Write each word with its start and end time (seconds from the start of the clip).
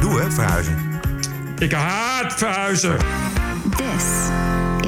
Gedoe 0.00 0.20
hè, 0.20 0.30
verhuizen. 0.30 0.76
Ik 1.58 1.72
haat 1.72 2.32
verhuizen. 2.32 2.96
This 3.76 4.04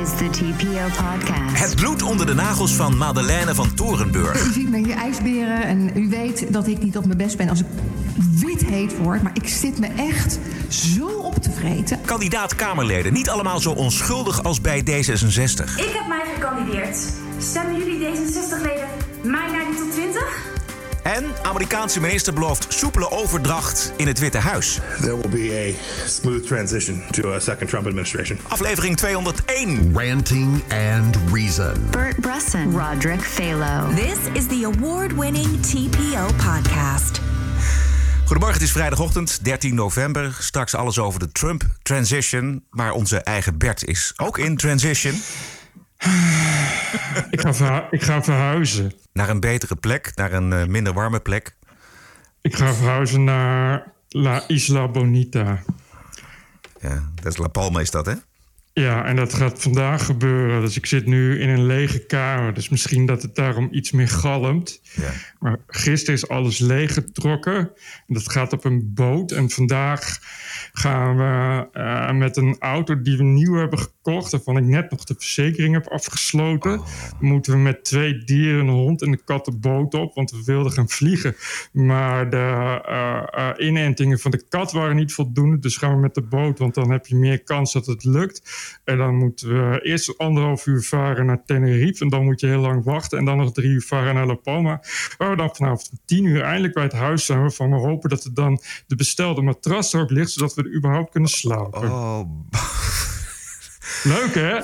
is 0.02 0.09
the 0.16 0.29
TPO 0.30 0.85
podcast. 0.87 1.59
Het 1.59 1.77
bloed 1.77 2.02
onder 2.02 2.27
de 2.27 2.35
nagels 2.35 2.73
van 2.73 2.97
Madeleine 2.97 3.55
van 3.55 3.75
Torenburg. 3.75 4.47
U 4.47 4.52
ziet 4.52 4.69
me 4.69 4.77
hier 4.77 4.97
ijsberen 4.97 5.62
en 5.62 5.91
u 5.95 6.09
weet 6.09 6.52
dat 6.52 6.66
ik 6.66 6.83
niet 6.83 6.97
op 6.97 7.07
mijn 7.07 7.19
best 7.19 7.37
ben 7.37 7.49
als 7.49 7.61
ik 7.61 7.66
wit 8.41 8.65
heet 8.65 8.99
word. 8.99 9.23
Maar 9.23 9.35
ik 9.35 9.49
zit 9.49 9.79
me 9.79 9.87
echt 9.97 10.38
zo 10.69 11.07
op 11.07 11.43
te 11.43 11.51
vreten. 11.51 12.01
Kandidaat 12.05 12.55
Kamerleden, 12.55 13.13
niet 13.13 13.29
allemaal 13.29 13.61
zo 13.61 13.71
onschuldig 13.71 14.43
als 14.43 14.61
bij 14.61 14.80
D66. 14.80 15.77
Ik 15.77 15.93
heb 15.93 16.07
mij 16.09 16.24
gekandideerd. 16.35 16.97
Stemmen 17.38 17.77
jullie 17.77 18.07
D66-leden 18.07 18.88
mij 19.23 19.51
naar 19.51 19.65
die 19.71 19.77
tot 19.77 19.93
20? 19.93 20.50
En 21.03 21.25
Amerikaanse 21.43 22.01
minister 22.01 22.33
belooft 22.33 22.67
soepele 22.69 23.11
overdracht 23.11 23.93
in 23.97 24.07
het 24.07 24.19
Witte 24.19 24.39
Huis. 24.39 24.81
There 25.01 25.21
will 25.21 25.31
be 25.31 25.75
a 25.77 26.07
smooth 26.09 26.47
transition 26.47 27.03
to 27.11 27.33
a 27.33 27.39
second 27.39 27.69
Trump 27.69 27.87
administration. 27.87 28.39
Aflevering 28.49 28.97
201. 28.97 29.93
Ranting 29.95 30.63
and 30.73 31.19
Reason. 31.33 31.89
Bert 31.91 32.21
Brusson, 32.21 32.79
Roderick 32.79 33.23
Phalo. 33.23 33.95
This 33.95 34.19
is 34.33 34.47
the 34.47 34.65
award-winning 34.65 35.61
TPO 35.61 36.27
podcast. 36.37 37.21
Goedemorgen, 38.24 38.61
het 38.61 38.69
is 38.69 38.73
vrijdagochtend, 38.73 39.45
13 39.45 39.74
november. 39.74 40.37
Straks 40.39 40.74
alles 40.74 40.99
over 40.99 41.21
de 41.21 41.33
Trump 41.33 41.63
transition. 41.83 42.65
Maar 42.71 42.93
onze 42.93 43.17
eigen 43.17 43.59
Bert 43.59 43.85
is 43.85 44.13
ook 44.17 44.39
in 44.39 44.57
transition. 44.57 45.23
Ik 47.30 47.40
ga, 47.40 47.54
verhu- 47.54 47.87
ik 47.90 48.02
ga 48.02 48.23
verhuizen. 48.23 48.93
Naar 49.12 49.29
een 49.29 49.40
betere 49.40 49.76
plek, 49.76 50.12
naar 50.15 50.32
een 50.32 50.52
eh, 50.52 50.66
minder 50.66 50.93
warme 50.93 51.20
plek. 51.20 51.56
Ik 52.40 52.56
ga 52.56 52.74
verhuizen 52.74 53.24
naar 53.24 53.93
La 54.09 54.45
Isla 54.46 54.88
Bonita. 54.88 55.62
Ja, 56.80 57.10
dat 57.15 57.32
is 57.32 57.38
La 57.38 57.48
Palma 57.48 57.80
is 57.80 57.90
dat, 57.90 58.06
hè? 58.06 58.15
Ja, 58.73 59.04
en 59.04 59.16
dat 59.16 59.34
gaat 59.34 59.62
vandaag 59.62 60.04
gebeuren. 60.04 60.60
Dus 60.60 60.76
ik 60.76 60.87
zit 60.87 61.06
nu 61.06 61.40
in 61.40 61.48
een 61.48 61.66
lege 61.66 61.98
kamer. 62.06 62.54
Dus 62.54 62.68
misschien 62.68 63.06
dat 63.06 63.23
het 63.23 63.34
daarom 63.34 63.68
iets 63.71 63.90
meer 63.90 64.09
galmt. 64.09 64.81
Ja. 64.94 65.10
Maar 65.38 65.59
gisteren 65.66 66.15
is 66.15 66.28
alles 66.28 66.59
leeggetrokken. 66.59 67.56
En 68.06 68.15
dat 68.15 68.31
gaat 68.32 68.53
op 68.53 68.65
een 68.65 68.94
boot. 68.94 69.32
En 69.32 69.50
vandaag 69.50 70.19
gaan 70.72 71.16
we 71.16 71.69
eh, 71.72 72.12
met 72.12 72.37
een 72.37 72.56
auto 72.59 73.03
die 73.03 73.16
we 73.16 73.22
nieuw 73.22 73.54
hebben 73.54 73.78
gekocht... 73.78 74.00
waarvan 74.11 74.56
ik 74.56 74.65
net 74.65 74.91
nog 74.91 75.05
de 75.05 75.15
verzekering 75.19 75.75
heb 75.75 75.89
afgesloten... 75.89 76.81
moeten 77.21 77.53
we 77.53 77.59
met 77.59 77.84
twee 77.84 78.25
dieren, 78.25 78.61
een 78.61 78.69
hond 78.69 79.03
en 79.03 79.09
een 79.09 79.25
kat 79.25 79.44
de 79.44 79.56
boot 79.56 79.94
op... 79.94 80.15
want 80.15 80.31
we 80.31 80.43
wilden 80.44 80.72
gaan 80.72 80.89
vliegen. 80.89 81.37
Maar 81.72 82.31
de 82.31 82.37
eh, 82.37 83.22
eh, 83.31 83.67
inentingen 83.67 84.19
van 84.19 84.31
de 84.31 84.44
kat 84.49 84.72
waren 84.72 84.97
niet 84.97 85.12
voldoende... 85.12 85.59
dus 85.59 85.77
gaan 85.77 85.94
we 85.94 86.00
met 86.00 86.15
de 86.15 86.22
boot, 86.22 86.59
want 86.59 86.75
dan 86.75 86.91
heb 86.91 87.06
je 87.06 87.17
meer 87.17 87.43
kans 87.43 87.72
dat 87.72 87.87
het 87.87 88.05
lukt. 88.05 88.43
En 88.84 88.99
dan 88.99 89.15
moeten 89.15 89.49
we 89.49 89.81
eerst 89.83 90.19
anderhalf 90.19 90.67
uur 90.67 90.83
varen 90.83 91.27
naar 91.27 91.45
Tenerife... 91.45 92.05
en 92.05 92.11
dan 92.11 92.25
moet 92.25 92.41
je 92.41 92.47
heel 92.47 92.61
lang 92.61 92.84
wachten... 92.84 93.19
en 93.19 93.25
dan 93.25 93.37
nog 93.37 93.53
drie 93.53 93.71
uur 93.71 93.83
varen 93.83 94.15
naar 94.15 94.27
La 94.27 94.34
Palma... 94.34 94.83
waar 95.19 95.31
we 95.31 95.37
dan 95.37 95.55
vanavond 95.55 95.89
om 95.91 95.99
tien 96.05 96.25
uur 96.25 96.43
eindelijk 96.43 96.75
bij 96.75 96.83
het 96.83 96.93
huis 96.93 97.25
zijn... 97.25 97.41
waarvan 97.41 97.71
we 97.71 97.77
hopen 97.77 98.11
dat 98.11 98.25
er 98.25 98.34
dan 98.34 98.61
de 98.87 98.97
bestelde 98.97 99.43
matras 99.43 99.95
ook 99.95 100.11
ligt... 100.11 100.31
zodat 100.31 100.55
we 100.55 100.63
er 100.63 100.75
überhaupt 100.77 101.11
kunnen 101.11 101.31
slapen. 101.31 101.83
Oh, 101.83 102.21
Leuk, 104.03 104.34
hè? 104.34 104.56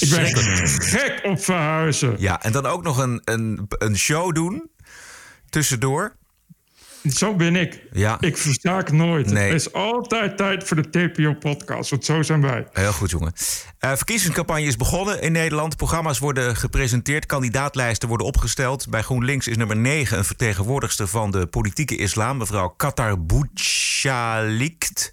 Ik 0.00 0.10
ben 0.10 0.68
gek 0.82 1.20
op 1.24 1.44
verhuizen. 1.44 2.14
Ja, 2.18 2.42
en 2.42 2.52
dan 2.52 2.66
ook 2.66 2.82
nog 2.82 2.98
een, 2.98 3.20
een, 3.24 3.66
een 3.68 3.98
show 3.98 4.34
doen. 4.34 4.70
Tussendoor. 5.50 6.16
Zo 7.02 7.34
ben 7.34 7.56
ik. 7.56 7.82
Ja. 7.92 8.16
Ik 8.20 8.36
verstaak 8.36 8.92
nooit. 8.92 9.30
Nee. 9.30 9.48
Er 9.48 9.54
is 9.54 9.72
altijd 9.72 10.36
tijd 10.36 10.64
voor 10.64 10.82
de 10.82 10.90
TPO-podcast, 10.90 11.90
want 11.90 12.04
zo 12.04 12.22
zijn 12.22 12.40
wij. 12.40 12.66
Heel 12.72 12.92
goed, 12.92 13.10
jongen. 13.10 13.32
Eh 13.78 13.92
verkiezingscampagne 13.96 14.66
is 14.66 14.76
begonnen 14.76 15.22
in 15.22 15.32
Nederland. 15.32 15.76
Programma's 15.76 16.18
worden 16.18 16.56
gepresenteerd, 16.56 17.26
kandidaatlijsten 17.26 18.08
worden 18.08 18.26
opgesteld. 18.26 18.88
Bij 18.88 19.02
GroenLinks 19.02 19.48
is 19.48 19.56
nummer 19.56 19.76
9 19.76 20.18
een 20.18 20.24
vertegenwoordigster 20.24 21.08
van 21.08 21.30
de 21.30 21.46
politieke 21.46 21.96
islam, 21.96 22.36
mevrouw 22.36 22.68
Katar 22.68 23.24
Bouchalikt. 23.24 25.12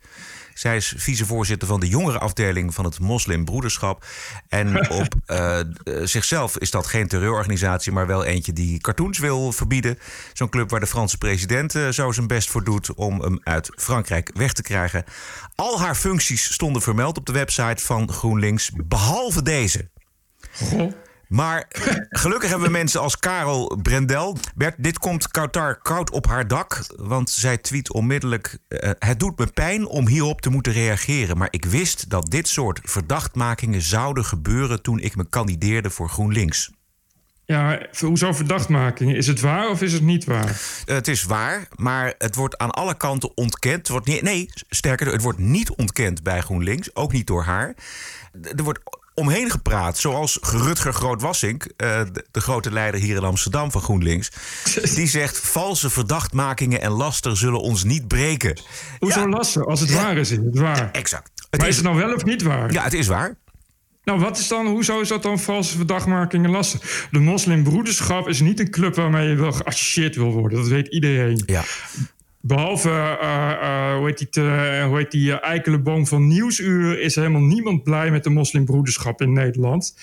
Zij 0.56 0.76
is 0.76 0.94
vicevoorzitter 0.98 1.68
van 1.68 1.80
de 1.80 1.88
jongerenafdeling 1.88 2.74
van 2.74 2.86
het 2.86 3.00
Moslimbroederschap. 3.00 4.06
En 4.48 4.90
op 5.02 5.16
eh, 5.26 5.60
eh, 5.60 5.66
zichzelf 6.04 6.58
is 6.58 6.72
dat 6.72 6.88
geen 6.88 7.08
terreurorganisatie, 7.08 7.92
maar 7.92 8.08
wel 8.08 8.24
eentje 8.24 8.54
die 8.54 8.80
cartoons 8.80 9.20
wil 9.20 9.52
verbieden. 9.52 10.00
Zo'n 10.34 10.50
club 10.50 10.70
waar 10.70 10.80
de 10.80 10.88
Franse 10.88 11.18
president 11.18 11.76
eh, 11.76 11.90
zo 11.90 12.12
zijn 12.12 12.28
best 12.28 12.50
voor 12.50 12.64
doet 12.64 12.94
om 12.94 13.22
hem 13.22 13.40
uit 13.44 13.70
Frankrijk 13.76 14.32
weg 14.34 14.54
te 14.54 14.62
krijgen. 14.62 15.04
Al 15.56 15.80
haar 15.80 15.96
functies 15.96 16.54
stonden 16.54 16.82
vermeld 16.82 17.18
op 17.18 17.26
de 17.26 17.34
website 17.34 17.84
van 17.84 18.12
GroenLinks, 18.12 18.72
behalve 18.74 19.42
deze. 19.42 19.90
Maar 21.28 21.66
gelukkig 22.10 22.50
hebben 22.50 22.68
we 22.68 22.74
mensen 22.74 23.02
als 23.02 23.20
Karel 23.20 23.80
Brendel. 23.82 24.38
Bert, 24.56 24.76
dit 24.78 25.00
komt 25.00 25.28
Kautar 25.28 25.82
koud 25.82 26.12
op 26.12 26.28
haar 26.28 26.48
dak. 26.48 26.86
Want 26.96 27.30
zij 27.30 27.58
tweet 27.58 27.92
onmiddellijk... 27.92 28.58
eh, 28.68 28.90
het 29.00 29.20
doet 29.20 29.38
me 29.38 29.48
pijn 29.48 29.88
om 29.88 30.08
hierop 30.08 30.42
te 30.42 30.50
moeten 30.50 30.74
reageren. 30.74 31.38
Maar 31.38 31.48
ik 31.52 31.66
wist 31.66 32.10
dat 32.10 32.32
dit 32.32 32.48
soort 32.48 32.80
verdachtmakingen 32.84 33.82
zouden 33.82 34.26
gebeuren... 34.26 34.82
toen 34.82 35.00
ik 35.00 35.16
me 35.16 35.30
kandideerde 35.30 35.90
voor 35.90 36.10
GroenLinks. 36.10 36.72
Ja, 37.46 37.88
hoezo 38.00 38.34
verdachtmaking? 38.34 39.16
Is 39.16 39.28
het 39.28 39.40
waar 39.40 39.70
of 39.70 39.82
is 39.82 39.94
het 39.94 40.02
niet 40.02 40.26
waar? 40.26 40.62
Eh, 40.86 40.96
het 40.96 41.08
is 41.08 41.24
waar, 41.24 41.68
maar 41.76 42.14
het 42.18 42.36
wordt 42.36 42.58
aan 42.58 42.72
alle 42.72 42.98
kanten 42.98 43.38
ontkend. 43.38 43.78
Het 43.78 43.88
wordt 43.88 44.08
niet, 44.08 44.22
nee, 44.22 44.50
sterker, 44.70 45.12
het 45.12 45.22
wordt 45.22 45.40
niet 45.40 45.70
ontkend 45.70 46.24
bij 46.24 46.42
GroenLinks. 46.42 46.96
Ook 46.96 47.12
niet 47.12 47.28
door 47.28 47.44
haar. 47.44 47.76
Er 48.56 48.64
wordt 48.64 48.80
omheen 49.16 49.50
gepraat, 49.52 49.98
zoals 49.98 50.38
Rutger 50.42 50.94
Grootwassink... 50.94 51.64
eh, 51.78 52.02
de, 52.32 52.42
grote 52.42 52.72
leider 52.72 53.00
hier 53.00 53.16
in 53.16 53.24
Amsterdam 53.24 53.72
van 53.72 53.82
GroenLinks... 53.82 54.32
die 54.96 55.08
zegt, 55.08 55.38
valse 55.40 55.90
verdachtmakingen 55.90 56.82
en 56.82 56.92
laster 56.92 57.38
zullen 57.38 57.62
ons 57.62 57.84
niet 57.84 58.08
breken. 58.08 58.60
Hoezo 59.00 59.20
Ja, 59.20 59.28
lasten? 59.28 59.66
Als 59.66 59.80
het 59.80 59.94
waar 59.94 60.18
is, 60.18 60.32
is 60.32 60.38
het 60.38 60.58
waar. 60.58 60.92
Exact. 60.92 61.32
Het 61.50 61.60
maar 61.60 61.70
is 61.70 61.78
is, 61.78 61.84
het 61.84 61.94
nou 61.94 62.06
wel 62.06 62.16
of 62.16 62.24
niet 62.26 62.42
waar? 62.42 62.72
ja, 62.72 62.84
het 62.84 62.94
is 62.94 63.08
waar. 63.08 63.36
Nou, 64.04 64.20
wat 64.20 64.38
is 64.38 64.48
dan, 64.48 64.68
hoezo 64.68 65.00
is 65.02 65.08
dat 65.08 65.24
dan 65.24 65.40
valse 65.40 65.78
verdachtmaking 65.78 66.46
en 66.46 66.52
lasten? 66.52 66.80
De 67.12 67.20
moslimbroederschap 67.20 68.28
is 68.28 68.40
niet 68.40 68.60
een 68.60 68.70
club 68.70 68.96
waarmee 68.96 69.30
je 69.30 69.36
wel 69.36 69.52
geassocieerd 69.52 70.16
wil 70.16 70.32
worden. 70.32 70.60
Dat 70.60 70.68
weet 70.68 70.88
iedereen. 70.88 71.44
Ja. 71.46 71.64
Behalve, 72.48 72.90
eh, 72.90 73.52
eh, 73.52 73.98
hoe 73.98 74.06
heet 74.06 74.18
die, 74.18 74.44
hoe 74.84 74.98
heet 74.98 75.14
eh, 75.14 75.44
eikeleboom 75.44 76.08
van 76.08 76.28
Nieuwsuur... 76.28 77.00
is 77.00 77.16
helemaal 77.16 77.42
niemand 77.42 77.84
blij 77.84 78.12
met 78.12 78.24
de 78.24 78.30
moslimbroederschap 78.30 79.22
in 79.22 79.34
Nederland. 79.34 79.96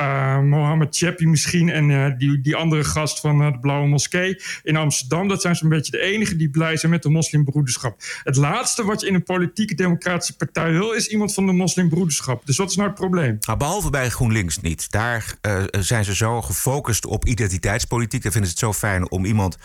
Eh 0.00 0.38
Mohammed 0.38 0.96
Chepi 0.96 1.26
misschien 1.26 1.70
en 1.70 1.90
eh, 1.90 2.18
die, 2.18 2.40
die 2.40 2.56
andere 2.56 2.84
gast 2.84 3.20
van 3.20 3.42
eh, 3.42 3.52
de 3.52 3.58
Blauwe 3.58 3.88
Moskee 3.88 4.42
in 4.62 4.76
Amsterdam... 4.76 5.28
dat 5.28 5.42
zijn 5.42 5.56
zo'n 5.56 5.68
beetje 5.68 5.90
de 5.90 6.00
enigen 6.00 6.38
die 6.38 6.50
blij 6.50 6.76
zijn 6.76 6.92
met 6.92 7.02
de 7.02 7.08
moslimbroederschap. 7.08 8.02
Het 8.22 8.36
laatste 8.36 8.84
wat 8.84 9.00
je 9.00 9.06
in 9.06 9.14
een 9.14 9.22
politieke 9.22 9.74
democratische 9.74 10.36
partij 10.36 10.72
wil... 10.72 10.92
is 10.92 11.06
iemand 11.06 11.34
van 11.34 11.46
de 11.46 11.52
moslimbroederschap. 11.52 12.46
Dus 12.46 12.56
wat 12.56 12.70
is 12.70 12.76
nou 12.76 12.88
het 12.88 12.98
probleem? 12.98 13.36
Nou, 13.40 13.58
behalve 13.58 13.90
bij 13.90 14.08
GroenLinks 14.08 14.60
niet. 14.60 14.90
Daar 14.90 15.34
zijn 15.70 16.04
ze 16.04 16.14
zo 16.14 16.42
gefocust 16.42 17.06
op 17.06 17.24
identiteitspolitiek. 17.24 18.22
Daar 18.22 18.32
vinden 18.32 18.50
ze 18.50 18.56
het 18.56 18.64
zo 18.64 18.78
fijn 18.78 19.10
om 19.10 19.24
iemand 19.24 19.58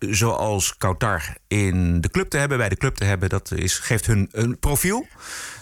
zoals 0.00 0.76
Kautar 0.76 1.36
in 1.48 2.00
de 2.00 2.10
club 2.10 2.28
te 2.28 2.36
hebben, 2.36 2.58
bij 2.58 2.68
de 2.68 2.76
club 2.76 2.94
te 2.94 3.04
hebben. 3.04 3.28
Dat 3.28 3.52
is, 3.52 3.78
geeft 3.78 4.06
hun 4.06 4.28
een 4.32 4.58
profiel. 4.58 5.06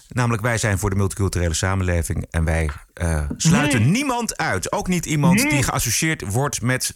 Namelijk, 0.08 0.42
wij 0.42 0.58
zijn 0.58 0.78
voor 0.78 0.90
de 0.90 0.96
multiculturele 0.96 1.54
samenleving 1.54 2.26
en 2.30 2.44
wij 2.44 2.70
eh, 2.92 3.28
sluiten 3.36 3.90
niemand 3.90 4.36
uit. 4.36 4.72
Ook 4.72 4.88
niet 4.88 5.06
iemand 5.06 5.50
die 5.50 5.62
geassocieerd 5.62 6.32
wordt 6.32 6.62
met 6.62 6.92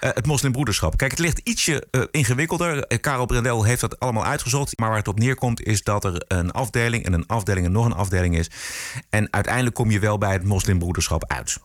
eh, 0.00 0.10
het 0.12 0.26
moslimbroederschap. 0.26 0.96
Kijk, 0.96 1.10
het 1.10 1.20
ligt 1.20 1.40
ietsje 1.44 1.86
eh, 1.90 2.02
ingewikkelder. 2.10 2.86
Karel 3.00 3.26
Brendel 3.26 3.64
heeft 3.64 3.80
dat 3.80 4.00
allemaal 4.00 4.24
uitgezocht. 4.24 4.78
Maar 4.78 4.88
waar 4.88 4.98
het 4.98 5.08
op 5.08 5.18
neerkomt 5.18 5.62
is 5.62 5.82
dat 5.82 6.04
er 6.04 6.24
een 6.28 6.50
afdeling 6.50 7.04
en 7.04 7.12
een 7.12 7.26
afdeling 7.26 7.66
en 7.66 7.72
nog 7.72 7.84
een 7.84 7.92
afdeling 7.92 8.38
is. 8.38 8.50
En 9.10 9.28
uiteindelijk 9.30 9.74
kom 9.74 9.90
je 9.90 9.98
wel 9.98 10.18
bij 10.18 10.32
het 10.32 10.44
moslimbroederschap 10.44 11.24
uit. 11.26 11.58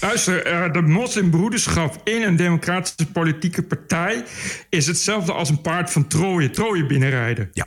Luister, 0.00 0.46
eh, 0.46 0.72
de 0.72 0.82
moslimbroederschap 0.82 2.00
in 2.04 2.22
een 2.22 2.36
democratische 2.36 3.06
politieke 3.06 3.62
partij... 3.62 4.24
is 4.68 4.86
hetzelfde 4.86 5.32
als 5.32 5.48
een 5.48 5.60
paard 5.60 5.90
van 5.90 6.06
Troje. 6.06 6.50
Troje 6.50 6.86
binnenrijden. 6.86 7.50
Ja. 7.52 7.66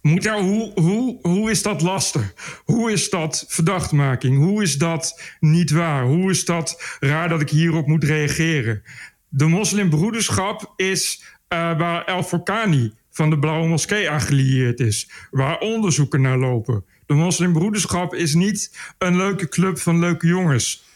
Moet, 0.00 0.26
hoe, 0.26 0.72
hoe, 0.74 1.18
hoe 1.22 1.50
is 1.50 1.62
dat 1.62 1.82
lastig? 1.82 2.34
Hoe 2.64 2.92
is 2.92 3.10
dat 3.10 3.44
verdachtmaking? 3.48 4.36
Hoe 4.36 4.62
is 4.62 4.78
dat 4.78 5.20
niet 5.40 5.70
waar? 5.70 6.04
Hoe 6.04 6.30
is 6.30 6.44
dat 6.44 6.96
raar 7.00 7.28
dat 7.28 7.40
ik 7.40 7.50
hierop 7.50 7.86
moet 7.86 8.04
reageren? 8.04 8.82
De 9.28 9.46
moslimbroederschap 9.46 10.72
is 10.76 11.22
uh, 11.48 11.78
waar 11.78 12.04
El 12.04 12.22
Forkani 12.22 12.92
van 13.10 13.30
de 13.30 13.38
Blauwe 13.38 13.68
Moskee 13.68 14.10
aan 14.10 14.20
gelieerd 14.20 14.80
is. 14.80 15.10
Waar 15.30 15.58
onderzoeken 15.58 16.20
naar 16.20 16.38
lopen. 16.38 16.84
De 17.06 17.14
moslimbroederschap 17.14 18.14
is 18.14 18.34
niet 18.34 18.78
een 18.98 19.16
leuke 19.16 19.48
club 19.48 19.78
van 19.78 19.98
leuke 19.98 20.26
jongens. 20.26 20.86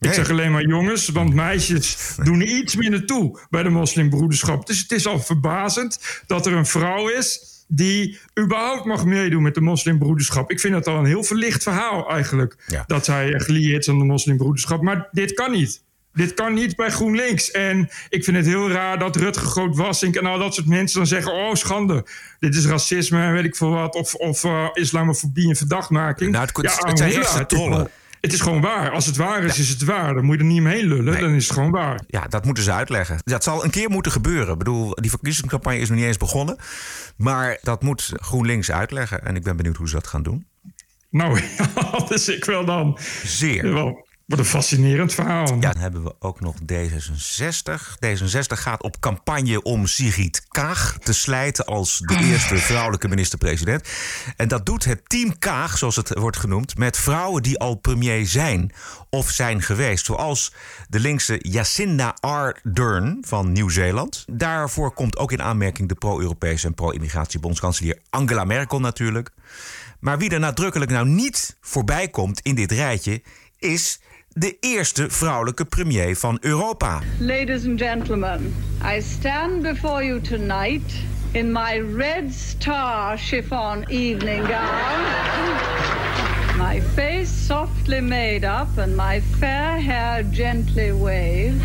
Ik 0.00 0.12
zeg 0.12 0.30
alleen 0.30 0.52
maar 0.52 0.66
jongens, 0.66 1.08
want 1.08 1.34
meisjes 1.34 2.14
doen 2.22 2.58
iets 2.58 2.76
minder 2.76 3.06
toe 3.06 3.40
bij 3.50 3.62
de 3.62 3.68
moslimbroederschap. 3.68 4.66
Dus 4.66 4.78
het 4.78 4.92
is 4.92 5.06
al 5.06 5.20
verbazend 5.20 6.22
dat 6.26 6.46
er 6.46 6.52
een 6.52 6.66
vrouw 6.66 7.08
is 7.08 7.40
die 7.72 8.18
überhaupt 8.40 8.84
mag 8.84 9.04
meedoen 9.04 9.42
met 9.42 9.54
de 9.54 9.60
moslimbroederschap. 9.60 10.50
Ik 10.50 10.60
vind 10.60 10.72
dat 10.74 10.86
al 10.86 10.98
een 10.98 11.04
heel 11.04 11.24
verlicht 11.24 11.62
verhaal 11.62 12.10
eigenlijk. 12.10 12.56
Dat 12.86 13.04
zij 13.04 13.40
gelieerd 13.40 13.80
is 13.80 13.88
aan 13.88 13.98
de 13.98 14.04
moslimbroederschap. 14.04 14.82
Maar 14.82 15.08
dit 15.10 15.32
kan 15.32 15.50
niet. 15.50 15.82
Dit 16.12 16.34
kan 16.34 16.54
niet 16.54 16.76
bij 16.76 16.90
GroenLinks. 16.90 17.50
En 17.50 17.88
ik 18.08 18.24
vind 18.24 18.36
het 18.36 18.46
heel 18.46 18.70
raar 18.70 18.98
dat 18.98 19.16
Rutger 19.16 19.46
Groot-Wassink 19.46 20.16
en 20.16 20.26
al 20.26 20.38
dat 20.38 20.54
soort 20.54 20.66
mensen 20.66 20.98
dan 20.98 21.06
zeggen... 21.06 21.32
oh, 21.32 21.54
schande, 21.54 22.06
dit 22.38 22.54
is 22.54 22.66
racisme 22.66 23.22
en 23.22 23.32
weet 23.32 23.44
ik 23.44 23.56
veel 23.56 23.70
wat... 23.70 23.94
of, 23.94 24.14
of 24.14 24.44
uh, 24.44 24.68
islamofobie 24.72 25.48
en 25.48 25.56
verdachtmaking. 25.56 26.32
Nou, 26.32 26.46
het, 26.46 26.58
ja, 26.62 26.88
het 26.88 26.98
zijn 26.98 27.12
eerste 27.12 27.46
trollen. 27.46 27.90
Het 28.20 28.32
is 28.32 28.40
gewoon 28.40 28.60
waar. 28.60 28.90
Als 28.90 29.06
het 29.06 29.16
waar 29.16 29.44
is, 29.44 29.58
is 29.58 29.68
het 29.68 29.84
waar. 29.84 30.14
Dan 30.14 30.24
moet 30.24 30.34
je 30.34 30.40
er 30.40 30.46
niet 30.46 30.58
omheen 30.58 30.86
lullen. 30.86 31.20
Dan 31.20 31.34
is 31.34 31.44
het 31.44 31.52
gewoon 31.52 31.70
waar. 31.70 32.00
Ja, 32.06 32.26
dat 32.28 32.44
moeten 32.44 32.64
ze 32.64 32.72
uitleggen. 32.72 33.18
Dat 33.24 33.44
zal 33.44 33.64
een 33.64 33.70
keer 33.70 33.90
moeten 33.90 34.12
gebeuren. 34.12 34.52
Ik 34.52 34.58
bedoel, 34.58 34.94
die 34.94 35.10
verkiezingscampagne 35.10 35.78
is 35.78 35.88
nog 35.88 35.98
niet 35.98 36.06
eens 36.06 36.16
begonnen. 36.16 36.56
Maar 37.16 37.58
dat 37.62 37.82
moet 37.82 38.12
GroenLinks 38.14 38.70
uitleggen. 38.70 39.24
En 39.24 39.36
ik 39.36 39.42
ben 39.42 39.56
benieuwd 39.56 39.76
hoe 39.76 39.88
ze 39.88 39.94
dat 39.94 40.06
gaan 40.06 40.22
doen. 40.22 40.46
Nou, 41.10 41.40
dat 41.90 42.10
is 42.10 42.28
ik 42.28 42.44
wel 42.44 42.64
dan. 42.64 42.98
Zeer. 43.24 43.72
Wel, 43.72 44.06
wat 44.30 44.38
een 44.38 44.44
fascinerend 44.44 45.14
verhaal. 45.14 45.54
Ja, 45.54 45.72
dan 45.72 45.76
hebben 45.76 46.02
we 46.02 46.14
ook 46.18 46.40
nog 46.40 46.54
D66. 46.72 47.80
D66 48.06 48.58
gaat 48.58 48.82
op 48.82 49.00
campagne 49.00 49.62
om 49.62 49.86
Sigrid 49.86 50.44
Kaag 50.48 50.96
te 51.02 51.12
slijten 51.12 51.64
als 51.64 51.98
de 51.98 52.16
eerste 52.16 52.56
vrouwelijke 52.56 53.08
minister-president. 53.08 53.88
En 54.36 54.48
dat 54.48 54.66
doet 54.66 54.84
het 54.84 55.08
team 55.08 55.38
Kaag, 55.38 55.78
zoals 55.78 55.96
het 55.96 56.18
wordt 56.18 56.36
genoemd, 56.36 56.78
met 56.78 56.96
vrouwen 56.96 57.42
die 57.42 57.58
al 57.58 57.74
premier 57.74 58.26
zijn 58.26 58.72
of 59.08 59.30
zijn 59.30 59.62
geweest. 59.62 60.04
Zoals 60.04 60.52
de 60.88 61.00
linkse 61.00 61.38
Jacinda 61.38 62.16
Ardern 62.20 63.18
van 63.20 63.52
Nieuw-Zeeland. 63.52 64.24
Daarvoor 64.30 64.94
komt 64.94 65.16
ook 65.16 65.32
in 65.32 65.42
aanmerking 65.42 65.88
de 65.88 65.94
pro-Europese 65.94 66.66
en 66.66 66.74
pro-immigratiebondskanselier 66.74 67.98
Angela 68.10 68.44
Merkel 68.44 68.80
natuurlijk. 68.80 69.30
Maar 70.00 70.18
wie 70.18 70.30
er 70.30 70.40
nadrukkelijk 70.40 70.90
nou 70.90 71.06
niet 71.06 71.56
voorbij 71.60 72.08
komt 72.08 72.40
in 72.40 72.54
dit 72.54 72.72
rijtje 72.72 73.22
is 73.58 74.00
de 74.40 74.56
eerste 74.60 75.10
vrouwelijke 75.10 75.64
premier 75.64 76.16
van 76.16 76.38
Europa. 76.40 76.98
Ladies 77.18 77.66
and 77.66 77.80
gentlemen, 77.80 78.54
I 78.96 79.00
stand 79.00 79.62
before 79.62 80.04
you 80.04 80.20
tonight 80.20 80.92
in 81.30 81.52
my 81.52 81.82
red 81.96 82.32
star 82.32 83.18
chiffon 83.18 83.84
evening 83.88 84.46
gown. 84.46 85.00
My 86.56 86.82
face 86.94 87.46
softly 87.46 88.00
made 88.00 88.46
up 88.46 88.78
and 88.78 88.96
my 88.96 89.22
fair 89.38 89.82
hair 89.82 90.24
gently 90.32 90.92
waved. 90.92 91.62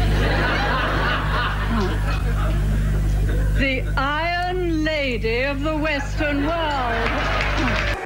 The 3.58 3.84
Iron 3.96 4.84
Lady 4.84 5.50
of 5.50 5.62
the 5.64 5.78
Western 5.78 6.46
World. 6.46 7.10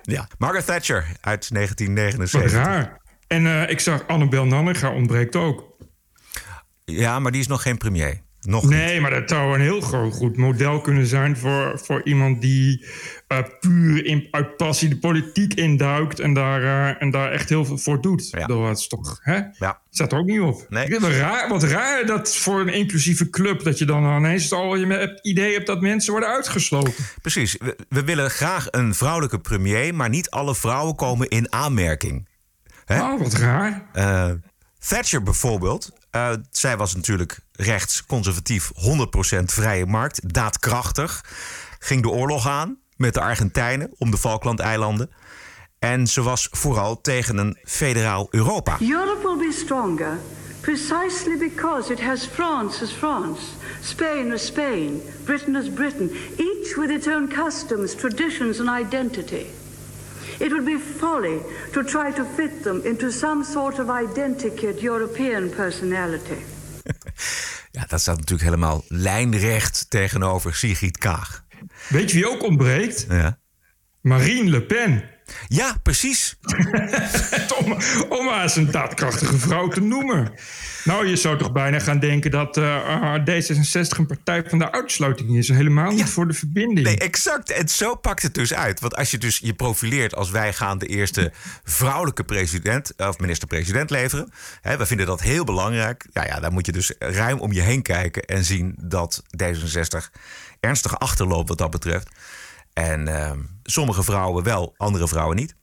Ja, 0.02 0.28
Margaret 0.38 0.66
Thatcher 0.66 1.06
uit 1.22 1.54
1979. 1.54 2.42
Wat 2.42 2.66
raar. 2.66 3.08
En 3.30 3.46
uh, 3.46 3.70
ik 3.70 3.80
zag 3.80 4.08
Annabel 4.08 4.46
Nanninga 4.46 4.92
ontbreekt 4.92 5.36
ook. 5.36 5.78
Ja, 6.86 7.20
maar 7.20 7.32
die 7.32 7.42
is 7.42 7.48
nog 7.48 7.62
geen 7.62 7.78
premier. 7.78 8.22
Nog 8.42 8.70
nee, 8.70 8.92
niet. 8.92 9.02
maar 9.02 9.12
dat 9.12 9.30
zou 9.30 9.54
een 9.54 9.62
heel 9.62 9.82
goed 10.12 10.38
model 10.38 10.82
kunnen 10.82 11.06
zijn 11.06 11.38
voor, 11.38 11.80
voor 11.84 12.02
iemand 12.04 12.42
die 12.42 12.86
uh, 13.28 13.38
puur 13.60 14.06
in, 14.06 14.28
uit 14.32 14.58
passie 14.58 14.90
de 14.90 14.98
politiek 14.98 15.54
induikt 15.54 16.20
en 16.20 16.34
daar, 16.34 16.62
uh, 16.62 17.02
en 17.02 17.12
daar 17.12 17.32
echt 17.32 17.50
heel 17.50 17.66
veel 17.66 17.78
voor 17.78 18.02
doet. 18.02 18.30
Ja. 18.30 18.46
Dat 18.46 18.78
is 18.78 18.88
toch, 18.88 19.20
hè? 19.22 19.40
Ja. 19.60 19.82
Staat 19.90 20.12
er 20.12 20.18
ook 20.18 20.26
niet 20.26 20.40
op. 20.40 20.66
Nee. 20.70 21.00
Wat, 21.00 21.12
raar, 21.12 21.50
wat 21.50 21.64
raar 21.64 22.06
dat 22.06 22.36
voor 22.36 22.62
een 22.62 22.74
inclusieve 22.74 23.30
club 23.30 23.64
dat 23.64 23.78
je 23.78 23.86
dan 23.86 24.18
ineens 24.18 24.52
al 24.52 24.76
je 24.76 24.86
het 24.86 25.20
idee 25.22 25.54
hebt 25.54 25.68
dat 25.68 25.82
mensen 25.82 26.12
worden 26.12 26.30
uitgesloten. 26.30 26.94
Precies. 27.22 27.58
We, 27.60 27.78
we 27.90 28.04
willen 28.04 28.30
graag 28.30 28.68
een 28.72 28.96
vrouwelijke 28.96 29.40
premier, 29.40 29.96
maar 29.96 30.10
niet 30.10 30.30
alle 30.30 30.56
vrouwen 30.56 30.96
komen 30.96 31.28
in 31.28 31.54
aanmerking. 31.54 32.28
Hè? 32.94 33.02
Oh, 33.02 33.20
wat 33.20 33.34
raar. 33.34 33.86
Uh, 33.94 34.32
Thatcher 34.88 35.24
bijvoorbeeld. 35.24 35.92
Uh, 36.12 36.32
zij 36.52 36.78
was 36.78 36.96
natuurlijk 36.96 37.40
rechts, 37.52 38.06
conservatief, 38.06 38.72
100% 39.40 39.44
vrije 39.44 39.86
markt, 39.86 40.34
daadkrachtig. 40.34 41.24
Ging 41.80 42.02
de 42.02 42.10
oorlog 42.10 42.48
aan 42.48 42.78
met 42.96 43.14
de 43.14 43.22
Argentijnen 43.22 43.92
om 43.98 44.12
de 44.12 44.18
Falklandeilanden. 44.18 45.10
En 45.80 46.08
ze 46.08 46.22
was 46.22 46.48
vooral 46.52 47.02
tegen 47.02 47.38
een 47.38 47.58
federaal 47.64 48.28
Europa. 48.30 48.78
Europe 48.80 49.28
will 49.28 49.48
be 49.48 49.54
stronger 49.54 50.18
precisely 50.62 51.38
because 51.38 51.94
it 51.94 52.00
has 52.00 52.26
France 52.26 52.84
as 52.84 52.92
France, 52.92 53.42
Spain 53.82 54.32
as 54.32 54.46
Spain, 54.46 55.02
Britain 55.26 55.56
as 55.56 55.70
Britain, 55.70 56.10
each 56.38 56.76
with 56.76 56.90
its 56.90 57.08
own 57.08 57.28
customs, 57.28 57.96
traditions 57.96 58.60
and 58.60 58.70
identity. 58.70 59.48
It 60.38 60.52
would 60.52 60.66
be 60.66 60.80
folly 60.98 61.42
to 61.72 61.84
try 61.84 62.12
to 62.12 62.26
fit 62.36 62.64
them 62.64 62.82
into 62.84 63.12
some 63.12 63.44
sort 63.44 63.80
of 63.80 63.88
identikit 63.88 64.82
European 64.82 65.50
personality. 65.50 66.38
ja, 67.78 67.86
dat 67.88 68.02
staat 68.02 68.18
natuurlijk 68.18 68.44
helemaal 68.44 68.84
lijnrecht 68.88 69.86
tegenover 69.90 70.56
Sigrid 70.56 70.98
Kaag. 70.98 71.46
Weet 71.90 72.12
je 72.12 72.18
wie 72.18 72.30
ook 72.30 72.44
ontbreekt? 72.44 73.06
Ja. 73.10 73.40
Marine 74.02 74.50
Le 74.50 74.62
Pen. 74.62 75.04
Ja, 75.48 75.78
precies. 75.84 76.38
om, 77.64 77.78
om 78.10 78.30
eens 78.30 78.56
een 78.56 78.72
daadkrachtige 78.72 79.38
vrouw 79.38 79.68
te 79.68 79.82
noemen. 79.82 80.32
Nou, 80.84 81.08
je 81.08 81.16
zou 81.16 81.38
toch 81.38 81.52
bijna 81.52 81.80
gaan 81.80 82.00
denken 82.00 82.32
dat 82.32 82.58
uh, 82.58 83.16
D66 83.16 83.98
een 83.98 84.06
partij 84.06 84.44
van 84.48 84.60
de 84.60 84.72
uitsluiting 84.72 85.38
is. 85.38 85.48
Helemaal 85.48 85.90
niet 85.90 86.00
ja. 86.00 86.08
voor 86.08 86.28
de 86.28 86.34
verbinding. 86.34 86.88
Nee, 86.88 86.98
exact. 86.98 87.52
En 87.52 87.70
zo 87.70 87.96
pakt 87.96 88.22
het 88.22 88.34
dus 88.34 88.54
uit. 88.54 88.80
Want 88.80 88.96
als 88.96 89.12
je 89.12 89.18
dus 89.18 89.38
je 89.38 89.54
profileert 89.54 90.16
als 90.16 90.30
wij 90.30 90.54
gaan 90.54 90.78
de 90.78 90.86
eerste 90.86 91.32
vrouwelijke 91.64 92.24
president 92.24 92.94
of 92.98 93.20
minister-president 93.20 93.90
leveren. 93.90 94.32
Hè, 94.62 94.78
we 94.78 94.86
vinden 94.86 95.06
dat 95.06 95.22
heel 95.22 95.44
belangrijk. 95.44 96.08
Ja, 96.14 96.26
ja, 96.26 96.40
dan 96.40 96.54
moet 96.54 96.66
je 96.66 96.72
dus 96.72 96.94
ruim 97.00 97.40
om 97.40 97.52
je 97.52 97.62
heen 97.62 97.82
kijken 97.82 98.24
en 98.24 98.46
zien 98.46 98.76
dat 98.78 99.24
D66 99.44 100.10
ernstig 100.60 101.00
achterloopt 101.00 101.50
wat 101.50 101.58
dat 101.58 101.72
betreft. 101.72 102.10
En 102.74 103.08
uh, 103.08 103.32
sommige 103.72 104.04
vrouwen 104.04 104.44
wel, 104.44 104.74
andere 104.78 105.08
vrouwen 105.08 105.36
niet. 105.36 105.56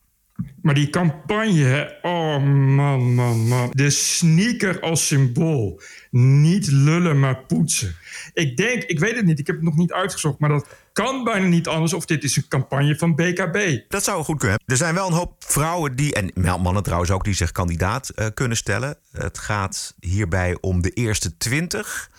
Maar 0.62 0.74
die 0.74 0.90
campagne, 0.90 1.98
oh 2.02 2.42
man, 2.42 3.14
man, 3.14 3.48
man. 3.48 3.70
De 3.72 3.90
sneaker 3.90 4.80
als 4.80 5.06
symbool. 5.06 5.80
Niet 6.10 6.66
lullen, 6.66 7.20
maar 7.20 7.44
poetsen. 7.46 7.96
Ik 8.32 8.56
denk, 8.56 8.82
ik 8.82 8.98
weet 8.98 9.16
het 9.16 9.24
niet, 9.24 9.38
ik 9.38 9.46
heb 9.46 9.56
het 9.56 9.64
nog 9.64 9.76
niet 9.76 9.92
uitgezocht, 9.92 10.38
maar 10.38 10.48
dat 10.48 10.66
kan 10.92 11.24
bijna 11.24 11.46
niet 11.46 11.68
anders 11.68 11.92
of 11.92 12.06
dit 12.06 12.24
is 12.24 12.36
een 12.36 12.48
campagne 12.48 12.96
van 12.96 13.14
BKB. 13.14 13.80
Dat 13.88 14.04
zou 14.04 14.24
goed 14.24 14.38
kunnen. 14.38 14.60
Er 14.66 14.76
zijn 14.76 14.94
wel 14.94 15.06
een 15.06 15.12
hoop 15.12 15.34
vrouwen 15.38 15.96
die, 15.96 16.14
en 16.14 16.30
mannen 16.62 16.82
trouwens 16.82 17.10
ook, 17.10 17.24
die 17.24 17.34
zich 17.34 17.52
kandidaat 17.52 18.12
uh, 18.14 18.26
kunnen 18.34 18.56
stellen. 18.56 18.96
Het 19.12 19.38
gaat 19.38 19.94
hierbij 20.00 20.58
om 20.60 20.82
de 20.82 20.90
eerste 20.90 21.36
twintig. 21.36 22.10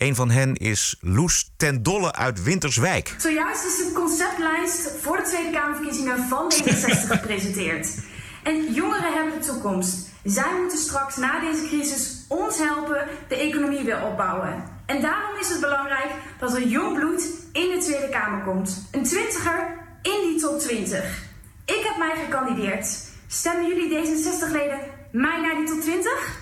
Een 0.00 0.14
van 0.14 0.30
hen 0.30 0.54
is 0.54 0.96
Loes 1.00 1.52
ten 1.56 1.82
Dolle 1.82 2.12
uit 2.12 2.42
Winterswijk. 2.42 3.14
Zojuist 3.18 3.64
is 3.64 3.76
de 3.76 3.92
conceptlijst 3.94 4.90
voor 5.00 5.16
de 5.16 5.22
Tweede 5.22 5.50
Kamerverkiezingen 5.50 6.18
van 6.28 6.52
D66 6.52 7.08
gepresenteerd. 7.08 7.98
En 8.42 8.72
jongeren 8.72 9.12
hebben 9.12 9.40
de 9.40 9.46
toekomst. 9.46 10.08
Zij 10.24 10.52
moeten 10.60 10.78
straks 10.78 11.16
na 11.16 11.40
deze 11.40 11.66
crisis 11.66 12.24
ons 12.28 12.58
helpen 12.58 13.08
de 13.28 13.36
economie 13.36 13.84
weer 13.84 14.04
opbouwen. 14.04 14.64
En 14.86 15.00
daarom 15.00 15.38
is 15.40 15.48
het 15.48 15.60
belangrijk 15.60 16.10
dat 16.38 16.54
er 16.54 16.66
jong 16.66 16.98
bloed 16.98 17.22
in 17.52 17.68
de 17.68 17.78
Tweede 17.80 18.08
Kamer 18.08 18.44
komt. 18.44 18.88
Een 18.90 19.04
twintiger 19.04 19.76
in 20.02 20.28
die 20.28 20.40
top 20.40 20.60
20. 20.60 21.22
Ik 21.64 21.82
heb 21.88 21.96
mij 21.98 22.24
gekandideerd. 22.24 22.98
Stemmen 23.26 23.66
jullie 23.68 23.98
D66-leden 23.98 24.80
mij 25.12 25.40
naar 25.40 25.54
die 25.56 25.66
top 25.66 25.80
20? 25.80 26.39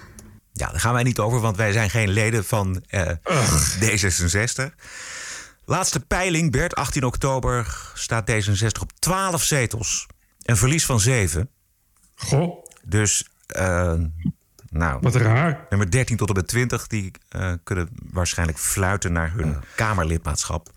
Ja, 0.59 0.71
daar 0.71 0.81
gaan 0.81 0.93
wij 0.93 1.03
niet 1.03 1.19
over, 1.19 1.41
want 1.41 1.57
wij 1.57 1.73
zijn 1.73 1.91
geen 1.91 2.09
leden 2.09 2.45
van 2.45 2.83
uh, 2.91 3.11
D66. 3.81 4.75
Laatste 5.65 6.01
peiling, 6.01 6.53
Bert, 6.53 6.75
18 6.75 7.05
oktober, 7.05 7.91
staat 7.95 8.31
D66 8.31 8.81
op 8.81 8.93
12 8.99 9.43
zetels. 9.43 10.07
Een 10.43 10.57
verlies 10.57 10.87
van 10.87 11.01
7. 11.01 11.51
Goh. 12.15 12.65
Dus, 12.83 13.29
uh, 13.57 13.95
nou... 14.71 14.99
Wat 15.01 15.15
raar. 15.15 15.67
Nummer 15.69 15.91
13 15.91 16.17
tot 16.17 16.29
en 16.29 16.35
met 16.35 16.49
20, 16.49 16.87
die 16.87 17.11
uh, 17.37 17.53
kunnen 17.65 17.89
waarschijnlijk 18.11 18.59
fluiten 18.59 19.13
naar 19.13 19.33
hun 19.33 19.57
Kamerlidmaatschap. 19.75 20.71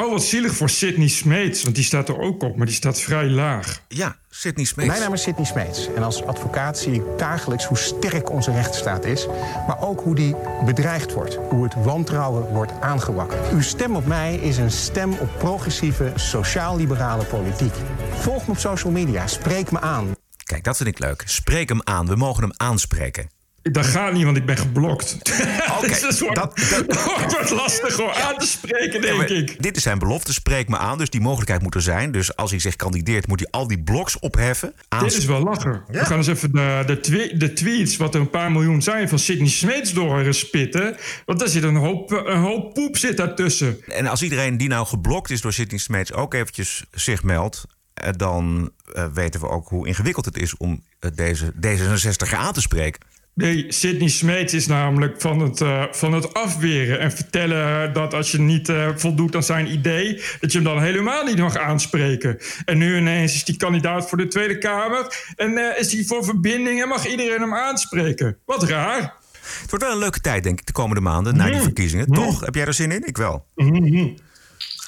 Oh, 0.00 0.10
wat 0.10 0.24
zielig 0.24 0.54
voor 0.54 0.70
Sidney 0.70 1.08
Smeets, 1.08 1.62
want 1.62 1.74
die 1.74 1.84
staat 1.84 2.08
er 2.08 2.18
ook 2.18 2.42
op, 2.42 2.56
maar 2.56 2.66
die 2.66 2.74
staat 2.74 3.00
vrij 3.00 3.28
laag. 3.28 3.82
Ja, 3.88 4.16
Sidney 4.30 4.64
Smeets. 4.64 4.88
Mijn 4.88 5.00
naam 5.00 5.12
is 5.12 5.22
Sidney 5.22 5.44
Smeets 5.44 5.88
en 5.94 6.02
als 6.02 6.24
advocaat 6.24 6.78
zie 6.78 6.92
ik 6.92 7.02
dagelijks 7.16 7.64
hoe 7.64 7.76
sterk 7.76 8.30
onze 8.30 8.52
rechtsstaat 8.52 9.04
is, 9.04 9.26
maar 9.66 9.80
ook 9.80 10.00
hoe 10.00 10.14
die 10.14 10.36
bedreigd 10.64 11.12
wordt, 11.12 11.34
hoe 11.48 11.64
het 11.64 11.74
wantrouwen 11.74 12.52
wordt 12.52 12.72
aangewakkerd. 12.80 13.52
Uw 13.52 13.60
stem 13.60 13.96
op 13.96 14.06
mij 14.06 14.34
is 14.34 14.56
een 14.56 14.70
stem 14.70 15.12
op 15.12 15.38
progressieve, 15.38 16.12
sociaal-liberale 16.14 17.24
politiek. 17.24 17.74
Volg 18.14 18.46
me 18.46 18.52
op 18.52 18.58
social 18.58 18.92
media, 18.92 19.26
spreek 19.26 19.70
me 19.70 19.80
aan. 19.80 20.14
Kijk, 20.44 20.64
dat 20.64 20.76
vind 20.76 20.88
ik 20.88 20.98
leuk. 20.98 21.22
Spreek 21.26 21.68
hem 21.68 21.80
aan. 21.84 22.06
We 22.06 22.16
mogen 22.16 22.42
hem 22.42 22.52
aanspreken. 22.56 23.39
Dat 23.62 23.86
gaat 23.86 24.12
niet, 24.12 24.24
want 24.24 24.36
ik 24.36 24.46
ben 24.46 24.56
geblokt. 24.56 25.16
Dus 25.80 26.00
het 26.00 26.18
wordt, 26.18 26.34
dat- 26.36 26.58
dat- 26.86 27.04
wordt 27.34 27.50
lastig 27.50 28.00
om 28.00 28.08
aan 28.08 28.36
te 28.38 28.46
spreken, 28.46 29.00
denk 29.00 29.28
ik. 29.28 29.62
Dit 29.62 29.76
is 29.76 29.82
zijn 29.82 29.98
belofte, 29.98 30.32
spreek 30.32 30.68
me 30.68 30.76
aan. 30.78 30.98
Dus 30.98 31.10
die 31.10 31.20
mogelijkheid 31.20 31.62
moet 31.62 31.74
er 31.74 31.82
zijn. 31.82 32.12
Dus 32.12 32.36
als 32.36 32.50
hij 32.50 32.60
zich 32.60 32.76
kandideert, 32.76 33.26
moet 33.26 33.40
hij 33.40 33.48
al 33.50 33.66
die 33.66 33.82
blogs 33.82 34.18
opheffen. 34.18 34.74
Dit 35.00 35.12
is 35.12 35.24
wel 35.24 35.42
lachen. 35.42 35.82
We 35.88 36.04
gaan 36.04 36.16
eens 36.16 36.26
even 36.26 36.52
de, 36.52 36.82
de, 36.86 37.00
twe- 37.00 37.36
de 37.36 37.52
tweets, 37.52 37.96
wat 37.96 38.14
er 38.14 38.20
een 38.20 38.30
paar 38.30 38.52
miljoen 38.52 38.82
zijn, 38.82 39.08
van 39.08 39.18
Sidney 39.18 39.48
Smeets 39.48 39.92
doorspitten. 39.92 40.96
Want 41.26 41.38
daar 41.38 41.48
zit 41.48 41.62
een 41.62 41.76
hoop, 41.76 42.10
een 42.10 42.40
hoop 42.40 42.74
poep 42.74 42.96
zit 42.96 43.16
daartussen. 43.16 43.78
En 43.88 44.06
als 44.06 44.22
iedereen 44.22 44.56
die 44.56 44.68
nou 44.68 44.86
geblokt 44.86 45.30
is 45.30 45.40
door 45.40 45.52
Sidney 45.52 45.78
Smeets 45.80 46.12
ook 46.12 46.34
eventjes 46.34 46.84
zich 46.90 47.22
meldt... 47.22 47.64
eh, 47.94 48.08
dan 48.16 48.70
eh, 48.94 49.06
weten 49.14 49.40
we 49.40 49.48
ook 49.48 49.68
hoe 49.68 49.86
ingewikkeld 49.86 50.24
het 50.24 50.38
is 50.38 50.56
om 50.56 50.82
eh, 51.00 51.10
deze 51.14 51.52
D66 51.66 52.34
aan 52.36 52.52
te 52.52 52.60
spreken. 52.60 53.00
Nee, 53.34 53.64
Sidney 53.68 54.08
Smeets 54.08 54.54
is 54.54 54.66
namelijk 54.66 55.20
van 55.20 55.40
het, 55.40 55.60
eh, 55.60 55.84
van 55.90 56.12
het 56.12 56.34
afweren 56.34 56.98
en 57.00 57.12
vertellen 57.12 57.92
dat 57.92 58.14
als 58.14 58.30
je 58.30 58.38
niet 58.40 58.68
eh, 58.68 58.88
voldoet 58.96 59.34
aan 59.34 59.42
zijn 59.42 59.72
idee, 59.72 60.22
dat 60.40 60.52
je 60.52 60.58
hem 60.58 60.66
dan 60.66 60.82
helemaal 60.82 61.24
niet 61.24 61.38
mag 61.38 61.56
aanspreken. 61.56 62.38
En 62.64 62.78
nu 62.78 62.96
ineens 62.96 63.34
is 63.34 63.42
hij 63.46 63.56
kandidaat 63.56 64.08
voor 64.08 64.18
de 64.18 64.28
Tweede 64.28 64.58
Kamer 64.58 65.32
en 65.36 65.58
eh, 65.58 65.78
is 65.80 65.92
hij 65.92 66.04
voor 66.04 66.24
verbinding 66.24 66.82
en 66.82 66.88
mag 66.88 67.06
iedereen 67.06 67.40
hem 67.40 67.54
aanspreken. 67.54 68.36
Wat 68.46 68.62
raar. 68.62 69.14
Het 69.60 69.70
wordt 69.70 69.84
wel 69.84 69.92
een 69.94 70.00
leuke 70.00 70.20
tijd, 70.20 70.42
denk 70.42 70.60
ik, 70.60 70.66
de 70.66 70.72
komende 70.72 71.00
maanden 71.00 71.36
na 71.36 71.44
die 71.44 71.54
Mm. 71.54 71.62
verkiezingen. 71.62 72.06
Mm. 72.08 72.14
Toch? 72.14 72.40
Heb 72.40 72.54
jij 72.54 72.64
er 72.64 72.74
zin 72.74 72.92
in? 72.92 73.06
Ik 73.06 73.16
wel. 73.16 73.46
Mhm. 73.54 74.08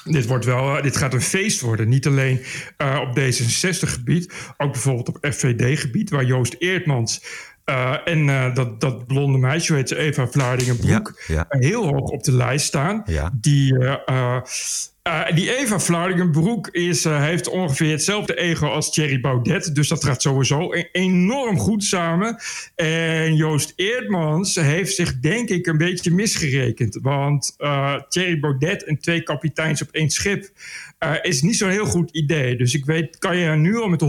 Dit, 0.03 0.25
wordt 0.25 0.45
wel, 0.45 0.81
dit 0.81 0.97
gaat 0.97 1.13
een 1.13 1.21
feest 1.21 1.61
worden. 1.61 1.89
Niet 1.89 2.07
alleen 2.07 2.39
op 2.77 3.19
D66-gebied, 3.19 4.33
ook 4.57 4.71
bijvoorbeeld 4.71 5.07
op 5.09 5.17
FVD-gebied, 5.31 6.09
waar 6.09 6.25
Joost 6.25 6.55
Eertmans 6.59 7.23
eh, 7.65 7.95
en 8.05 8.29
eh, 8.29 8.55
dat, 8.55 8.81
dat 8.81 9.07
blonde 9.07 9.37
meisje, 9.37 9.67
hoe 9.67 9.77
heet 9.77 9.89
ze, 9.89 9.97
Eva 9.97 10.27
Vlaardingenbroek, 10.27 11.21
Ja, 11.27 11.35
ja. 11.35 11.45
eh, 11.49 11.59
heel 11.69 11.85
hoog 11.85 12.09
op 12.09 12.23
de 12.23 12.31
lijst 12.31 12.65
staan. 12.65 13.01
Ja. 13.05 13.31
Die, 13.33 13.77
die 15.33 15.57
Eva 15.57 15.79
Vlaardingenbroek 15.79 16.67
is, 16.67 17.03
heeft 17.03 17.47
ongeveer 17.49 17.91
hetzelfde 17.91 18.35
ego 18.35 18.67
als 18.67 18.91
Thierry 18.91 19.19
Baudet. 19.19 19.75
Dus 19.75 19.87
dat 19.87 20.03
gaat 20.03 20.21
sowieso 20.21 20.73
e- 20.73 20.89
enorm 20.91 21.57
goed 21.57 21.83
samen. 21.83 22.37
En 22.75 23.35
Joost 23.35 23.73
Eertmans 23.75 24.55
heeft 24.55 24.95
zich 24.95 25.19
denk 25.19 25.49
ik 25.49 25.65
een 25.67 25.77
beetje 25.77 26.11
misgerekend. 26.11 26.99
Want 27.01 27.55
Thierry 28.09 28.39
Baudet 28.39 28.83
en 28.83 28.99
twee 28.99 29.23
kapiteins 29.23 29.81
op 29.81 29.89
één 29.91 30.09
schip... 30.09 30.51
eh, 31.03 31.29
is 31.29 31.41
niet 31.41 31.57
zo'n 31.57 31.69
heel 31.69 31.85
goed 31.85 32.11
idee. 32.11 32.55
Dus 32.55 32.73
ik 32.73 32.85
weet, 32.85 33.17
kan 33.17 33.37
je 33.37 33.49
nu 33.49 33.77
al 33.77 33.87
met 33.87 34.03
100% 34.03 34.05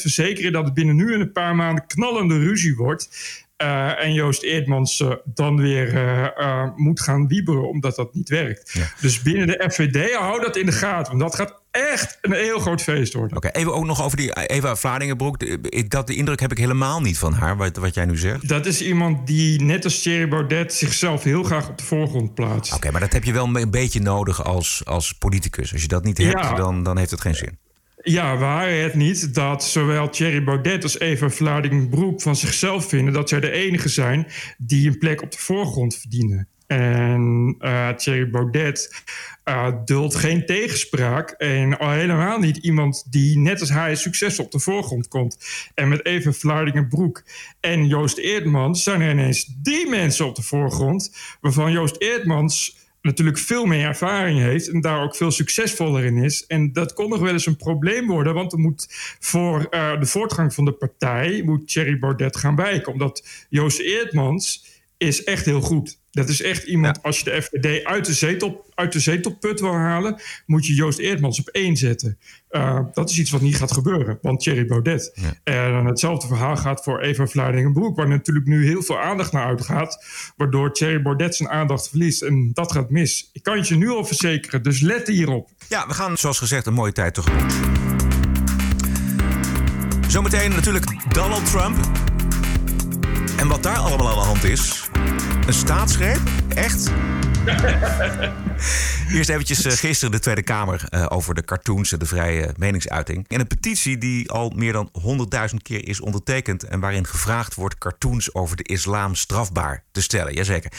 verzekeren... 0.00 0.52
dat 0.52 0.64
het 0.64 0.74
binnen 0.74 0.96
nu 0.96 1.14
en 1.14 1.20
een 1.20 1.32
paar 1.32 1.56
maanden 1.56 1.86
knallende 1.86 2.38
ruzie 2.38 2.76
wordt... 2.76 3.08
Eh, 3.56 4.04
en 4.04 4.12
Joost 4.12 4.42
Eertmans 4.42 5.00
eh, 5.00 5.12
dan 5.24 5.56
weer 5.56 5.90
moet 6.76 7.00
gaan 7.00 7.28
wieberen 7.28 7.68
omdat 7.68 7.96
dat 7.96 8.14
niet 8.14 8.28
werkt. 8.28 8.78
Dus 9.00 9.22
binnen 9.22 9.46
de 9.46 9.64
FVD, 9.70 10.14
hou 10.14 10.40
dat 10.40 10.56
in 10.56 10.66
de 10.66 10.72
gaten. 10.72 11.18
Want 11.18 11.30
dat 11.30 11.34
gaat 11.34 11.61
echt 11.72 12.18
een 12.20 12.32
heel 12.32 12.58
groot 12.58 12.82
feest 12.82 13.12
worden. 13.12 13.36
Oké, 13.36 13.48
even 13.48 13.74
ook 13.74 13.84
nog 13.84 14.02
over 14.04 14.16
die 14.16 14.48
Eva 14.48 14.98
ik- 15.68 15.90
Dat, 15.90 16.06
de 16.06 16.14
indruk 16.14 16.40
heb 16.40 16.50
ik 16.50 16.58
helemaal 16.58 17.00
niet 17.00 17.18
van 17.18 17.32
haar, 17.32 17.56
wat, 17.56 17.76
wat 17.76 17.94
jij 17.94 18.04
nu 18.04 18.18
zegt. 18.18 18.48
Dat 18.48 18.66
is 18.66 18.82
iemand 18.82 19.26
die, 19.26 19.62
net 19.62 19.84
als 19.84 20.02
Thierry 20.02 20.28
Baudet, 20.28 20.74
zichzelf 20.74 21.22
heel 21.22 21.42
graag 21.42 21.68
op 21.68 21.78
de 21.78 21.84
voorgrond 21.84 22.34
plaatst. 22.34 22.74
Oké, 22.74 22.90
maar 22.90 23.00
dat 23.00 23.12
heb 23.12 23.24
je 23.24 23.32
wel 23.32 23.56
een 23.56 23.70
beetje 23.70 24.00
nodig 24.00 24.44
als, 24.44 24.82
als 24.84 25.12
politicus. 25.12 25.72
Als 25.72 25.82
je 25.82 25.88
dat 25.88 26.04
niet 26.04 26.18
hebt, 26.18 26.32
Ja. 26.40 26.54
dan, 26.54 26.82
dan 26.82 26.98
heeft 26.98 27.10
het 27.10 27.20
geen 27.20 27.34
zin. 27.34 27.58
Ja, 28.04 28.36
waar 28.36 28.70
het 28.70 28.94
niet 28.94 29.34
dat 29.34 29.64
zowel 29.64 30.08
Thierry 30.10 30.44
Baudet 30.44 30.82
als 30.82 30.98
Eva 30.98 31.28
Vlaardingenbroek 31.30 32.22
van 32.22 32.36
zichzelf 32.36 32.88
vinden 32.88 33.12
dat 33.14 33.28
zij 33.28 33.40
de 33.40 33.50
enige 33.50 33.88
zijn 33.88 34.26
die 34.58 34.88
een 34.88 34.98
plek 34.98 35.22
op 35.22 35.30
de 35.32 35.38
voorgrond 35.38 35.94
verdienen. 35.96 36.48
En 36.72 37.54
eh, 37.58 37.88
Thierry 37.88 38.30
Baudet 38.30 39.02
eh, 39.44 39.68
duldt 39.84 40.14
geen 40.14 40.46
tegenspraak. 40.46 41.30
En 41.30 41.78
al 41.78 41.90
helemaal 41.90 42.38
niet 42.38 42.56
iemand 42.56 43.12
die 43.12 43.38
net 43.38 43.60
als 43.60 43.70
hij 43.70 43.94
succesvol 43.94 44.44
op 44.44 44.50
de 44.50 44.58
voorgrond 44.58 45.08
komt. 45.08 45.38
En 45.74 45.88
met 45.88 46.06
Eva 46.06 46.32
Vlaardingenbroek 46.32 47.22
en 47.60 47.86
Joost 47.86 48.18
Eertmans 48.18 48.82
zijn 48.82 49.00
er 49.00 49.10
ineens 49.10 49.54
die 49.62 49.88
mensen 49.88 50.26
op 50.26 50.34
de 50.34 50.42
voorgrond. 50.42 51.16
Waarvan 51.40 51.72
Joost 51.72 51.96
Eertmans 51.98 52.80
natuurlijk 53.02 53.38
veel 53.38 53.64
meer 53.64 53.86
ervaring 53.86 54.38
heeft 54.38 54.68
en 54.68 54.80
daar 54.80 55.02
ook 55.02 55.16
veel 55.16 55.30
succesvoller 55.30 56.04
in 56.04 56.16
is. 56.16 56.46
En 56.46 56.72
dat 56.72 56.92
kon 56.92 57.08
nog 57.08 57.20
wel 57.20 57.32
eens 57.32 57.46
een 57.46 57.56
probleem 57.56 58.06
worden, 58.06 58.34
want 58.34 58.52
er 58.52 58.58
moet 58.58 58.86
voor 59.20 59.66
eh, 59.70 60.00
de 60.00 60.06
voortgang 60.06 60.54
van 60.54 60.64
de 60.64 60.72
partij 60.72 61.42
moet 61.44 61.68
Thierry 61.68 61.98
Baudet 61.98 62.36
gaan 62.36 62.56
wijken, 62.56 62.92
omdat 62.92 63.46
Joost 63.48 63.78
Eertmans 63.78 64.71
is 65.02 65.24
echt 65.24 65.44
heel 65.44 65.60
goed. 65.60 66.00
Dat 66.10 66.28
is 66.28 66.42
echt 66.42 66.62
iemand, 66.62 67.02
als 67.02 67.18
je 67.18 67.24
de 67.24 67.42
FVD 67.42 67.84
uit 67.84 68.04
de, 68.04 68.12
zetel, 68.12 68.64
uit 68.74 68.92
de 68.92 69.00
zetelput 69.00 69.60
wil 69.60 69.74
halen, 69.74 70.20
moet 70.46 70.66
je 70.66 70.74
Joost 70.74 70.98
Eertmans 70.98 71.40
op 71.40 71.48
één 71.48 71.76
zetten. 71.76 72.18
Eh, 72.48 72.80
dat 72.92 73.10
is 73.10 73.18
iets 73.18 73.30
wat 73.30 73.40
niet 73.40 73.56
gaat 73.56 73.72
gebeuren, 73.72 74.18
want 74.22 74.40
Thierry 74.40 74.66
Baudet. 74.66 75.18
En 75.44 75.84
hetzelfde 75.84 76.26
verhaal 76.26 76.56
gaat 76.56 76.82
voor 76.82 77.00
Eva 77.00 77.26
Vlaardingenbroek, 77.26 77.96
waar 77.96 78.08
natuurlijk 78.08 78.46
nu 78.46 78.66
heel 78.66 78.82
veel 78.82 78.98
aandacht 78.98 79.32
naar 79.32 79.46
uitgaat, 79.46 80.04
waardoor 80.36 80.72
Thierry 80.72 81.02
Baudet 81.02 81.34
zijn 81.34 81.48
aandacht 81.48 81.88
verliest. 81.88 82.22
En 82.22 82.50
dat 82.52 82.72
gaat 82.72 82.90
mis. 82.90 83.30
Ik 83.32 83.42
kan 83.42 83.56
het 83.56 83.68
je 83.68 83.76
nu 83.76 83.88
al 83.90 84.04
verzekeren, 84.04 84.62
dus 84.62 84.80
let 84.80 85.08
hierop. 85.08 85.50
Ja, 85.68 85.86
we 85.86 85.94
gaan 85.94 86.16
zoals 86.16 86.38
gezegd 86.38 86.66
een 86.66 86.74
mooie 86.74 86.92
tijd 86.92 87.14
tegemoet. 87.14 87.54
Zometeen 90.08 90.50
natuurlijk 90.50 91.12
Donald 91.14 91.50
Trump. 91.50 91.76
En 93.36 93.48
wat 93.48 93.62
daar 93.62 93.78
allemaal 93.78 94.08
aan 94.08 94.14
de 94.14 94.24
hand 94.24 94.44
is. 94.44 94.81
Een 95.52 95.58
staatsgreep? 95.58 96.20
Echt? 96.54 96.90
Eerst 99.14 99.28
eventjes 99.28 99.64
eh, 99.64 99.72
gisteren 99.72 100.12
de 100.12 100.18
Tweede 100.18 100.42
Kamer 100.42 100.84
eh, 100.88 101.06
over 101.08 101.34
de 101.34 101.44
cartoons 101.44 101.92
en 101.92 101.98
de 101.98 102.06
vrije 102.06 102.54
meningsuiting. 102.56 103.24
En 103.28 103.40
een 103.40 103.46
petitie 103.46 103.98
die 103.98 104.30
al 104.30 104.52
meer 104.54 104.72
dan 104.72 104.90
100.000 105.50 105.56
keer 105.62 105.88
is 105.88 106.00
ondertekend... 106.00 106.62
en 106.62 106.80
waarin 106.80 107.06
gevraagd 107.06 107.54
wordt 107.54 107.78
cartoons 107.78 108.34
over 108.34 108.56
de 108.56 108.62
islam 108.62 109.14
strafbaar 109.14 109.84
te 109.90 110.02
stellen. 110.02 110.34
Jazeker. 110.34 110.72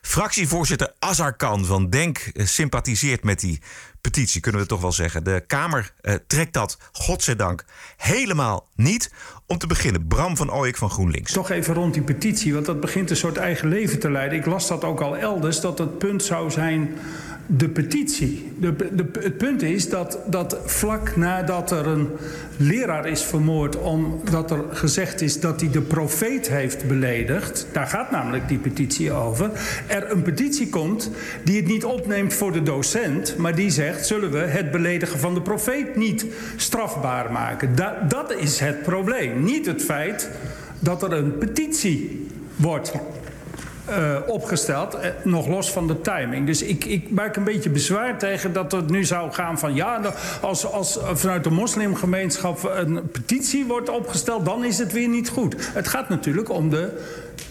Fractievoorzitter 0.00 0.92
Azarkan 0.98 1.64
van 1.64 1.90
Denk 1.90 2.18
eh, 2.18 2.46
sympathiseert 2.46 3.24
met 3.24 3.40
die 3.40 3.60
petitie, 4.00 4.40
kunnen 4.40 4.60
we 4.60 4.66
toch 4.66 4.80
wel 4.80 4.92
zeggen. 4.92 5.24
De 5.24 5.44
Kamer 5.46 5.92
trekt 6.26 6.52
dat, 6.52 6.78
godzijdank, 6.92 7.64
helemaal 7.96 8.68
niet. 8.74 9.10
Om 9.48 9.58
te 9.58 9.66
beginnen, 9.66 10.06
Bram 10.06 10.36
van 10.36 10.52
Ooyek 10.52 10.76
van 10.76 10.90
GroenLinks. 10.90 11.32
Toch 11.32 11.50
even 11.50 11.74
rond 11.74 11.94
die 11.94 12.02
petitie, 12.02 12.54
want 12.54 12.66
dat 12.66 12.80
begint 12.80 13.10
een 13.10 13.16
soort 13.16 13.36
eigen 13.36 13.68
leven 13.68 13.98
te 13.98 14.10
leiden. 14.10 14.38
Ik 14.38 14.46
las 14.46 14.68
dat 14.68 14.84
ook 14.84 15.00
al 15.00 15.16
elders, 15.16 15.60
dat 15.60 15.78
het 15.78 15.98
punt 15.98 16.22
zou 16.22 16.50
zijn 16.50 16.94
de 17.46 17.68
petitie. 17.68 18.52
De, 18.58 18.76
de, 18.76 19.08
het 19.20 19.36
punt 19.36 19.62
is 19.62 19.88
dat, 19.88 20.18
dat 20.26 20.58
vlak 20.64 21.16
nadat 21.16 21.70
er 21.70 21.86
een 21.86 22.08
leraar 22.56 23.06
is 23.06 23.22
vermoord... 23.22 23.76
omdat 23.76 24.50
er 24.50 24.64
gezegd 24.70 25.20
is 25.20 25.40
dat 25.40 25.60
hij 25.60 25.70
de 25.70 25.80
profeet 25.80 26.48
heeft 26.48 26.88
beledigd... 26.88 27.66
daar 27.72 27.86
gaat 27.86 28.10
namelijk 28.10 28.48
die 28.48 28.58
petitie 28.58 29.12
over... 29.12 29.50
er 29.86 30.10
een 30.10 30.22
petitie 30.22 30.68
komt 30.68 31.10
die 31.44 31.56
het 31.56 31.66
niet 31.66 31.84
opneemt 31.84 32.34
voor 32.34 32.52
de 32.52 32.62
docent... 32.62 33.36
maar 33.36 33.54
die 33.54 33.70
zegt, 33.70 34.06
zullen 34.06 34.30
we 34.30 34.38
het 34.38 34.70
beledigen 34.70 35.18
van 35.18 35.34
de 35.34 35.42
profeet 35.42 35.96
niet 35.96 36.26
strafbaar 36.56 37.32
maken? 37.32 37.74
Da, 37.74 38.06
dat 38.08 38.32
is 38.32 38.60
het 38.60 38.82
probleem. 38.82 39.35
Niet 39.42 39.66
het 39.66 39.82
feit 39.82 40.30
dat 40.78 41.02
er 41.02 41.12
een 41.12 41.38
petitie 41.38 42.28
wordt 42.56 42.92
uh, 43.90 44.16
opgesteld, 44.26 44.94
uh, 44.94 45.00
nog 45.24 45.46
los 45.46 45.70
van 45.70 45.86
de 45.86 46.00
timing. 46.00 46.46
Dus 46.46 46.62
ik, 46.62 46.84
ik 46.84 47.10
maak 47.10 47.36
een 47.36 47.44
beetje 47.44 47.70
bezwaar 47.70 48.18
tegen 48.18 48.52
dat 48.52 48.72
het 48.72 48.90
nu 48.90 49.04
zou 49.04 49.32
gaan 49.32 49.58
van... 49.58 49.74
ja, 49.74 50.00
als, 50.40 50.72
als 50.72 50.98
vanuit 51.12 51.44
de 51.44 51.50
moslimgemeenschap 51.50 52.72
een 52.74 53.10
petitie 53.10 53.64
wordt 53.64 53.88
opgesteld... 53.88 54.44
dan 54.44 54.64
is 54.64 54.78
het 54.78 54.92
weer 54.92 55.08
niet 55.08 55.28
goed. 55.28 55.56
Het 55.72 55.88
gaat 55.88 56.08
natuurlijk 56.08 56.50
om 56.50 56.70
de 56.70 57.00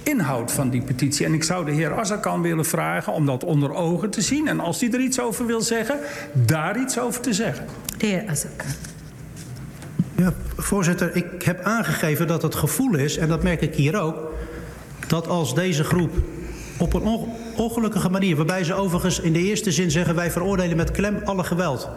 inhoud 0.03 0.51
van 0.51 0.69
die 0.69 0.81
petitie. 0.81 1.25
En 1.25 1.33
ik 1.33 1.43
zou 1.43 1.65
de 1.65 1.71
heer 1.71 1.99
Azarkan 1.99 2.41
willen 2.41 2.65
vragen 2.65 3.13
om 3.13 3.25
dat 3.25 3.43
onder 3.43 3.73
ogen 3.73 4.09
te 4.09 4.21
zien... 4.21 4.47
en 4.47 4.59
als 4.59 4.79
hij 4.79 4.91
er 4.91 4.99
iets 4.99 5.19
over 5.19 5.45
wil 5.45 5.61
zeggen, 5.61 5.99
daar 6.33 6.79
iets 6.79 6.99
over 6.99 7.21
te 7.21 7.33
zeggen. 7.33 7.65
De 7.97 8.05
heer 8.05 8.23
Azarkan. 8.27 8.94
Ja, 10.17 10.33
voorzitter, 10.57 11.15
ik 11.15 11.41
heb 11.43 11.61
aangegeven 11.61 12.27
dat 12.27 12.41
het 12.41 12.55
gevoel 12.55 12.95
is... 12.95 13.17
en 13.17 13.27
dat 13.27 13.43
merk 13.43 13.61
ik 13.61 13.75
hier 13.75 13.99
ook 13.99 14.33
dat 15.07 15.27
als 15.27 15.55
deze 15.55 15.83
groep 15.83 16.11
op 16.77 16.93
een 16.93 17.27
ongelukkige 17.55 18.09
manier. 18.09 18.35
Waarbij 18.35 18.63
ze 18.63 18.73
overigens 18.73 19.19
in 19.19 19.33
de 19.33 19.39
eerste 19.39 19.71
zin 19.71 19.91
zeggen: 19.91 20.15
wij 20.15 20.31
veroordelen 20.31 20.77
met 20.77 20.91
klem 20.91 21.21
alle 21.23 21.43
geweld. 21.43 21.89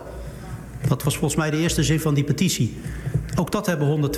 Dat 0.89 1.03
was 1.03 1.17
volgens 1.17 1.41
mij 1.41 1.51
de 1.51 1.57
eerste 1.57 1.83
zin 1.83 2.01
van 2.01 2.15
die 2.15 2.25
petitie. 2.25 2.77
Ook 3.39 3.53
dat 3.53 3.67
hebben 3.67 4.11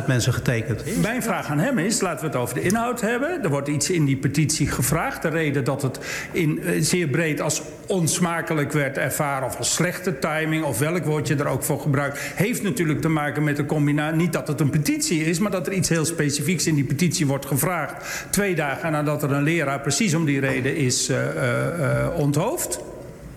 120.000 0.00 0.06
mensen 0.06 0.32
getekend. 0.32 1.00
Mijn 1.02 1.22
vraag 1.22 1.46
aan 1.46 1.58
hem 1.58 1.78
is, 1.78 2.00
laten 2.00 2.20
we 2.20 2.26
het 2.26 2.36
over 2.36 2.54
de 2.54 2.60
inhoud 2.60 3.00
hebben. 3.00 3.42
Er 3.42 3.48
wordt 3.48 3.68
iets 3.68 3.90
in 3.90 4.04
die 4.04 4.16
petitie 4.16 4.66
gevraagd. 4.66 5.22
De 5.22 5.28
reden 5.28 5.64
dat 5.64 5.82
het 5.82 5.98
in, 6.32 6.62
eh, 6.62 6.80
zeer 6.80 7.08
breed 7.08 7.40
als 7.40 7.62
onsmakelijk 7.86 8.72
werd 8.72 8.98
ervaren... 8.98 9.46
of 9.46 9.56
als 9.56 9.74
slechte 9.74 10.18
timing, 10.18 10.64
of 10.64 10.78
welk 10.78 11.04
woord 11.04 11.28
je 11.28 11.34
er 11.34 11.46
ook 11.46 11.62
voor 11.62 11.80
gebruikt... 11.80 12.18
heeft 12.18 12.62
natuurlijk 12.62 13.00
te 13.00 13.08
maken 13.08 13.44
met 13.44 13.56
de 13.56 13.66
combinatie... 13.66 14.16
niet 14.16 14.32
dat 14.32 14.48
het 14.48 14.60
een 14.60 14.70
petitie 14.70 15.24
is, 15.24 15.38
maar 15.38 15.50
dat 15.50 15.66
er 15.66 15.72
iets 15.72 15.88
heel 15.88 16.04
specifieks 16.04 16.66
in 16.66 16.74
die 16.74 16.84
petitie 16.84 17.26
wordt 17.26 17.46
gevraagd. 17.46 18.26
Twee 18.30 18.54
dagen 18.54 18.92
nadat 18.92 19.22
er 19.22 19.32
een 19.32 19.42
leraar 19.42 19.80
precies 19.80 20.14
om 20.14 20.24
die 20.24 20.40
reden 20.40 20.76
is 20.76 21.10
uh, 21.10 21.16
uh, 21.16 22.18
onthoofd. 22.18 22.80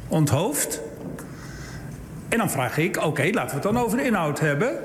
Onthoofd. 0.08 0.82
En 2.29 2.38
dan 2.38 2.50
vraag 2.50 2.77
ik, 2.77 2.98
oké, 3.06 3.29
laten 3.32 3.48
we 3.48 3.53
het 3.53 3.74
dan 3.74 3.84
over 3.84 3.98
de 3.98 4.03
inhoud 4.03 4.39
hebben. 4.39 4.79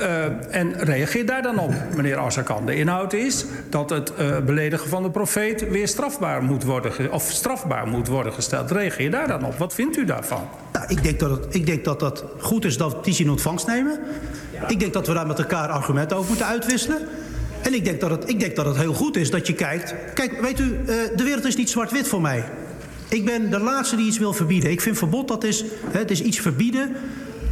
Uh, 0.00 0.24
en 0.54 0.72
reageer 0.78 1.26
daar 1.26 1.42
dan 1.42 1.58
op, 1.58 1.72
meneer 1.94 2.16
Azarkan. 2.16 2.66
De 2.66 2.74
inhoud 2.74 3.12
is 3.12 3.44
dat 3.70 3.90
het 3.90 4.12
uh, 4.20 4.38
beledigen 4.38 4.88
van 4.88 5.02
de 5.02 5.10
profeet 5.10 5.68
weer 5.68 5.88
strafbaar 5.88 6.42
moet 6.42 6.64
worden, 6.64 7.12
of 7.12 7.30
strafbaar 7.30 7.86
moet 7.86 8.08
worden 8.08 8.32
gesteld. 8.32 8.70
Reageer 8.70 9.10
daar 9.10 9.28
dan 9.28 9.44
op. 9.44 9.58
Wat 9.58 9.74
vindt 9.74 9.96
u 9.96 10.04
daarvan? 10.04 10.48
Nou, 10.72 10.84
ik, 10.88 11.02
denk 11.02 11.18
dat 11.18 11.30
het, 11.30 11.54
ik 11.54 11.66
denk 11.66 11.84
dat 11.84 12.00
het 12.00 12.24
goed 12.38 12.64
is 12.64 12.76
dat 12.76 13.06
we 13.06 13.16
in 13.18 13.30
ontvangst 13.30 13.66
nemen. 13.66 14.00
Ja. 14.52 14.68
Ik 14.68 14.80
denk 14.80 14.92
dat 14.92 15.06
we 15.06 15.14
daar 15.14 15.26
met 15.26 15.38
elkaar 15.38 15.68
argumenten 15.68 16.16
over 16.16 16.28
moeten 16.28 16.46
uitwisselen. 16.46 16.98
En 17.62 17.74
ik 17.74 17.84
denk, 17.84 18.00
dat 18.00 18.10
het, 18.10 18.28
ik 18.28 18.40
denk 18.40 18.56
dat 18.56 18.66
het 18.66 18.76
heel 18.76 18.94
goed 18.94 19.16
is 19.16 19.30
dat 19.30 19.46
je 19.46 19.54
kijkt... 19.54 19.94
Kijk, 20.14 20.40
weet 20.40 20.58
u, 20.58 20.64
uh, 20.64 20.86
de 21.16 21.24
wereld 21.24 21.44
is 21.44 21.56
niet 21.56 21.70
zwart-wit 21.70 22.08
voor 22.08 22.20
mij. 22.20 22.44
Ik 23.08 23.24
ben 23.24 23.50
de 23.50 23.58
laatste 23.60 23.96
die 23.96 24.06
iets 24.06 24.18
wil 24.18 24.32
verbieden. 24.32 24.70
Ik 24.70 24.80
vind 24.80 24.98
verbod, 24.98 25.28
dat 25.28 25.44
is, 25.44 25.64
hè, 25.90 25.98
het 25.98 26.10
is 26.10 26.22
iets 26.22 26.40
verbieden... 26.40 26.96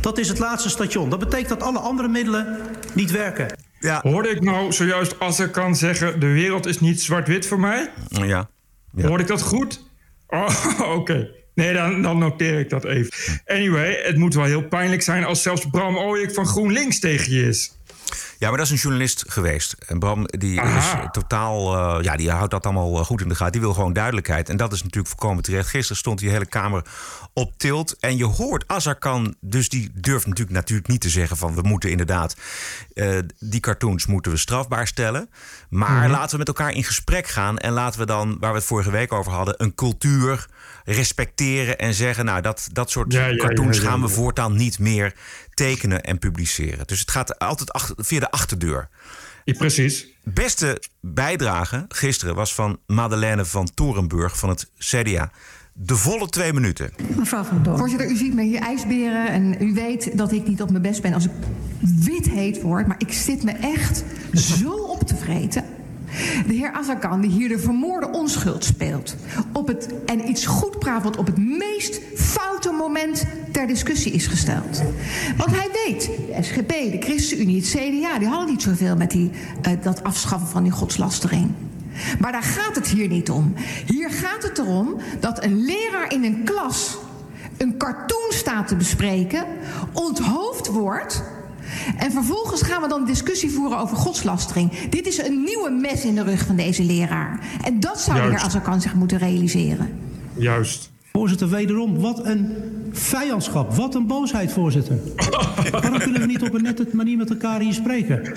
Dat 0.06 0.18
is 0.18 0.28
het 0.28 0.38
laatste 0.38 0.68
station. 0.68 1.10
Dat 1.10 1.18
betekent 1.18 1.48
dat 1.48 1.62
alle 1.62 1.78
andere 1.78 2.08
middelen 2.08 2.58
niet 2.92 3.10
werken. 3.10 3.58
Ja. 3.80 4.00
Hoorde 4.02 4.28
ik 4.28 4.40
nou 4.40 4.72
zojuist 4.72 5.18
als 5.20 5.40
ik 5.40 5.52
kan 5.52 5.76
zeggen... 5.76 6.20
de 6.20 6.26
wereld 6.26 6.66
is 6.66 6.80
niet 6.80 7.02
zwart-wit 7.02 7.46
voor 7.46 7.60
mij? 7.60 7.90
Ja. 8.08 8.24
ja. 8.24 8.48
Hoorde 9.06 9.22
ik 9.22 9.28
dat 9.28 9.42
goed? 9.42 9.82
Oh, 10.28 10.64
oké. 10.80 10.82
Okay. 10.82 11.30
Nee, 11.54 11.72
dan, 11.72 12.02
dan, 12.02 12.18
noteer 12.18 12.58
ik 12.58 12.70
dat 12.70 12.84
even. 12.84 13.12
Anyway, 13.46 14.00
het 14.02 14.16
moet 14.16 14.34
wel 14.34 14.44
heel 14.44 14.68
pijnlijk 14.68 15.02
zijn... 15.02 15.24
als 15.24 15.42
zelfs 15.42 15.66
Bram 15.70 15.96
Ooyek 15.96 16.34
van 16.34 16.46
GroenLinks 16.46 16.98
tegen 16.98 17.32
je 17.32 17.42
is. 17.42 17.72
Ja, 18.38 18.48
maar 18.48 18.56
dat 18.56 18.66
is 18.66 18.72
een 18.72 18.78
journalist 18.78 19.24
geweest. 19.26 19.76
En 19.86 19.98
Bram, 19.98 20.26
die 20.26 20.60
Aha. 20.60 21.02
is 21.02 21.08
totaal. 21.12 21.76
Uh, 21.98 22.04
ja, 22.04 22.16
die 22.16 22.30
houdt 22.30 22.50
dat 22.50 22.64
allemaal 22.64 23.04
goed 23.04 23.20
in 23.20 23.28
de 23.28 23.34
gaten. 23.34 23.52
Die 23.52 23.60
wil 23.60 23.72
gewoon 23.72 23.92
duidelijkheid. 23.92 24.48
En 24.48 24.56
dat 24.56 24.72
is 24.72 24.82
natuurlijk 24.82 25.08
voorkomen 25.08 25.42
terecht. 25.42 25.68
Gisteren 25.68 25.96
stond 25.96 26.18
die 26.18 26.30
hele 26.30 26.46
Kamer 26.46 26.84
op 27.32 27.52
tilt. 27.56 27.96
En 28.00 28.16
je 28.16 28.24
hoort 28.24 28.64
Azarkan, 28.66 29.34
dus 29.40 29.68
die 29.68 29.90
durft 29.94 30.26
natuurlijk, 30.26 30.56
natuurlijk 30.56 30.88
niet 30.88 31.00
te 31.00 31.08
zeggen 31.08 31.36
van 31.36 31.54
we 31.54 31.62
moeten 31.62 31.90
inderdaad 31.90 32.36
uh, 32.94 33.18
die 33.38 33.60
cartoons 33.60 34.06
moeten 34.06 34.32
we 34.32 34.38
strafbaar 34.38 34.86
stellen. 34.86 35.30
Maar 35.68 35.90
mm 35.90 36.02
-hmm. 36.02 36.10
laten 36.10 36.30
we 36.30 36.38
met 36.38 36.48
elkaar 36.48 36.72
in 36.72 36.84
gesprek 36.84 37.26
gaan 37.26 37.58
en 37.58 37.72
laten 37.72 38.00
we 38.00 38.06
dan, 38.06 38.36
waar 38.40 38.50
we 38.50 38.56
het 38.56 38.66
vorige 38.66 38.90
week 38.90 39.12
over 39.12 39.32
hadden, 39.32 39.54
een 39.58 39.74
cultuur 39.74 40.46
respecteren 40.84 41.78
en 41.78 41.94
zeggen, 41.94 42.24
nou 42.24 42.40
dat, 42.40 42.68
dat 42.72 42.90
soort 42.90 43.12
ja, 43.12 43.26
ja, 43.26 43.36
cartoons 43.36 43.76
ja, 43.76 43.82
gaan 43.82 44.00
we 44.00 44.08
voortaan 44.08 44.56
niet 44.56 44.78
meer 44.78 45.14
tekenen 45.56 46.02
en 46.02 46.18
publiceren. 46.18 46.86
Dus 46.86 47.00
het 47.00 47.10
gaat 47.10 47.38
altijd 47.38 47.72
achter, 47.72 47.94
via 47.98 48.20
de 48.20 48.30
achterdeur. 48.30 48.88
Ja, 49.44 49.54
precies. 49.54 50.06
Beste 50.24 50.82
bijdrage 51.00 51.84
gisteren 51.88 52.34
was 52.34 52.54
van 52.54 52.78
Madeleine 52.86 53.44
van 53.44 53.68
Torenburg 53.74 54.38
van 54.38 54.48
het 54.48 54.70
CDA. 54.78 55.30
De 55.72 55.96
volle 55.96 56.28
twee 56.28 56.52
minuten. 56.52 56.90
Mevrouw 57.16 57.44
van 57.44 57.62
Doorn. 57.62 57.78
Voorzitter, 57.78 58.10
u 58.10 58.16
ziet 58.16 58.34
me 58.34 58.42
hier 58.42 58.60
ijsberen 58.60 59.28
en 59.28 59.62
u 59.62 59.74
weet 59.74 60.18
dat 60.18 60.32
ik 60.32 60.46
niet 60.46 60.62
op 60.62 60.70
mijn 60.70 60.82
best 60.82 61.02
ben 61.02 61.14
als 61.14 61.24
ik 61.24 61.30
wit 61.80 62.28
heet 62.28 62.62
word. 62.62 62.86
Maar 62.86 62.98
ik 62.98 63.12
zit 63.12 63.42
me 63.42 63.52
echt 63.52 64.04
zo 64.32 64.72
op 64.72 65.02
te 65.06 65.16
vreten. 65.16 65.64
De 66.46 66.54
heer 66.54 66.72
Azarkan, 66.72 67.20
die 67.20 67.30
hier 67.30 67.48
de 67.48 67.58
vermoorde 67.58 68.10
onschuld 68.10 68.64
speelt. 68.64 69.16
Op 69.52 69.66
het, 69.66 69.88
en 70.06 70.28
iets 70.28 70.46
goed 70.46 70.78
praat 70.78 71.16
op 71.16 71.26
het 71.26 71.38
meest 71.38 72.00
foute 72.14 72.72
moment 72.72 73.24
ter 73.52 73.66
discussie 73.66 74.12
is 74.12 74.26
gesteld. 74.26 74.82
Want 75.36 75.50
hij 75.50 75.68
weet, 75.84 76.10
de 76.26 76.42
SGP, 76.42 76.68
de 76.68 76.96
ChristenUnie, 77.00 77.56
het 77.56 77.68
CDA... 77.68 78.18
die 78.18 78.28
hadden 78.28 78.46
niet 78.46 78.62
zoveel 78.62 78.96
met 78.96 79.10
die, 79.10 79.30
uh, 79.68 79.72
dat 79.82 80.02
afschaffen 80.02 80.48
van 80.48 80.62
die 80.62 80.72
godslastering. 80.72 81.50
Maar 82.20 82.32
daar 82.32 82.42
gaat 82.42 82.74
het 82.74 82.88
hier 82.88 83.08
niet 83.08 83.30
om. 83.30 83.54
Hier 83.86 84.10
gaat 84.10 84.42
het 84.42 84.58
erom 84.58 84.94
dat 85.20 85.44
een 85.44 85.64
leraar 85.64 86.12
in 86.12 86.24
een 86.24 86.44
klas 86.44 86.96
een 87.56 87.76
cartoon 87.76 88.30
staat 88.30 88.68
te 88.68 88.76
bespreken, 88.76 89.44
onthoofd 89.92 90.66
wordt. 90.66 91.22
En 91.96 92.12
vervolgens 92.12 92.62
gaan 92.62 92.82
we 92.82 92.88
dan 92.88 93.04
discussie 93.04 93.50
voeren 93.50 93.78
over 93.78 93.96
godslastering. 93.96 94.88
Dit 94.88 95.06
is 95.06 95.18
een 95.18 95.42
nieuwe 95.44 95.70
mes 95.70 96.04
in 96.04 96.14
de 96.14 96.22
rug 96.22 96.46
van 96.46 96.56
deze 96.56 96.82
leraar. 96.82 97.40
En 97.64 97.80
dat 97.80 98.00
zou 98.00 98.16
Juist. 98.16 98.32
de 98.32 98.38
heer 98.38 98.46
Azarkan 98.46 98.80
zich 98.80 98.94
moeten 98.94 99.18
realiseren. 99.18 99.88
Juist. 100.34 100.90
Voorzitter, 101.12 101.48
wederom, 101.48 102.00
wat 102.00 102.26
een 102.26 102.56
vijandschap. 102.92 103.74
Wat 103.74 103.94
een 103.94 104.06
boosheid, 104.06 104.52
voorzitter. 104.52 104.98
Waarom 105.70 105.98
kunnen 105.98 106.20
we 106.20 106.26
niet 106.26 106.42
op 106.42 106.54
een 106.54 106.62
nette 106.62 106.88
manier 106.92 107.16
met 107.16 107.30
elkaar 107.30 107.60
hier 107.60 107.72
spreken? 107.72 108.32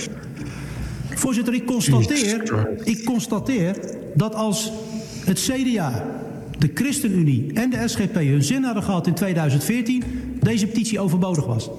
Voorzitter, 1.10 1.54
ik 1.54 1.66
constateer, 1.66 2.70
ik 2.84 3.06
constateer 3.06 3.80
dat 4.14 4.36
als 4.36 4.72
het 5.26 5.40
CDA, 5.40 6.06
de 6.58 6.72
ChristenUnie 6.74 7.54
en 7.54 7.70
de 7.70 7.88
SGP 7.88 8.14
hun 8.14 8.44
zin 8.44 8.64
hadden 8.64 8.84
gehad 8.84 9.08
in 9.08 9.14
2014, 9.14 10.04
deze 10.40 10.68
petitie 10.68 11.00
overbodig 11.00 11.46
was. 11.46 11.70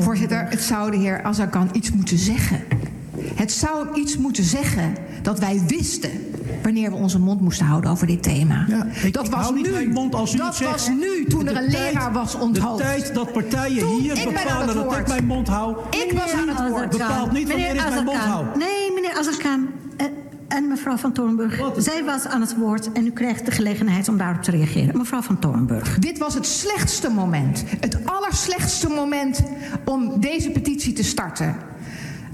Voorzitter, 0.00 0.46
het 0.48 0.62
zou 0.62 0.90
de 0.90 0.96
heer 0.96 1.22
Azarkan 1.22 1.68
iets 1.72 1.90
moeten 1.92 2.18
zeggen. 2.18 2.60
Het 3.34 3.52
zou 3.52 4.00
iets 4.00 4.16
moeten 4.16 4.44
zeggen 4.44 4.94
dat 5.22 5.38
wij 5.38 5.62
wisten 5.66 6.10
wanneer 6.62 6.90
we 6.90 6.96
onze 6.96 7.18
mond 7.18 7.40
moesten 7.40 7.66
houden 7.66 7.90
over 7.90 8.06
dit 8.06 8.22
thema. 8.22 8.64
Ja, 8.68 8.86
ik, 9.02 9.12
dat 9.12 9.26
ik 9.26 9.32
was 9.32 9.50
nu. 9.50 9.88
Mond 9.92 10.14
als 10.14 10.34
u 10.34 10.36
dat 10.36 10.58
het 10.58 10.70
was 10.70 10.84
zegt. 10.84 10.98
nu, 10.98 11.24
toen 11.24 11.46
er 11.46 11.56
een 11.56 11.70
tijd, 11.70 11.92
leraar 11.92 12.12
was 12.12 12.34
onthoofd. 12.34 12.78
De 12.78 12.84
tijd 12.84 13.14
dat 13.14 13.32
partijen 13.32 13.78
toen, 13.78 14.00
hier 14.00 14.14
bepalen 14.14 14.74
dat 14.74 14.96
ik 14.98 15.08
mijn 15.08 15.26
mond 15.26 15.48
hou. 15.48 15.76
Ik 15.90 16.12
was 16.12 16.32
aan 16.32 16.48
het 16.48 16.68
woord. 16.68 16.90
Bepaalt 16.90 17.32
niet 17.32 17.48
wanneer 17.48 17.74
ik 17.74 17.88
mijn 17.88 18.04
mond 18.04 18.18
hou. 18.18 18.46
Nee, 18.58 18.92
meneer 18.94 19.01
mevrouw 20.82 21.00
van 21.00 21.12
Torenburg, 21.12 21.60
zij 21.76 22.04
was 22.04 22.26
aan 22.26 22.40
het 22.40 22.56
woord 22.56 22.92
en 22.92 23.06
u 23.06 23.10
krijgt 23.10 23.44
de 23.44 23.50
gelegenheid 23.50 24.08
om 24.08 24.16
daarop 24.16 24.42
te 24.42 24.50
reageren. 24.50 24.96
Mevrouw 24.96 25.22
van 25.22 25.38
Torenburg. 25.38 25.98
Dit 25.98 26.18
was 26.18 26.34
het 26.34 26.46
slechtste 26.46 27.10
moment, 27.10 27.64
het 27.80 28.06
allerslechtste 28.06 28.88
moment 28.88 29.42
om 29.84 30.20
deze 30.20 30.50
petitie 30.50 30.92
te 30.92 31.04
starten. 31.04 31.56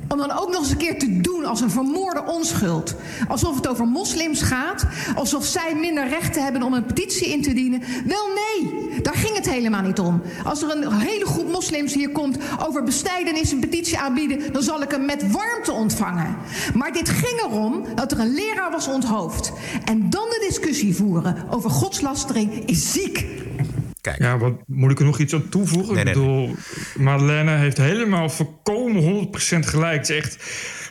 Om 0.08 0.18
dan 0.18 0.30
ook 0.30 0.48
nog 0.50 0.58
eens 0.58 0.70
een 0.70 0.76
keer 0.76 0.98
te 0.98 1.20
doen 1.20 1.44
als 1.44 1.60
een 1.60 1.70
vermoorde 1.70 2.24
onschuld. 2.26 2.94
Alsof 3.28 3.56
het 3.56 3.68
over 3.68 3.86
moslims 3.86 4.42
gaat. 4.42 4.86
Alsof 5.16 5.44
zij 5.44 5.74
minder 5.74 6.08
rechten 6.08 6.42
hebben 6.42 6.62
om 6.62 6.72
een 6.72 6.86
petitie 6.86 7.28
in 7.28 7.42
te 7.42 7.52
dienen. 7.52 7.82
Wel 8.06 8.28
nee, 8.34 9.00
daar 9.02 9.14
ging 9.14 9.36
het 9.36 9.50
helemaal 9.50 9.82
niet 9.82 9.98
om. 9.98 10.22
Als 10.44 10.62
er 10.62 10.70
een 10.70 10.92
hele 10.92 11.26
groep 11.26 11.50
moslims 11.50 11.94
hier 11.94 12.10
komt 12.10 12.38
over 12.66 12.84
bestijdenis 12.84 13.52
een 13.52 13.60
petitie 13.60 13.98
aanbieden... 13.98 14.52
dan 14.52 14.62
zal 14.62 14.82
ik 14.82 14.90
hem 14.90 15.04
met 15.04 15.30
warmte 15.30 15.72
ontvangen. 15.72 16.36
Maar 16.74 16.92
dit 16.92 17.08
ging 17.08 17.40
erom 17.40 17.84
dat 17.94 18.12
er 18.12 18.18
een 18.18 18.34
leraar 18.34 18.70
was 18.70 18.88
onthoofd. 18.88 19.52
En 19.84 20.10
dan 20.10 20.26
de 20.28 20.44
discussie 20.48 20.96
voeren 20.96 21.36
over 21.50 21.70
godslastering 21.70 22.66
is 22.66 22.92
ziek. 22.92 23.26
Kijk. 24.08 24.22
Ja, 24.22 24.38
wat 24.38 24.54
moet 24.66 24.90
ik 24.90 24.98
er 24.98 25.04
nog 25.04 25.18
iets 25.18 25.34
aan 25.34 25.48
toevoegen? 25.48 25.94
Nee, 25.94 26.04
nee, 26.04 26.14
ik 26.14 26.20
bedoel, 26.20 26.54
Madeleine 26.96 27.56
heeft 27.56 27.76
helemaal 27.76 28.28
voorkomen 28.30 29.02
100% 29.02 29.58
gelijk. 29.58 29.96
Het 29.96 30.08
is 30.08 30.16
echt 30.16 30.44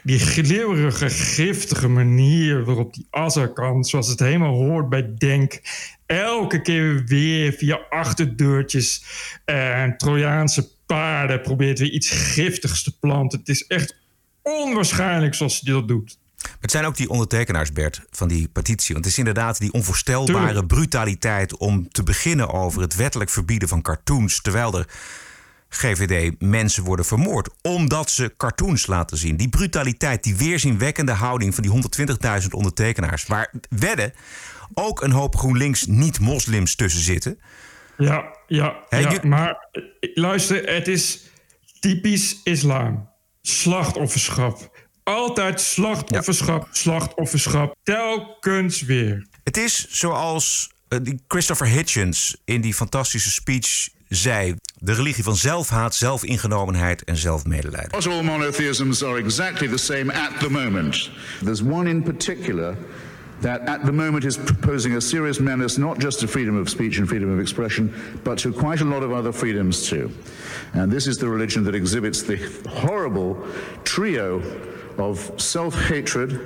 die 0.04 0.20
gleeuwerige, 0.20 1.10
giftige 1.10 1.88
manier 1.88 2.64
waarop 2.66 2.94
die 2.94 3.08
Azarkan, 3.10 3.84
zoals 3.84 4.08
het 4.08 4.20
helemaal 4.20 4.54
hoort 4.54 4.90
bij 4.90 5.14
Denk, 5.18 5.62
elke 6.06 6.62
keer 6.62 7.04
weer 7.06 7.54
via 7.54 7.80
achterdeurtjes 7.90 9.04
en 9.46 9.98
Trojaanse 9.98 10.68
paarden 10.86 11.42
probeert 11.42 11.80
weer 11.80 11.92
iets 11.92 12.10
giftigs 12.10 12.84
te 12.84 13.00
planten. 13.00 13.40
Het 13.40 13.50
is 13.50 13.68
echt 13.68 13.96
onwaarschijnlijk 14.42 15.36
zoals 15.36 15.62
hij 15.62 15.74
dat 15.74 15.88
doet. 15.88 16.18
Het 16.60 16.72
zijn 16.72 16.86
ook 16.86 16.96
die 16.98 17.10
ondertekenaars, 17.10 17.72
Bert, 17.72 18.02
van 18.10 18.28
die 18.28 18.48
petitie. 18.48 18.94
Want 18.94 19.06
het 19.06 19.14
is 19.14 19.20
inderdaad 19.20 19.60
die 19.60 19.72
onvoorstelbare 19.74 20.46
Tuurlijk. 20.48 20.68
brutaliteit 20.68 21.58
om 21.58 21.90
te 21.92 22.04
beginnen 22.04 22.50
over 22.54 22.82
het 22.82 22.96
wettelijk 22.96 23.30
verbieden 23.30 23.68
van 23.68 23.82
cartoons. 23.82 24.42
Terwijl 24.42 24.78
er 24.78 24.88
GVD 25.70 26.36
mensen 26.40 26.84
worden 26.84 27.06
vermoord 27.06 27.50
omdat 27.62 28.10
ze 28.10 28.34
cartoons 28.38 28.88
laten 28.88 29.18
zien. 29.18 29.38
Die 29.38 29.50
brutaliteit, 29.50 30.24
die 30.24 30.36
weerzinwekkende 30.36 31.12
houding 31.12 31.56
van 31.56 31.64
die 31.64 31.72
120.000 32.42 32.48
ondertekenaars. 32.52 33.26
Waar 33.26 33.54
wedden 33.70 34.14
ook 34.74 35.02
een 35.02 35.12
hoop 35.12 35.36
GroenLinks 35.36 35.86
niet-moslims 35.86 36.76
tussen 36.76 37.02
zitten. 37.02 37.40
Ja, 37.98 38.36
ja, 38.48 38.76
Hè, 38.90 38.98
ja 38.98 39.12
je- 39.12 39.28
maar 39.28 39.68
eh, 39.72 39.82
luister, 40.14 40.74
het 40.74 40.88
is 40.88 41.30
typisch 41.80 42.40
islam. 42.44 43.10
Slachtofferschap. 43.42 44.77
Altijd 45.08 45.62
slachtofferschap, 45.62 46.68
slachtofferschap. 46.72 47.76
Telkens 47.84 48.82
weer. 48.82 49.26
Het 49.44 49.58
is 49.58 49.88
zoals 49.90 50.72
die 50.88 51.20
Christopher 51.28 51.68
Hitchens 51.68 52.36
in 52.46 52.62
die 52.62 52.74
fantastische 52.74 53.32
speech 53.32 53.90
zei: 54.08 54.56
de 54.80 54.94
religie 54.94 55.24
van 55.24 55.36
zelfhaat, 55.36 55.96
zelfingenomenheid 55.96 57.04
en 57.04 57.18
zelfmedelijden. 57.18 57.90
Not 57.92 58.08
all 58.08 58.24
monotheisms 58.24 59.04
are 59.04 59.18
exactly 59.18 59.68
the 59.68 59.78
same 59.78 60.14
at 60.14 60.40
the 60.40 60.50
moment. 60.50 61.10
There's 61.44 61.62
one 61.62 61.90
in 61.90 62.04
particular 62.04 62.76
that 63.40 63.62
at 63.66 63.86
the 63.86 63.92
moment 63.92 64.24
is 64.24 64.38
proposing 64.38 64.96
a 64.96 65.00
serious 65.00 65.40
menace 65.40 65.80
not 65.80 66.02
just 66.02 66.20
to 66.20 66.28
freedom 66.28 66.60
of 66.60 66.70
speech 66.70 66.98
and 66.98 67.08
freedom 67.08 67.34
of 67.34 67.40
expression, 67.40 67.94
but 68.24 68.42
to 68.42 68.52
quite 68.52 68.84
a 68.84 68.88
lot 68.88 69.04
of 69.04 69.12
other 69.12 69.34
freedoms 69.34 69.88
too. 69.88 70.10
And 70.74 70.92
this 70.92 71.06
is 71.06 71.18
the 71.18 71.28
religion 71.28 71.64
that 71.64 71.76
exhibits 71.76 72.22
the 72.22 72.38
horrible 72.70 73.38
trio 73.84 74.42
of 75.00 75.32
self 75.36 75.76
hatred, 75.88 76.40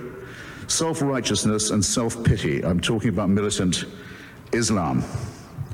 self 0.67 1.01
righteousness, 1.01 1.71
and 1.71 1.85
self 1.85 2.23
pity. 2.23 2.63
I'm 2.63 2.79
talking 2.79 3.09
about 3.09 3.29
militant 3.29 3.85
Islam. 4.49 5.03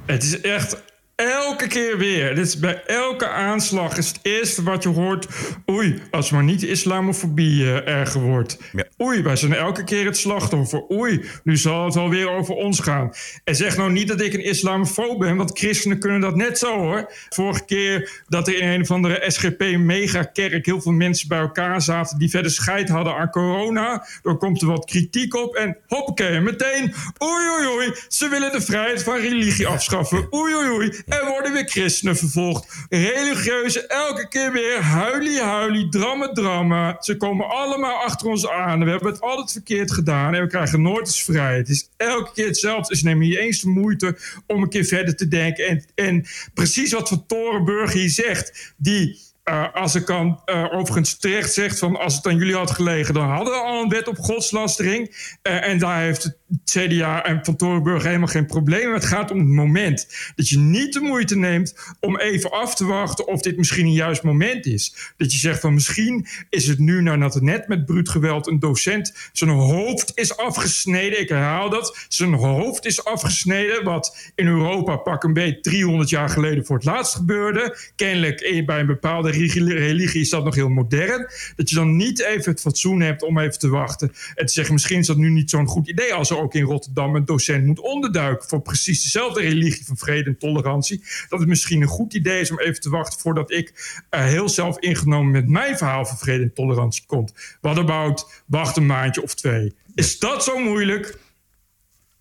Het 0.05 0.23
is 0.23 0.41
echt 0.41 0.83
elke 1.17 1.67
keer 1.67 1.97
weer. 1.97 2.35
Dit 2.35 2.45
is 2.45 2.59
bij 2.59 2.83
elke 2.85 3.27
aanslag 3.27 3.97
is 3.97 4.07
het 4.07 4.19
eerste 4.21 4.63
wat 4.63 4.83
je 4.83 4.89
hoort. 4.89 5.27
Oei, 5.71 6.01
als 6.11 6.31
maar 6.31 6.43
niet 6.43 6.59
de 6.59 6.67
islamofobie 6.67 7.63
uh, 7.63 7.87
erger 7.87 8.21
wordt. 8.21 8.57
Oei, 9.01 9.21
wij 9.21 9.35
zijn 9.35 9.53
elke 9.53 9.83
keer 9.83 10.05
het 10.05 10.17
slachtoffer. 10.17 10.91
Oei, 10.91 11.25
nu 11.43 11.57
zal 11.57 11.85
het 11.85 11.93
wel 11.93 12.09
weer 12.09 12.29
over 12.29 12.55
ons 12.55 12.79
gaan. 12.79 13.11
En 13.43 13.55
zeg 13.55 13.77
nou 13.77 13.91
niet 13.91 14.07
dat 14.07 14.21
ik 14.21 14.33
een 14.33 14.43
islamofoob 14.43 15.19
ben, 15.19 15.35
want 15.35 15.59
christenen 15.59 15.99
kunnen 15.99 16.21
dat 16.21 16.35
net 16.35 16.57
zo 16.57 16.77
hoor. 16.77 17.11
Vorige 17.29 17.65
keer 17.65 18.23
dat 18.27 18.47
er 18.47 18.61
in 18.61 18.67
een 18.67 18.81
of 18.81 18.91
andere 18.91 19.23
SGP-megakerk 19.27 20.65
heel 20.65 20.81
veel 20.81 20.91
mensen 20.91 21.27
bij 21.27 21.39
elkaar 21.39 21.81
zaten 21.81 22.17
die 22.17 22.29
verder 22.29 22.51
scheid 22.51 22.89
hadden 22.89 23.15
aan 23.15 23.29
corona. 23.29 24.07
Dan 24.21 24.37
komt 24.37 24.61
er 24.61 24.67
wat 24.67 24.85
kritiek 24.85 25.35
op 25.35 25.55
en 25.55 25.77
hoppakee, 25.87 26.39
meteen. 26.39 26.93
Oei, 27.23 27.49
oei, 27.49 27.67
oei, 27.67 27.93
ze 28.07 28.29
willen 28.29 28.51
de 28.51 28.61
vrijheid 28.61 29.03
van 29.03 29.15
religie 29.19 29.67
afschaffen. 29.67 30.33
Oei, 30.33 30.55
oei, 30.55 30.69
oei. 30.69 31.05
Er 31.07 31.25
worden 31.25 31.53
weer 31.53 31.67
christenen 31.67 32.17
vervolgd. 32.17 32.85
Religieuzen 32.89 33.89
elke 33.89 34.27
keer 34.27 34.51
weer 34.51 34.81
huilie, 34.81 35.41
huilie, 35.41 35.89
drammen, 35.89 36.33
drammen. 36.33 36.95
Ze 36.99 37.17
komen 37.17 37.49
allemaal 37.49 38.03
achter 38.03 38.27
ons 38.27 38.47
aan. 38.47 38.83
We 38.83 38.89
hebben 38.89 39.11
het 39.11 39.21
altijd 39.21 39.51
verkeerd 39.51 39.91
gedaan 39.91 40.33
en 40.33 40.41
we 40.41 40.47
krijgen 40.47 40.81
nooit 40.81 41.05
eens 41.05 41.23
vrijheid. 41.23 41.67
Het 41.67 41.75
is 41.75 41.89
elke 41.97 42.31
keer 42.33 42.45
hetzelfde. 42.45 42.95
Ze 42.95 43.05
nemen 43.05 43.27
niet 43.27 43.37
eens 43.37 43.61
de 43.61 43.69
moeite 43.69 44.17
om 44.47 44.61
een 44.61 44.69
keer 44.69 44.85
verder 44.85 45.15
te 45.15 45.27
denken. 45.27 45.67
En, 45.67 45.85
en 45.95 46.25
precies 46.53 46.93
wat 46.93 47.09
Van 47.09 47.25
Torenburg 47.25 47.93
hier 47.93 48.09
zegt, 48.09 48.73
die 48.77 49.25
uh, 49.49 49.73
als 49.73 49.95
ik 49.95 50.05
kan 50.05 50.41
uh, 50.45 50.73
overigens 50.73 51.17
terecht 51.17 51.53
zegt 51.53 51.79
van 51.79 51.95
als 51.95 52.15
het 52.15 52.25
aan 52.25 52.37
jullie 52.37 52.55
had 52.55 52.71
gelegen, 52.71 53.13
dan 53.13 53.29
hadden 53.29 53.53
we 53.53 53.59
al 53.59 53.81
een 53.81 53.89
wet 53.89 54.07
op 54.07 54.17
godslastering. 54.17 55.07
Uh, 55.43 55.67
en 55.67 55.79
daar 55.79 56.01
heeft 56.01 56.23
het 56.23 56.37
CDA 56.65 57.23
en 57.23 57.39
Van 57.45 57.55
Torenburg 57.55 58.03
helemaal 58.03 58.27
geen 58.27 58.45
probleem. 58.45 58.93
Het 58.93 59.05
gaat 59.05 59.31
om 59.31 59.37
het 59.37 59.47
moment 59.47 60.07
dat 60.35 60.49
je 60.49 60.57
niet 60.57 60.93
de 60.93 60.99
moeite 60.99 61.37
neemt 61.37 61.75
om 61.99 62.19
even 62.19 62.51
af 62.51 62.75
te 62.75 62.85
wachten 62.85 63.27
of 63.27 63.41
dit 63.41 63.57
misschien 63.57 63.85
een 63.85 63.93
juist 63.93 64.23
moment 64.23 64.65
is. 64.65 65.13
Dat 65.17 65.31
je 65.31 65.37
zegt 65.37 65.59
van 65.59 65.73
misschien 65.73 66.27
is 66.49 66.67
het 66.67 66.79
nu 66.79 67.01
nadat 67.01 67.35
er 67.35 67.43
net 67.43 67.67
met 67.67 67.85
bruut 67.85 68.09
geweld 68.09 68.47
een 68.47 68.59
docent 68.59 69.29
zijn 69.33 69.49
hoofd 69.49 70.11
is 70.15 70.37
afgesneden. 70.37 71.19
Ik 71.19 71.29
herhaal 71.29 71.69
dat. 71.69 72.05
Zijn 72.07 72.33
hoofd 72.33 72.85
is 72.85 73.05
afgesneden. 73.05 73.83
Wat 73.83 74.31
in 74.35 74.47
Europa 74.47 74.95
pak 74.95 75.23
een 75.23 75.33
beetje 75.33 75.59
300 75.59 76.09
jaar 76.09 76.29
geleden 76.29 76.65
voor 76.65 76.75
het 76.75 76.85
laatst 76.85 77.15
gebeurde. 77.15 77.77
Kennelijk 77.95 78.63
bij 78.65 78.79
een 78.79 78.85
bepaalde 78.85 79.31
religie 79.31 80.21
is 80.21 80.29
dat 80.29 80.43
nog 80.43 80.55
heel 80.55 80.69
modern. 80.69 81.29
Dat 81.55 81.69
je 81.69 81.75
dan 81.75 81.95
niet 81.95 82.19
even 82.19 82.51
het 82.51 82.61
fatsoen 82.61 83.01
hebt 83.01 83.23
om 83.23 83.39
even 83.39 83.59
te 83.59 83.69
wachten. 83.69 84.11
En 84.35 84.45
te 84.45 84.53
zeggen, 84.53 84.73
misschien 84.73 84.99
is 84.99 85.07
dat 85.07 85.17
nu 85.17 85.29
niet 85.29 85.49
zo'n 85.49 85.67
goed 85.67 85.87
idee 85.87 86.13
als 86.13 86.31
er 86.37 86.43
ook 86.43 86.53
in 86.53 86.63
Rotterdam 86.63 87.15
een 87.15 87.25
docent 87.25 87.65
moet 87.65 87.79
onderduiken 87.79 88.49
voor 88.49 88.61
precies 88.61 89.03
dezelfde 89.03 89.41
religie 89.41 89.85
van 89.85 89.97
vrede 89.97 90.29
en 90.29 90.37
tolerantie. 90.37 91.03
Dat 91.29 91.39
het 91.39 91.47
misschien 91.47 91.81
een 91.81 91.87
goed 91.87 92.13
idee 92.13 92.39
is 92.39 92.51
om 92.51 92.59
even 92.59 92.81
te 92.81 92.89
wachten 92.89 93.19
voordat 93.19 93.51
ik 93.51 93.99
uh, 94.11 94.21
heel 94.21 94.49
zelf 94.49 94.79
ingenomen 94.79 95.31
met 95.31 95.47
mijn 95.47 95.77
verhaal 95.77 96.05
van 96.05 96.17
vrede 96.17 96.43
en 96.43 96.53
tolerantie 96.53 97.03
komt. 97.05 97.57
Wat 97.61 97.77
about 97.77 98.43
wacht 98.45 98.77
een 98.77 98.85
maandje 98.85 99.23
of 99.23 99.33
twee. 99.33 99.75
Is 99.95 100.19
dat 100.19 100.43
zo 100.43 100.59
moeilijk? 100.59 101.17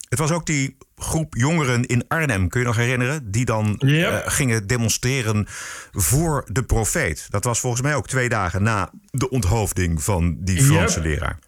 Het 0.09 0.18
was 0.18 0.31
ook 0.31 0.46
die 0.46 0.76
groep 0.96 1.35
jongeren 1.35 1.87
in 1.87 2.05
Arnhem, 2.09 2.48
kun 2.48 2.61
je 2.61 2.66
nog 2.66 2.76
herinneren? 2.76 3.31
Die 3.31 3.44
dan 3.44 3.74
yep. 3.79 4.12
uh, 4.12 4.18
gingen 4.24 4.66
demonstreren 4.66 5.46
voor 5.92 6.44
de 6.52 6.62
profeet. 6.62 7.26
Dat 7.31 7.44
was 7.44 7.61
volgens 7.61 7.83
mij 7.83 7.94
ook 7.94 8.07
twee 8.07 8.29
dagen 8.29 8.62
na 8.62 8.90
de 9.11 9.31
onthoofding 9.31 10.02
van 10.02 10.37
die 10.40 10.62
Franse 10.62 11.00
yep. 11.00 11.09
leraar. 11.09 11.38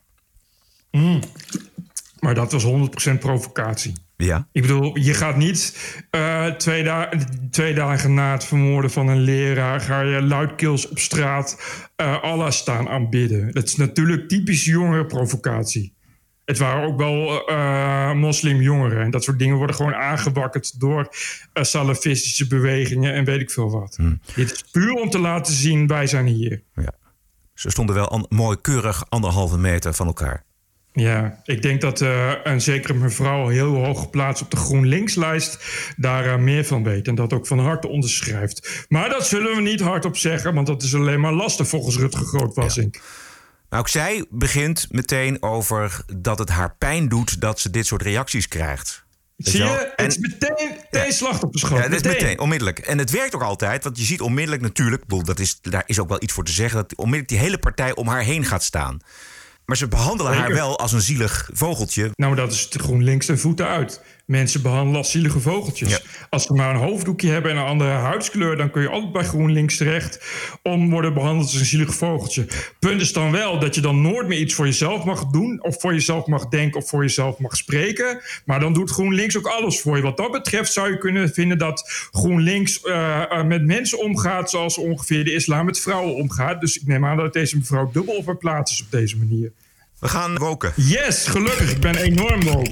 Mm. 0.90 1.20
Maar 2.20 2.34
dat 2.34 2.52
was 2.52 2.64
100% 2.64 3.18
provocatie. 3.18 3.92
Ja. 4.16 4.48
Ik 4.52 4.62
bedoel, 4.62 4.98
je 4.98 5.14
gaat 5.14 5.36
niet 5.36 5.76
uh, 6.10 6.46
twee, 6.46 6.84
da 6.84 7.10
twee, 7.50 7.74
dagen 7.74 8.14
na 8.14 8.32
het 8.32 8.44
vermoorden 8.44 8.90
van 8.90 9.08
een 9.08 9.20
leraar... 9.20 9.80
ga 9.80 10.00
je 10.00 10.22
luidkeels 10.22 10.88
op 10.88 10.98
straat 10.98 11.58
uh, 11.96 12.22
Allah 12.22 12.50
staan 12.50 12.88
aanbidden. 12.88 13.52
Dat 13.52 13.64
is 13.64 13.76
natuurlijk 13.76 14.28
typisch 14.28 14.64
jongerenprovocatie. 14.64 15.96
Het 16.44 16.58
waren 16.58 16.88
ook 16.88 16.98
wel 16.98 17.50
uh, 17.50 18.12
moslimjongeren. 18.12 19.02
En 19.02 19.10
dat 19.10 19.24
soort 19.24 19.38
dingen 19.38 19.56
worden 19.56 19.76
gewoon 19.76 19.94
aangewakkerd 19.94 20.80
door 20.80 21.08
salafistische 21.52 22.46
bewegingen 22.46 23.14
en 23.14 23.24
weet 23.24 23.40
ik 23.40 23.50
veel 23.50 23.70
wat. 23.70 23.96
Hmm. 23.96 24.20
Dit 24.34 24.52
is 24.52 24.62
puur 24.62 24.92
om 24.92 25.10
te 25.10 25.18
laten 25.18 25.54
zien, 25.54 25.86
wij 25.86 26.06
zijn 26.06 26.26
hier. 26.26 26.62
Ja. 26.74 26.92
Ze 27.54 27.70
stonden 27.70 27.94
wel 27.94 28.26
mooi 28.28 28.60
keurig 28.60 29.04
anderhalve 29.08 29.58
meter 29.58 29.94
van 29.94 30.06
elkaar. 30.06 30.44
Ja, 30.92 31.40
ik 31.44 31.62
denk 31.62 31.80
dat 31.80 32.00
uh, 32.00 32.32
een 32.42 32.60
zekere 32.60 32.94
mevrouw 32.94 33.48
heel 33.48 33.74
hoog 33.84 34.00
geplaatst 34.00 34.42
op 34.42 34.50
de 34.50 34.56
GroenLinks-lijst 34.56 35.58
daar 35.96 36.26
uh, 36.26 36.36
meer 36.36 36.64
van 36.64 36.84
weet 36.84 37.08
en 37.08 37.14
dat 37.14 37.32
ook 37.32 37.46
van 37.46 37.58
harte 37.58 37.88
onderschrijft. 37.88 38.86
Maar 38.88 39.08
dat 39.08 39.26
zullen 39.26 39.54
we 39.54 39.60
niet 39.60 39.80
hardop 39.80 40.16
zeggen, 40.16 40.54
want 40.54 40.66
dat 40.66 40.82
is 40.82 40.94
alleen 40.94 41.20
maar 41.20 41.32
lastig 41.32 41.68
volgens 41.68 41.96
Rutger 41.96 42.26
Grootwassink. 42.26 42.94
Ja. 42.94 43.00
Maar 43.68 43.78
ook 43.78 43.88
zij 43.88 44.24
begint 44.30 44.86
meteen 44.90 45.42
over 45.42 46.00
dat 46.16 46.38
het 46.38 46.48
haar 46.48 46.74
pijn 46.78 47.08
doet 47.08 47.40
dat 47.40 47.60
ze 47.60 47.70
dit 47.70 47.86
soort 47.86 48.02
reacties 48.02 48.48
krijgt. 48.48 49.06
Zie 49.36 49.62
je? 49.62 49.92
Het 49.96 50.10
is 50.10 50.18
meteen, 50.18 50.54
meteen 50.58 51.06
ja, 51.06 51.10
slachtofferschap. 51.10 51.78
Ja, 51.78 51.88
dat 51.88 52.04
is 52.04 52.12
meteen, 52.12 52.38
onmiddellijk. 52.38 52.78
En 52.78 52.98
het 52.98 53.10
werkt 53.10 53.34
ook 53.34 53.42
altijd, 53.42 53.84
want 53.84 53.98
je 53.98 54.04
ziet 54.04 54.20
onmiddellijk 54.20 54.62
natuurlijk... 54.62 55.02
Bedoel, 55.02 55.24
dat 55.24 55.38
is, 55.38 55.60
daar 55.60 55.82
is 55.86 55.98
ook 55.98 56.08
wel 56.08 56.22
iets 56.22 56.32
voor 56.32 56.44
te 56.44 56.52
zeggen... 56.52 56.76
dat 56.76 56.94
onmiddellijk 56.94 57.28
die 57.28 57.38
hele 57.38 57.58
partij 57.58 57.94
om 57.94 58.08
haar 58.08 58.22
heen 58.22 58.44
gaat 58.44 58.62
staan. 58.62 59.00
Maar 59.68 59.76
ze 59.76 59.88
behandelen 59.88 60.32
Zeker. 60.32 60.46
haar 60.46 60.54
wel 60.56 60.78
als 60.78 60.92
een 60.92 61.00
zielig 61.00 61.50
vogeltje. 61.52 62.10
Nou, 62.14 62.34
dat 62.34 62.52
is 62.52 62.68
GroenLinks 62.70 63.28
en 63.28 63.38
voeten 63.38 63.66
uit. 63.68 64.02
Mensen 64.28 64.62
behandelen 64.62 64.96
als 64.96 65.10
zielige 65.10 65.40
vogeltjes. 65.40 65.90
Ja. 65.90 65.98
Als 66.30 66.46
ze 66.46 66.52
maar 66.52 66.74
een 66.74 66.80
hoofddoekje 66.80 67.30
hebben 67.30 67.50
en 67.50 67.56
een 67.56 67.64
andere 67.64 67.90
huidskleur... 67.90 68.56
dan 68.56 68.70
kun 68.70 68.82
je 68.82 68.88
altijd 68.88 69.12
bij 69.12 69.24
GroenLinks 69.24 69.76
terecht... 69.76 70.24
om 70.62 70.90
worden 70.90 71.14
behandeld 71.14 71.46
als 71.46 71.54
een 71.54 71.64
zielig 71.64 71.94
vogeltje. 71.94 72.46
Punt 72.78 73.00
is 73.00 73.12
dan 73.12 73.30
wel 73.30 73.58
dat 73.58 73.74
je 73.74 73.80
dan 73.80 74.02
nooit 74.02 74.28
meer 74.28 74.38
iets 74.38 74.54
voor 74.54 74.64
jezelf 74.64 75.04
mag 75.04 75.24
doen... 75.24 75.62
of 75.62 75.80
voor 75.80 75.92
jezelf 75.92 76.26
mag 76.26 76.48
denken 76.48 76.80
of 76.80 76.88
voor 76.88 77.02
jezelf 77.02 77.38
mag 77.38 77.56
spreken. 77.56 78.20
Maar 78.44 78.60
dan 78.60 78.72
doet 78.72 78.90
GroenLinks 78.90 79.36
ook 79.36 79.46
alles 79.46 79.80
voor 79.80 79.96
je. 79.96 80.02
Wat 80.02 80.16
dat 80.16 80.30
betreft 80.30 80.72
zou 80.72 80.90
je 80.90 80.98
kunnen 80.98 81.32
vinden 81.32 81.58
dat 81.58 82.08
GroenLinks... 82.12 82.80
Uh, 82.84 83.42
met 83.42 83.64
mensen 83.64 84.00
omgaat 84.00 84.50
zoals 84.50 84.78
ongeveer 84.78 85.24
de 85.24 85.34
islam 85.34 85.64
met 85.64 85.80
vrouwen 85.80 86.14
omgaat. 86.14 86.60
Dus 86.60 86.76
ik 86.76 86.86
neem 86.86 87.04
aan 87.04 87.16
dat 87.16 87.32
deze 87.32 87.56
mevrouw 87.56 87.90
dubbel 87.92 88.14
op 88.14 88.26
haar 88.26 88.36
plaats 88.36 88.72
is 88.72 88.82
op 88.82 88.90
deze 88.90 89.16
manier. 89.16 89.52
We 89.98 90.08
gaan 90.08 90.38
woken. 90.38 90.72
Yes, 90.76 91.26
gelukkig. 91.26 91.70
Ik 91.70 91.80
ben 91.80 91.96
enorm 91.96 92.42
woke. 92.42 92.70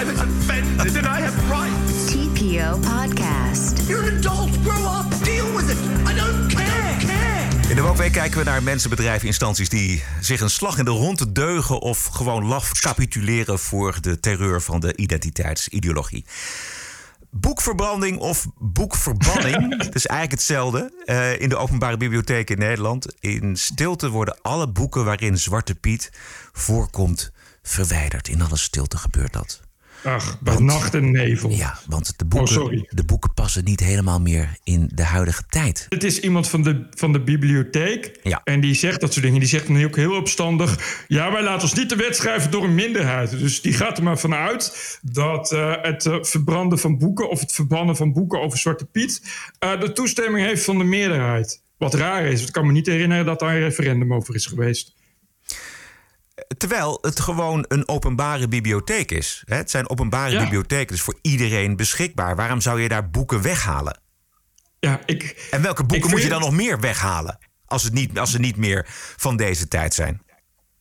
I 0.00 0.04
was 0.04 0.20
offended 0.20 0.96
and 0.96 1.06
I 1.06 1.20
have 1.20 1.50
rights. 1.50 2.12
TPO 2.12 2.80
Podcast. 2.80 3.88
You're 3.88 4.08
an 4.08 4.16
adult. 4.16 4.50
Grow 4.62 4.84
up. 4.84 5.24
Deal 5.24 5.54
with 5.54 5.70
it. 5.70 5.78
I 6.10 6.14
don't 6.14 6.54
care. 6.54 6.96
care. 6.98 7.68
In 7.68 7.76
de 7.76 7.82
Wookweek 7.82 8.12
kijken 8.12 8.38
we 8.38 8.44
naar 8.44 8.62
mensen, 8.62 8.90
bedrijven, 8.90 9.26
instanties 9.26 9.68
die 9.68 10.04
zich 10.20 10.40
een 10.40 10.50
slag 10.50 10.78
in 10.78 10.84
de 10.84 10.90
ronde 10.90 11.32
deugen 11.32 11.80
of 11.80 12.04
gewoon 12.04 12.44
laf 12.44 12.80
capituleren 12.80 13.58
voor 13.58 14.00
de 14.00 14.20
terreur 14.20 14.62
van 14.62 14.80
de 14.80 14.96
identiteitsideologie. 14.96 16.24
Boekverbranding 17.30 18.18
of 18.18 18.46
boekverbanning, 18.58 19.76
het 19.84 19.94
is 19.94 20.06
eigenlijk 20.06 20.40
hetzelfde. 20.40 20.92
Uh, 21.06 21.40
in 21.40 21.48
de 21.48 21.56
openbare 21.56 21.96
bibliotheek 21.96 22.50
in 22.50 22.58
Nederland. 22.58 23.14
In 23.20 23.56
stilte 23.56 24.08
worden 24.08 24.38
alle 24.42 24.68
boeken 24.68 25.04
waarin 25.04 25.38
Zwarte 25.38 25.74
Piet 25.74 26.12
voorkomt 26.52 27.32
verwijderd. 27.62 28.28
In 28.28 28.42
alle 28.42 28.56
stilte 28.56 28.96
gebeurt 28.96 29.32
dat. 29.32 29.63
Ach, 30.04 30.40
bij 30.40 30.54
want, 30.54 30.64
nacht 30.64 30.94
en 30.94 31.10
nevel. 31.10 31.50
Ja, 31.50 31.78
want 31.86 32.18
de 32.18 32.24
boeken, 32.24 32.62
oh, 32.62 32.82
de 32.88 33.04
boeken 33.04 33.34
passen 33.34 33.64
niet 33.64 33.80
helemaal 33.80 34.20
meer 34.20 34.56
in 34.64 34.90
de 34.94 35.02
huidige 35.02 35.42
tijd. 35.48 35.86
Het 35.88 36.04
is 36.04 36.20
iemand 36.20 36.48
van 36.48 36.62
de, 36.62 36.86
van 36.90 37.12
de 37.12 37.20
bibliotheek. 37.20 38.18
Ja. 38.22 38.40
En 38.44 38.60
die 38.60 38.74
zegt 38.74 39.00
dat 39.00 39.12
soort 39.12 39.24
dingen. 39.24 39.40
Die 39.40 39.48
zegt 39.48 39.66
dan 39.66 39.84
ook 39.84 39.96
heel 39.96 40.16
opstandig... 40.16 41.04
ja, 41.08 41.32
wij 41.32 41.42
laten 41.42 41.62
ons 41.62 41.74
niet 41.74 41.88
de 41.88 41.96
wet 41.96 42.16
schrijven 42.16 42.50
door 42.50 42.64
een 42.64 42.74
minderheid. 42.74 43.30
Dus 43.30 43.60
die 43.60 43.72
gaat 43.72 43.96
er 43.96 44.04
maar 44.04 44.18
vanuit 44.18 44.98
dat 45.02 45.52
uh, 45.52 45.74
het 45.82 46.04
uh, 46.04 46.16
verbranden 46.20 46.78
van 46.78 46.98
boeken... 46.98 47.30
of 47.30 47.40
het 47.40 47.52
verbannen 47.52 47.96
van 47.96 48.12
boeken 48.12 48.40
over 48.40 48.58
Zwarte 48.58 48.84
Piet... 48.84 49.22
Uh, 49.64 49.80
de 49.80 49.92
toestemming 49.92 50.46
heeft 50.46 50.64
van 50.64 50.78
de 50.78 50.84
meerderheid. 50.84 51.62
Wat 51.78 51.94
raar 51.94 52.24
is. 52.24 52.46
Ik 52.46 52.52
kan 52.52 52.66
me 52.66 52.72
niet 52.72 52.86
herinneren 52.86 53.24
dat 53.24 53.38
daar 53.38 53.54
een 53.54 53.60
referendum 53.60 54.14
over 54.14 54.34
is 54.34 54.46
geweest. 54.46 54.94
Terwijl 56.56 56.98
het 57.00 57.20
gewoon 57.20 57.64
een 57.68 57.88
openbare 57.88 58.48
bibliotheek 58.48 59.10
is. 59.10 59.42
Het 59.44 59.70
zijn 59.70 59.90
openbare 59.90 60.32
Ja. 60.32 60.42
bibliotheken, 60.42 60.86
dus 60.94 61.02
voor 61.02 61.18
iedereen 61.22 61.76
beschikbaar. 61.76 62.36
Waarom 62.36 62.60
zou 62.60 62.80
je 62.80 62.88
daar 62.88 63.10
boeken 63.10 63.42
weghalen? 63.42 64.00
Ja, 64.80 65.00
ik, 65.06 65.48
en 65.50 65.62
welke 65.62 65.84
boeken 65.84 66.10
moet 66.10 66.22
je 66.22 66.28
dan 66.28 66.40
nog 66.40 66.52
meer 66.52 66.80
weghalen? 66.80 67.38
Als, 67.66 67.82
het 67.82 67.92
niet, 67.92 68.18
als 68.18 68.30
ze 68.30 68.38
niet 68.38 68.56
meer 68.56 68.86
van 69.16 69.36
deze 69.36 69.68
tijd 69.68 69.94
zijn. 69.94 70.22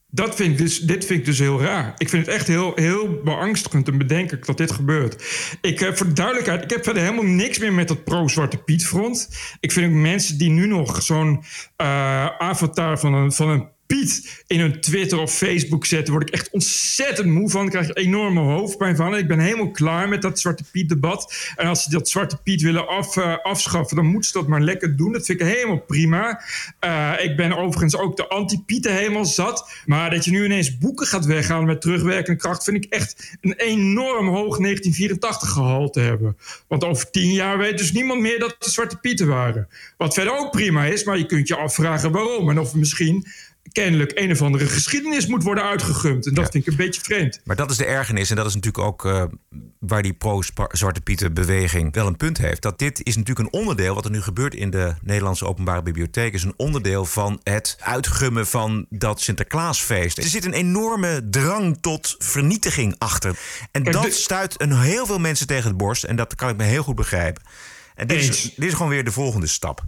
Dat 0.07 0.35
vind 0.35 0.51
ik 0.51 0.57
dus, 0.57 0.79
dit 0.79 1.05
vind 1.05 1.19
ik 1.19 1.25
dus 1.25 1.39
heel 1.39 1.61
raar. 1.61 1.93
Ik 1.97 2.09
vind 2.09 2.25
het 2.25 2.35
echt 2.35 2.47
heel, 2.47 2.71
heel 2.75 3.21
beangstigend 3.23 3.87
en 3.87 3.97
bedenkelijk 3.97 4.45
dat 4.45 4.57
dit 4.57 4.71
gebeurt. 4.71 5.23
Ik, 5.61 5.79
voor 5.93 6.07
de 6.07 6.13
duidelijkheid, 6.13 6.63
ik 6.63 6.69
heb 6.69 6.83
verder 6.83 7.03
helemaal 7.03 7.23
niks 7.23 7.57
meer 7.59 7.73
met 7.73 7.87
dat 7.87 8.03
pro-Zwarte 8.03 8.57
Piet 8.57 8.85
front. 8.85 9.29
Ik 9.59 9.71
vind 9.71 9.87
ook 9.91 9.97
mensen 9.99 10.37
die 10.37 10.49
nu 10.49 10.67
nog 10.67 11.03
zo'n 11.03 11.43
eh, 11.75 12.25
avatar 12.37 12.99
van 12.99 13.13
een, 13.13 13.31
van 13.31 13.49
een 13.49 13.67
In 14.47 14.59
hun 14.59 14.81
Twitter 14.81 15.19
of 15.19 15.33
Facebook 15.33 15.85
zetten, 15.85 16.13
word 16.13 16.27
ik 16.27 16.33
echt 16.33 16.49
ontzettend 16.49 17.27
moe 17.27 17.49
van. 17.49 17.65
Ik 17.65 17.71
krijg 17.71 17.89
er 17.89 17.97
enorme 17.97 18.39
hoofdpijn 18.39 18.95
van. 18.95 19.17
Ik 19.17 19.27
ben 19.27 19.39
helemaal 19.39 19.71
klaar 19.71 20.09
met 20.09 20.21
dat 20.21 20.39
Zwarte 20.39 20.63
Piet 20.71 20.89
debat. 20.89 21.51
En 21.55 21.67
als 21.67 21.83
ze 21.83 21.89
dat 21.89 22.09
Zwarte 22.09 22.37
Piet 22.37 22.61
willen 22.61 22.87
af, 22.87 23.17
eh, 23.17 23.37
afschaffen, 23.43 23.95
dan 23.95 24.05
moeten 24.05 24.31
ze 24.31 24.37
dat 24.37 24.47
maar 24.47 24.61
lekker 24.61 24.95
doen. 24.97 25.11
Dat 25.11 25.25
vind 25.25 25.41
ik 25.41 25.47
helemaal 25.47 25.79
prima. 25.79 26.41
Eh, 26.79 27.13
ik 27.19 27.35
ben 27.35 27.57
overigens 27.57 27.97
ook 27.97 28.17
de 28.17 28.27
anti-Pieten 28.27 28.95
helemaal 28.95 29.25
zat. 29.25 29.71
Maar 29.85 30.09
dat 30.09 30.25
je 30.25 30.31
nu 30.31 30.45
ineens 30.45 30.77
boeken 30.77 31.07
gaat 31.07 31.25
weghalen 31.25 31.65
met 31.65 31.81
terugwerkende 31.81 32.39
kracht, 32.39 32.63
vind 32.63 32.85
ik 32.85 32.91
echt 32.91 33.37
een 33.41 33.53
enorm 33.53 34.27
hoog 34.27 34.57
1984 34.57 35.49
gehalte 35.49 35.99
hebben. 35.99 36.37
Want 36.67 36.83
over 36.83 37.11
tien 37.11 37.33
jaar 37.33 37.57
weet 37.57 37.77
dus 37.77 37.91
niemand 37.91 38.21
meer 38.21 38.39
dat 38.39 38.55
het 38.59 38.71
Zwarte 38.73 38.97
Pieten 38.97 39.27
waren. 39.27 39.67
Wat 39.97 40.13
verder 40.13 40.37
ook 40.37 40.51
prima 40.51 40.85
is, 40.85 41.03
maar 41.03 41.17
je 41.17 41.25
kunt 41.25 41.47
je 41.47 41.55
afvragen 41.55 42.11
waarom. 42.11 42.49
En 42.49 42.59
of 42.59 42.75
misschien 42.75 43.25
kennelijk 43.71 44.11
een 44.15 44.31
of 44.31 44.41
andere 44.41 44.67
geschiedenis 44.67 45.27
moet 45.27 45.43
worden 45.43 45.63
uitgegumd. 45.63 46.27
En 46.27 46.33
dat 46.33 46.51
vind 46.51 46.67
ik 46.67 46.71
een 46.71 46.77
beetje 46.77 47.01
vreemd. 47.01 47.41
Maar 47.43 47.55
dat 47.55 47.71
is 47.71 47.77
de 47.77 47.85
ergernis. 47.85 48.29
En 48.29 48.35
dat 48.35 48.45
is 48.45 48.53
natuurlijk 48.53 48.83
ook 48.83 49.05
eh, 49.05 49.23
waar 49.79 50.01
die 50.01 50.13
pro-Zwarte 50.13 51.01
Pieten 51.01 51.33
beweging 51.33 51.93
wel 51.93 52.07
een 52.07 52.17
punt 52.17 52.37
heeft. 52.37 52.61
Dat 52.61 52.79
dit 52.79 53.05
is 53.05 53.15
natuurlijk 53.15 53.47
een 53.47 53.59
onderdeel, 53.59 53.95
wat 53.95 54.05
er 54.05 54.11
nu 54.11 54.21
gebeurt 54.21 54.55
in 54.55 54.69
de 54.69 54.93
Nederlandse 55.01 55.45
Openbare 55.45 55.81
Bibliotheek, 55.81 56.33
is 56.33 56.43
een 56.43 56.53
onderdeel 56.57 57.05
van 57.05 57.39
het 57.43 57.77
uitgummen 57.79 58.47
van 58.47 58.85
dat 58.89 59.21
Sinterklaasfeest. 59.21 60.17
Er 60.17 60.23
zit 60.23 60.45
een 60.45 60.53
enorme 60.53 61.27
drang 61.29 61.77
tot 61.81 62.15
vernietiging 62.19 62.95
achter. 62.97 63.37
En 63.71 63.83
Kijk, 63.83 63.95
dat 63.95 64.13
stuit 64.13 64.61
een 64.61 64.79
heel 64.79 65.05
veel 65.05 65.19
mensen 65.19 65.47
tegen 65.47 65.67
het 65.67 65.77
borst. 65.77 66.03
En 66.03 66.15
dat 66.15 66.35
kan 66.35 66.49
ik 66.49 66.57
me 66.57 66.63
heel 66.63 66.83
goed 66.83 66.95
begrijpen. 66.95 67.43
En 67.95 68.07
dit 68.07 68.19
is, 68.19 68.41
dit 68.41 68.67
is 68.67 68.73
gewoon 68.73 68.89
weer 68.89 69.03
de 69.03 69.11
volgende 69.11 69.47
stap. 69.47 69.85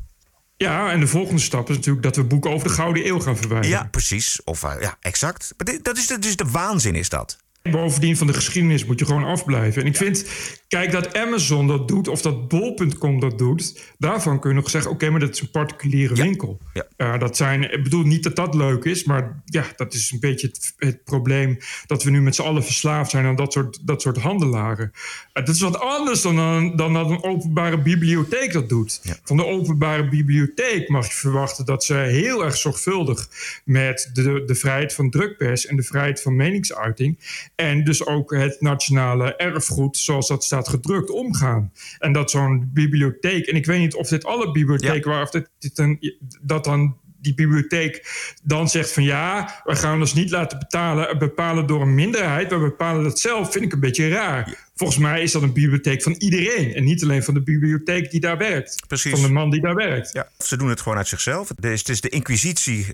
Ja, 0.57 0.91
en 0.91 0.99
de 0.99 1.07
volgende 1.07 1.41
stap 1.41 1.69
is 1.69 1.75
natuurlijk 1.75 2.03
dat 2.03 2.15
we 2.15 2.23
boeken 2.23 2.51
over 2.51 2.67
de 2.67 2.73
Gouden 2.73 3.07
Eeuw 3.07 3.19
gaan 3.19 3.37
verwijderen. 3.37 3.77
Ja, 3.77 3.87
precies. 3.91 4.43
Of 4.43 4.63
eh, 4.63 4.81
ja, 4.81 4.97
exact. 5.01 5.53
Maar 5.57 5.73
dit, 5.73 5.83
dat 5.83 5.97
is 5.97 6.07
dus 6.07 6.35
de 6.35 6.49
waanzin 6.51 6.95
is 6.95 7.09
dat. 7.09 7.37
Bovendien 7.71 8.17
van 8.17 8.27
de 8.27 8.33
geschiedenis 8.33 8.85
moet 8.85 8.99
je 8.99 9.05
gewoon 9.05 9.23
afblijven. 9.23 9.81
En 9.81 9.87
ik 9.87 9.95
vind, 9.95 10.25
kijk, 10.67 10.91
dat 10.91 11.17
Amazon 11.17 11.67
dat 11.67 11.87
doet 11.87 12.07
of 12.07 12.21
dat 12.21 12.47
Bol.com 12.47 13.19
dat 13.19 13.37
doet, 13.37 13.93
daarvan 13.97 14.39
kun 14.39 14.49
je 14.49 14.55
nog 14.55 14.69
zeggen: 14.69 14.91
oké, 14.91 15.09
maar 15.09 15.19
dat 15.19 15.29
is 15.33 15.41
een 15.41 15.51
particuliere 15.51 16.13
winkel. 16.15 16.59
Ja, 16.97 17.17
dat 17.17 17.37
zijn, 17.37 17.73
ik 17.73 17.83
bedoel 17.83 18.03
niet 18.03 18.23
dat 18.23 18.35
dat 18.35 18.55
leuk 18.55 18.83
is, 18.83 19.03
maar 19.03 19.41
ja, 19.45 19.63
dat 19.75 19.93
is 19.93 20.11
een 20.11 20.19
beetje 20.19 20.47
het, 20.47 20.73
het 20.77 21.03
probleem 21.03 21.57
dat 21.85 22.03
we 22.03 22.09
nu 22.09 22.21
met 22.21 22.35
z'n 22.35 22.41
allen 22.41 22.63
verslaafd 22.63 23.11
zijn 23.11 23.25
aan 23.25 23.35
dat 23.35 23.53
soort, 23.53 23.79
dat 23.87 24.01
soort 24.01 24.17
handelaren. 24.17 24.91
Eh, 25.33 25.45
dat 25.45 25.55
is 25.55 25.61
wat 25.61 25.79
anders 25.79 26.21
dan, 26.21 26.37
een- 26.37 26.75
dan 26.75 26.93
dat 26.93 27.09
een 27.09 27.23
openbare 27.23 27.77
bibliotheek 27.81 28.53
dat 28.53 28.69
doet. 28.69 29.01
Van 29.23 29.37
de 29.37 29.45
openbare 29.45 30.09
bibliotheek 30.09 30.89
mag 30.89 31.07
je 31.07 31.13
verwachten 31.13 31.65
dat 31.65 31.83
ze 31.83 31.93
heel 31.93 32.43
erg 32.45 32.55
zorgvuldig 32.57 33.29
met 33.65 34.09
de, 34.13 34.43
de 34.45 34.55
vrijheid 34.55 34.93
van 34.93 35.09
drukpers 35.09 35.65
en 35.65 35.75
de 35.75 35.83
vrijheid 35.83 36.21
van 36.21 36.35
meningsuiting. 36.35 37.19
En 37.55 37.83
dus 37.83 38.05
ook 38.05 38.33
het 38.35 38.61
nationale 38.61 39.35
erfgoed, 39.35 39.97
zoals 39.97 40.27
dat 40.27 40.43
staat 40.43 40.64
gedrukt, 40.67 41.09
omgaan. 41.09 41.71
En 41.99 42.11
dat 42.11 42.31
zo'n 42.31 42.69
bibliotheek, 42.73 43.45
en 43.47 43.55
ik 43.55 43.65
weet 43.65 43.79
niet 43.79 43.95
of 43.95 44.07
dit 44.07 44.25
alle 44.25 44.51
bibliotheken 44.51 45.09
waren, 45.09 45.25
of 45.25 45.31
dit, 45.31 45.49
dit 45.59 45.77
een, 45.77 46.17
dat 46.41 46.63
dan 46.63 46.97
die 47.25 47.33
bibliotheek 47.33 48.07
dan 48.43 48.69
zegt 48.69 48.91
van 48.91 49.03
ja, 49.03 49.61
we 49.63 49.75
gaan 49.75 49.99
ons 49.99 50.13
niet 50.13 50.29
laten 50.29 50.59
betalen, 50.59 51.17
bepalen 51.17 51.67
door 51.67 51.81
een 51.81 51.95
minderheid, 51.95 52.51
we 52.51 52.57
bepalen 52.57 53.03
dat 53.03 53.19
zelf, 53.19 53.51
vind 53.51 53.65
ik 53.65 53.73
een 53.73 53.79
beetje 53.79 54.09
raar. 54.09 54.57
Volgens 54.75 54.99
mij 54.99 55.21
is 55.21 55.31
dat 55.31 55.41
een 55.41 55.53
bibliotheek 55.53 56.03
van 56.03 56.15
iedereen 56.17 56.73
en 56.73 56.83
niet 56.83 57.03
alleen 57.03 57.23
van 57.23 57.33
de 57.33 57.41
bibliotheek 57.41 58.11
die 58.11 58.19
daar 58.19 58.37
werkt. 58.37 58.83
Precies. 58.87 59.11
Van 59.11 59.21
de 59.21 59.29
man 59.29 59.49
die 59.49 59.61
daar 59.61 59.75
werkt. 59.75 60.09
Ja, 60.13 60.27
ze 60.37 60.57
doen 60.57 60.69
het 60.69 60.81
gewoon 60.81 60.97
uit 60.97 61.07
zichzelf. 61.07 61.49
Het 61.49 61.65
is, 61.65 61.79
het 61.79 61.89
is 61.89 62.01
de 62.01 62.09
inquisitie 62.09 62.87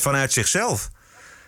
vanuit 0.00 0.32
zichzelf. 0.32 0.90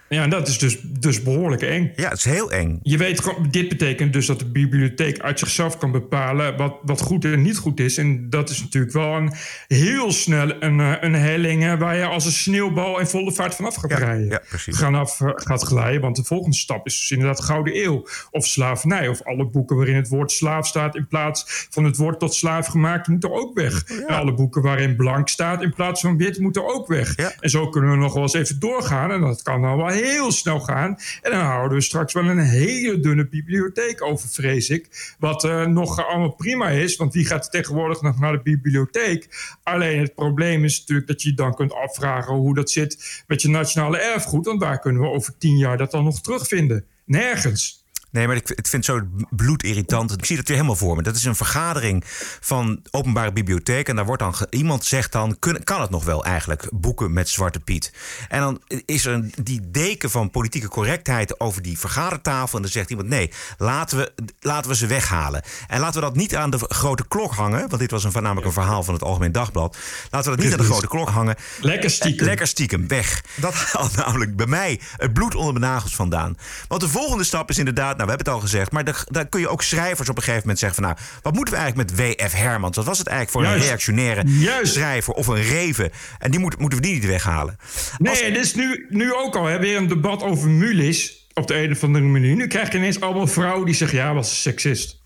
Ja, 0.09 0.23
en 0.23 0.31
dat 0.31 0.49
is 0.49 0.59
dus, 0.59 0.79
dus 0.83 1.23
behoorlijk 1.23 1.62
eng. 1.62 1.92
Ja, 1.97 2.09
het 2.09 2.18
is 2.18 2.25
heel 2.25 2.53
eng. 2.53 2.79
Je 2.83 2.97
weet 2.97 3.35
dit 3.51 3.68
betekent 3.68 4.12
dus 4.12 4.27
dat 4.27 4.38
de 4.38 4.51
bibliotheek 4.51 5.21
uit 5.21 5.38
zichzelf 5.38 5.79
kan 5.79 5.92
bepalen 5.92 6.57
wat, 6.57 6.77
wat 6.83 7.01
goed 7.01 7.25
en 7.25 7.42
niet 7.42 7.57
goed 7.57 7.81
is. 7.81 7.97
En 7.99 8.31
dat 8.31 8.51
is 8.51 8.61
natuurlijk 8.61 8.92
wel 8.92 9.14
een 9.14 9.33
heel 9.66 10.12
snel 10.12 10.62
een, 10.62 10.81
eh, 10.81 10.92
een 11.01 11.14
helling 11.14 11.79
waar 11.79 11.97
je 11.97 12.05
als 12.05 12.25
een 12.25 12.33
sneeuwbal 12.33 12.99
in 12.99 13.07
volle 13.07 13.33
vaart 13.33 13.55
vanaf 13.55 13.75
gaat 13.75 13.92
rijden. 13.92 14.29
ja, 14.29 14.42
precies. 14.49 14.77
Gaan 14.77 14.94
af, 14.94 15.21
eh, 15.21 15.31
gaat 15.35 15.62
glijden. 15.62 16.01
Want 16.01 16.16
de 16.16 16.25
volgende 16.25 16.57
stap 16.57 16.87
is 16.87 16.99
dus 16.99 17.11
inderdaad 17.11 17.40
Gouden 17.40 17.77
Eeuw. 17.85 18.07
Of 18.31 18.47
slavernij. 18.47 19.09
Of 19.09 19.23
alle 19.23 19.47
boeken 19.47 19.77
waarin 19.77 19.97
het 19.97 20.09
woord 20.09 20.33
slaaf 20.33 20.66
staat 20.66 20.97
in 20.97 21.07
plaats 21.07 21.66
van 21.71 21.85
het 21.85 21.97
woord 21.97 22.18
tot 22.18 22.35
slaaf 22.35 22.66
gemaakt, 22.66 23.09
moeten 23.09 23.33
ook 23.33 23.55
weg. 23.55 23.85
En 23.85 24.14
alle 24.14 24.35
boeken 24.35 24.62
waarin 24.62 24.97
blank 24.97 25.29
staat 25.29 25.62
in 25.62 25.75
plaats 25.75 26.01
van 26.01 26.16
wit, 26.16 26.38
moeten 26.38 26.75
ook 26.75 26.87
weg. 26.87 27.16
En 27.16 27.51
zo 27.51 27.68
kunnen 27.68 27.90
we 27.90 27.97
nog 27.97 28.12
wel 28.12 28.23
eens 28.23 28.35
even 28.35 28.61
doorgaan. 28.61 29.11
En 29.11 29.21
dat 29.21 29.42
kan 29.42 29.62
dan 29.62 29.77
wel 29.77 29.88
heel 29.99 30.33
snel 30.33 30.61
gaan. 30.61 30.99
En 31.23 31.31
dan 31.31 31.41
houden 31.41 31.79
we 31.79 31.85
straks 31.85 32.13
wel 32.13 32.25
een 32.25 32.39
hele 32.39 33.01
dunne 33.01 33.29
bibliotheek 33.29 34.03
over, 34.03 34.29
vrees 34.29 34.69
ik. 34.69 35.15
Wat 35.19 35.45
eh, 35.45 35.67
nog 35.67 36.07
allemaal 36.07 36.35
prima 36.35 36.69
is, 36.69 36.97
want 36.97 37.15
wie 37.15 37.27
gaat 37.27 37.51
tegenwoordig 37.51 38.03
nog 38.03 38.19
naar 38.19 38.33
de 38.33 38.43
bibliotheek? 38.43 39.29
Alleen 39.63 40.01
het 40.01 40.15
probleem 40.15 40.65
is 40.65 40.79
natuurlijk 40.79 41.09
dat 41.09 41.23
je 41.23 41.29
je 41.29 41.35
dan 41.35 41.55
kunt 41.55 41.73
afvragen 41.73 42.35
hoe 42.35 42.55
dat 42.55 42.71
zit 42.71 43.23
met 43.27 43.43
je 43.43 43.49
nationale 43.49 43.99
erfgoed. 43.99 44.47
Want 44.47 44.61
waar 44.61 44.79
kunnen 44.79 45.03
we 45.03 45.09
over 45.09 45.39
tien 45.39 45.57
jaar 45.57 45.77
dat 45.77 45.91
dan 45.91 46.05
nog 46.05 46.21
terugvinden? 46.21 46.85
Nergens. 47.05 47.87
Nee, 48.11 48.27
maar 48.27 48.37
ik, 48.37 48.51
ik 48.51 48.66
vind 48.66 48.87
het 48.87 48.97
zo 48.97 49.07
bloedirritant. 49.31 50.12
Ik 50.12 50.25
zie 50.25 50.37
dat 50.37 50.47
weer 50.49 50.57
helemaal 50.57 50.77
voor 50.79 50.97
me. 50.97 51.03
Dat 51.03 51.16
is 51.16 51.25
een 51.25 51.35
vergadering 51.37 52.05
van 52.40 52.83
openbare 52.90 53.33
bibliotheek. 53.33 53.88
En 53.88 53.97
daar 53.97 54.05
wordt 54.05 54.23
dan 54.23 54.35
iemand 54.51 54.85
zegt 54.85 55.12
dan: 55.12 55.38
kun- 55.38 55.64
kan 55.64 55.81
het 55.81 55.90
nog 55.90 56.05
wel 56.05 56.25
eigenlijk 56.25 56.68
boeken 56.73 57.12
met 57.12 57.29
Zwarte 57.29 57.61
Piet? 57.61 57.92
En 58.29 58.40
dan 58.40 58.61
is 58.85 59.05
er 59.07 59.12
een, 59.12 59.33
die 59.42 59.71
deken 59.71 60.11
van 60.11 60.31
politieke 60.31 60.68
correctheid 60.68 61.40
over 61.40 61.62
die 61.62 61.79
vergadertafel. 61.79 62.57
En 62.57 62.62
dan 62.62 62.71
zegt 62.73 62.90
iemand: 62.90 63.09
nee, 63.09 63.31
laten 63.59 63.99
we, 63.99 64.12
laten 64.40 64.71
we 64.71 64.77
ze 64.77 64.87
weghalen. 64.87 65.42
En 65.66 65.81
laten 65.81 66.01
we 66.01 66.07
dat 66.07 66.16
niet 66.16 66.37
aan 66.37 66.51
de 66.51 66.59
grote 66.68 67.09
klok 67.09 67.33
hangen. 67.35 67.68
Want 67.68 67.79
dit 67.79 67.90
was 67.90 68.05
een, 68.05 68.12
namelijk 68.23 68.47
een 68.47 68.53
verhaal 68.53 68.83
van 68.83 68.94
het 68.94 69.03
Algemeen 69.03 69.33
Dagblad. 69.33 69.77
Laten 70.11 70.31
we 70.31 70.37
dat 70.37 70.44
niet 70.44 70.55
aan 70.55 70.61
de 70.66 70.73
grote 70.73 70.88
klok 70.88 71.09
hangen. 71.09 71.37
Lekker 71.61 71.90
stiekem. 71.90 72.21
Eh, 72.21 72.27
Lekker 72.27 72.47
stiekem, 72.47 72.88
weg. 72.88 73.25
Dat 73.37 73.55
haalt 73.73 73.97
namelijk 73.97 74.37
bij 74.37 74.47
mij 74.47 74.81
het 74.97 75.12
bloed 75.12 75.35
onder 75.35 75.53
mijn 75.61 75.73
nagels 75.73 75.94
vandaan. 75.94 76.37
Want 76.68 76.81
de 76.81 76.88
volgende 76.88 77.25
stap 77.25 77.51
is 77.51 77.59
inderdaad, 77.59 77.98
nou 77.99 78.11
we 78.11 78.17
hebben 78.17 78.33
het 78.33 78.35
al 78.35 78.41
gezegd, 78.41 78.73
maar 78.73 78.85
daar, 79.11 79.29
kun 79.29 79.41
je 79.41 79.49
ook 79.49 79.63
schrijvers 79.63 80.09
op 80.09 80.17
een 80.17 80.23
gegeven 80.23 80.41
moment 80.41 80.59
zeggen 80.59 80.83
van 80.83 80.93
nou, 80.93 81.07
wat 81.23 81.35
moeten 81.35 81.55
we 81.55 81.61
eigenlijk 81.61 81.91
met 81.91 82.01
W.F. 82.01 82.33
Hermans? 82.33 82.77
Wat 82.77 82.85
was 82.85 82.99
het 82.99 83.07
eigenlijk 83.07 83.39
voor 83.39 83.47
Juist. 83.47 83.63
een 83.63 83.69
reactionaire 83.69 84.23
Juist. 84.27 84.73
schrijver 84.73 85.15
of 85.15 85.27
een 85.27 85.43
reven? 85.43 85.91
En 86.19 86.31
die 86.31 86.41
moet, 86.41 86.59
moeten 86.59 86.79
we 86.79 86.85
die 86.85 86.95
niet 86.95 87.07
weghalen. 87.07 87.57
Nee, 87.99 88.33
dit 88.33 88.45
is 88.45 88.55
nu, 88.55 88.87
nu 88.89 89.15
ook 89.15 89.37
al 89.37 89.45
hè, 89.45 89.59
weer 89.59 89.77
een 89.77 89.89
debat 89.89 90.23
over 90.23 90.49
Mulis 90.49 91.27
op 91.35 91.47
de 91.47 91.63
een 91.63 91.71
of 91.71 91.85
andere 91.85 92.05
manier. 92.05 92.37
Nu 92.37 92.47
krijg 92.47 92.73
je 92.73 92.79
ineens 92.79 93.01
allemaal 93.01 93.27
vrouwen 93.27 93.67
die 93.67 93.75
zeggen... 93.75 93.99
ja, 93.99 94.15
was 94.15 94.45
een 94.47 94.98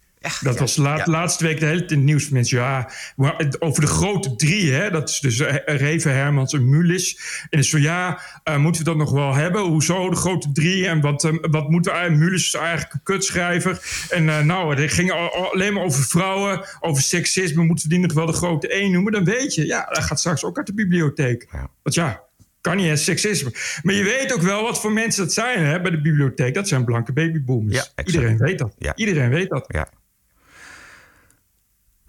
dat 0.43 0.59
was 0.59 0.77
la- 0.77 0.97
laatste 1.07 1.45
week 1.45 1.61
de 1.61 1.67
hele 1.67 1.79
tijd 1.79 1.91
in 1.91 1.97
het 1.97 2.07
nieuws. 2.07 2.25
van 2.25 2.33
Mensen, 2.33 2.59
ja, 2.59 2.91
maar 3.17 3.35
het- 3.37 3.61
over 3.61 3.81
de 3.81 3.87
grote 3.87 4.37
drie, 4.37 4.73
hè, 4.73 4.91
dat 4.91 5.09
is 5.09 5.21
dus 5.21 5.41
eh, 5.41 5.77
Reven, 5.77 6.15
Hermans 6.15 6.53
en 6.53 6.69
Mulis. 6.69 7.21
En 7.51 7.59
is 7.59 7.69
zo, 7.69 7.79
ja, 7.79 8.21
eh, 8.45 8.57
moeten 8.57 8.83
we 8.85 8.89
dat 8.89 8.97
nog 8.99 9.11
wel 9.11 9.35
hebben? 9.35 9.61
Hoezo 9.63 10.11
de 10.11 10.17
grote 10.17 10.53
drie? 10.53 10.87
En 10.87 11.01
wat, 11.01 11.25
eh, 11.25 11.33
wat 11.41 11.69
moeten 11.71 11.93
we... 11.93 12.11
Mulis 12.11 12.47
is 12.47 12.55
eigenlijk 12.55 12.93
een 12.93 13.01
kutschrijver. 13.03 14.07
En 14.11 14.29
eh, 14.29 14.41
nou, 14.41 14.75
het 14.81 14.93
ging 14.93 15.13
al- 15.13 15.35
al- 15.35 15.53
alleen 15.53 15.73
maar 15.73 15.83
over 15.85 16.03
vrouwen, 16.05 16.65
over 16.81 17.03
seksisme. 17.03 17.65
Moeten 17.65 17.89
we 17.89 17.95
die 17.95 18.03
nog 18.03 18.13
wel 18.13 18.27
de 18.27 18.33
grote 18.33 18.69
één 18.69 18.93
noemen? 18.93 19.13
Dan 19.13 19.25
weet 19.25 19.55
je, 19.55 19.67
ja, 19.67 19.87
dat 19.93 20.03
gaat 20.05 20.19
straks 20.21 20.45
ook 20.45 20.57
uit 20.57 20.67
de 20.67 20.75
bibliotheek. 20.75 21.47
Want 21.83 21.95
ja, 21.95 22.21
kan 22.61 22.77
niet, 22.77 22.87
hè, 22.87 22.97
seksisme. 22.97 23.51
Maar 23.83 23.95
je 23.95 24.03
weet 24.05 24.33
ook 24.35 24.41
wel 24.43 24.63
wat 24.63 24.81
voor 24.81 24.93
mensen 24.93 25.25
dat 25.25 25.33
zijn 25.33 25.65
hè, 25.65 25.81
bij 25.81 25.91
de 25.91 26.01
bibliotheek. 26.01 26.55
Dat 26.55 26.69
zijn 26.69 26.85
blanke 26.85 27.13
babyboomers. 27.13 27.77
Iedereen 28.05 28.37
weet 28.39 28.59
dat. 28.59 28.75
Iedereen 28.95 29.31
weet 29.31 29.49
dat. 29.49 29.65
Ja. 29.69 29.89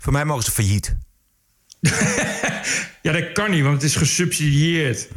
Voor 0.03 0.13
mij 0.13 0.25
mogen 0.25 0.43
ze 0.43 0.51
failliet. 0.51 0.95
Ja, 3.01 3.11
dat 3.11 3.31
kan 3.31 3.51
niet, 3.51 3.63
want 3.63 3.73
het 3.73 3.83
is 3.83 3.95
gesubsidieerd. 3.95 5.07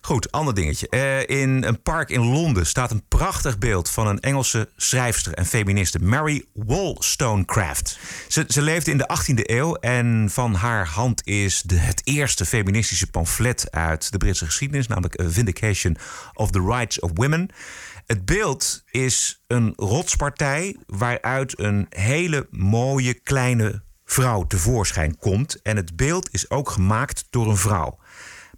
Goed, 0.00 0.32
ander 0.32 0.54
dingetje. 0.54 0.88
Eh, 0.88 1.38
in 1.40 1.64
een 1.64 1.82
park 1.82 2.10
in 2.10 2.20
Londen 2.20 2.66
staat 2.66 2.90
een 2.90 3.08
prachtig 3.08 3.58
beeld 3.58 3.90
van 3.90 4.06
een 4.06 4.20
Engelse 4.20 4.68
schrijfster 4.76 5.34
en 5.34 5.46
feministe, 5.46 5.98
Mary 5.98 6.44
Wollstonecraft. 6.52 7.98
Ze, 8.28 8.44
ze 8.48 8.62
leefde 8.62 8.90
in 8.90 8.98
de 8.98 9.18
18e 9.18 9.34
eeuw 9.42 9.74
en 9.74 10.28
van 10.30 10.54
haar 10.54 10.86
hand 10.86 11.26
is 11.26 11.62
de, 11.62 11.78
het 11.78 12.00
eerste 12.04 12.44
feministische 12.44 13.10
pamflet 13.10 13.70
uit 13.70 14.12
de 14.12 14.18
Britse 14.18 14.44
geschiedenis, 14.44 14.86
namelijk 14.86 15.20
A 15.20 15.30
Vindication 15.30 15.96
of 16.32 16.50
the 16.50 16.60
Rights 16.60 17.00
of 17.00 17.10
Women. 17.14 17.50
Het 18.06 18.24
beeld 18.24 18.82
is 18.90 19.42
een 19.46 19.72
rotspartij 19.76 20.76
waaruit 20.86 21.58
een 21.58 21.86
hele 21.88 22.46
mooie 22.50 23.14
kleine 23.14 23.82
vrouw 24.04 24.46
tevoorschijn 24.46 25.16
komt. 25.16 25.62
En 25.62 25.76
het 25.76 25.96
beeld 25.96 26.28
is 26.32 26.50
ook 26.50 26.70
gemaakt 26.70 27.26
door 27.30 27.48
een 27.48 27.56
vrouw. 27.56 27.98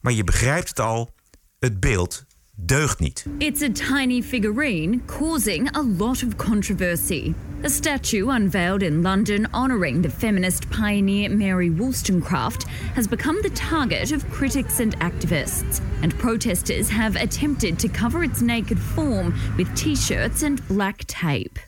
Maar 0.00 0.12
je 0.12 0.24
begrijpt 0.24 0.68
het 0.68 0.80
al, 0.80 1.14
het 1.59 1.80
beeld 1.80 2.24
deugt 2.54 3.00
niet. 3.00 3.26
It's 3.38 3.62
a 3.62 3.68
tiny 3.68 4.22
figurine 4.22 5.00
causing 5.06 5.68
a 5.74 5.82
lot 5.82 6.22
of 6.22 6.36
controversy. 6.36 7.34
A 7.62 7.68
statue 7.68 8.28
unveiled 8.28 8.82
in 8.82 9.02
London 9.02 9.46
honoring 9.52 10.02
the 10.02 10.10
feminist 10.10 10.70
pioneer 10.70 11.30
Mary 11.30 11.70
Wollstonecraft 11.70 12.64
has 12.94 13.06
become 13.06 13.40
the 13.42 13.50
target 13.50 14.12
of 14.12 14.28
critics 14.30 14.80
and 14.80 14.94
activists, 15.00 15.80
and 16.02 16.12
protesters 16.18 16.90
have 16.90 17.16
attempted 17.16 17.78
to 17.78 17.88
cover 17.88 18.22
its 18.22 18.42
naked 18.42 18.78
form 18.78 19.32
with 19.56 19.74
t 19.74 19.96
shirts 19.96 20.42
and 20.42 20.66
black 20.68 21.04
tape. 21.06 21.58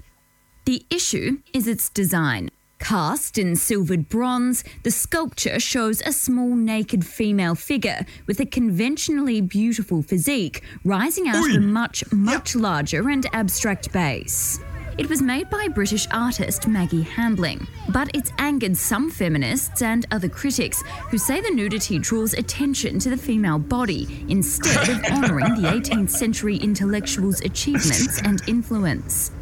The 0.66 0.84
issue 0.90 1.38
is 1.52 1.66
its 1.66 1.88
design. 1.88 2.50
Cast 2.78 3.38
in 3.38 3.56
silvered 3.56 4.08
bronze, 4.08 4.62
the 4.82 4.90
sculpture 4.90 5.58
shows 5.58 6.02
a 6.02 6.12
small 6.12 6.54
naked 6.54 7.04
female 7.04 7.54
figure 7.54 8.04
with 8.26 8.38
a 8.38 8.46
conventionally 8.46 9.40
beautiful 9.40 10.02
physique 10.02 10.62
rising 10.84 11.26
out 11.28 11.48
of 11.48 11.56
a 11.56 11.60
much, 11.60 12.04
much 12.12 12.54
larger 12.54 13.08
and 13.08 13.26
abstract 13.32 13.92
base. 13.92 14.60
It 14.98 15.10
was 15.10 15.20
made 15.20 15.50
by 15.50 15.68
British 15.68 16.06
artist 16.10 16.68
Maggie 16.68 17.02
Hambling, 17.02 17.66
but 17.90 18.10
it's 18.14 18.32
angered 18.38 18.76
some 18.76 19.10
feminists 19.10 19.82
and 19.82 20.06
other 20.10 20.28
critics 20.28 20.82
who 21.10 21.18
say 21.18 21.40
the 21.40 21.50
nudity 21.50 21.98
draws 21.98 22.32
attention 22.32 22.98
to 23.00 23.10
the 23.10 23.16
female 23.16 23.58
body 23.58 24.24
instead 24.28 24.88
of 24.88 25.04
honouring 25.12 25.60
the 25.60 25.68
18th 25.68 26.10
century 26.10 26.56
intellectual's 26.56 27.42
achievements 27.42 28.22
and 28.22 28.40
influence. 28.48 29.32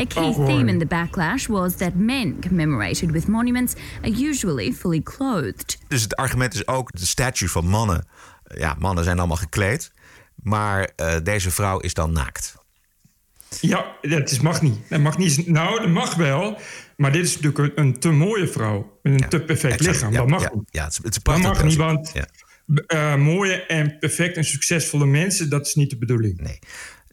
A 0.00 0.04
key 0.06 0.22
Oh, 0.22 0.46
theme 0.46 0.70
in 0.70 0.78
the 0.78 0.86
backlash 0.86 1.46
was 1.46 1.76
that 1.76 1.94
men 1.94 2.40
commemorated 2.40 3.10
with 3.10 3.26
monuments 3.26 3.74
are 4.02 4.10
usually 4.28 4.72
fully 4.72 5.02
clothed. 5.02 5.78
Dus 5.88 6.02
het 6.02 6.16
argument 6.16 6.54
is 6.54 6.66
ook 6.66 6.92
de 6.92 7.06
statue 7.06 7.48
van 7.48 7.66
mannen. 7.66 8.06
Ja, 8.44 8.76
mannen 8.78 9.04
zijn 9.04 9.18
allemaal 9.18 9.36
gekleed. 9.36 9.90
Maar 10.34 10.90
eh, 10.96 11.16
deze 11.22 11.50
vrouw 11.50 11.78
is 11.78 11.94
dan 11.94 12.12
naakt. 12.12 12.54
Ja, 13.60 13.96
dat 14.00 14.30
is, 14.30 14.40
mag 14.40 14.62
niet. 14.62 14.78
Dat 14.88 15.00
mag 15.00 15.18
niet. 15.18 15.46
Nou, 15.46 15.78
dat 15.80 15.88
mag 15.88 16.14
wel. 16.14 16.58
Maar 16.96 17.12
dit 17.12 17.24
is 17.24 17.40
natuurlijk 17.40 17.78
een, 17.78 17.84
een 17.84 17.98
te 17.98 18.10
mooie 18.10 18.48
vrouw. 18.48 18.98
Met 19.02 19.22
een 19.22 19.28
te 19.28 19.40
perfect 19.40 19.72
exact. 19.74 19.94
lichaam. 19.96 20.12
Ja, 20.12 20.18
dat 20.18 20.28
mag 20.28 20.42
ja, 20.42 20.50
niet. 20.54 20.68
ja, 20.70 20.82
het 20.84 20.92
is- 20.92 20.96
het 20.96 21.06
is 21.06 21.12
dat 21.12 21.22
prachtig 21.22 21.52
mag 21.52 21.64
niet, 21.64 21.76
want 21.76 22.10
Ja. 22.14 22.26
eh, 22.86 23.16
mooie 23.16 23.54
en 23.66 23.98
perfect 23.98 24.36
en 24.36 24.44
succesvolle 24.44 25.06
mensen... 25.06 25.50
dat 25.50 25.66
is 25.66 25.74
niet 25.74 25.90
de 25.90 25.98
bedoeling. 25.98 26.40
Nee. 26.40 26.58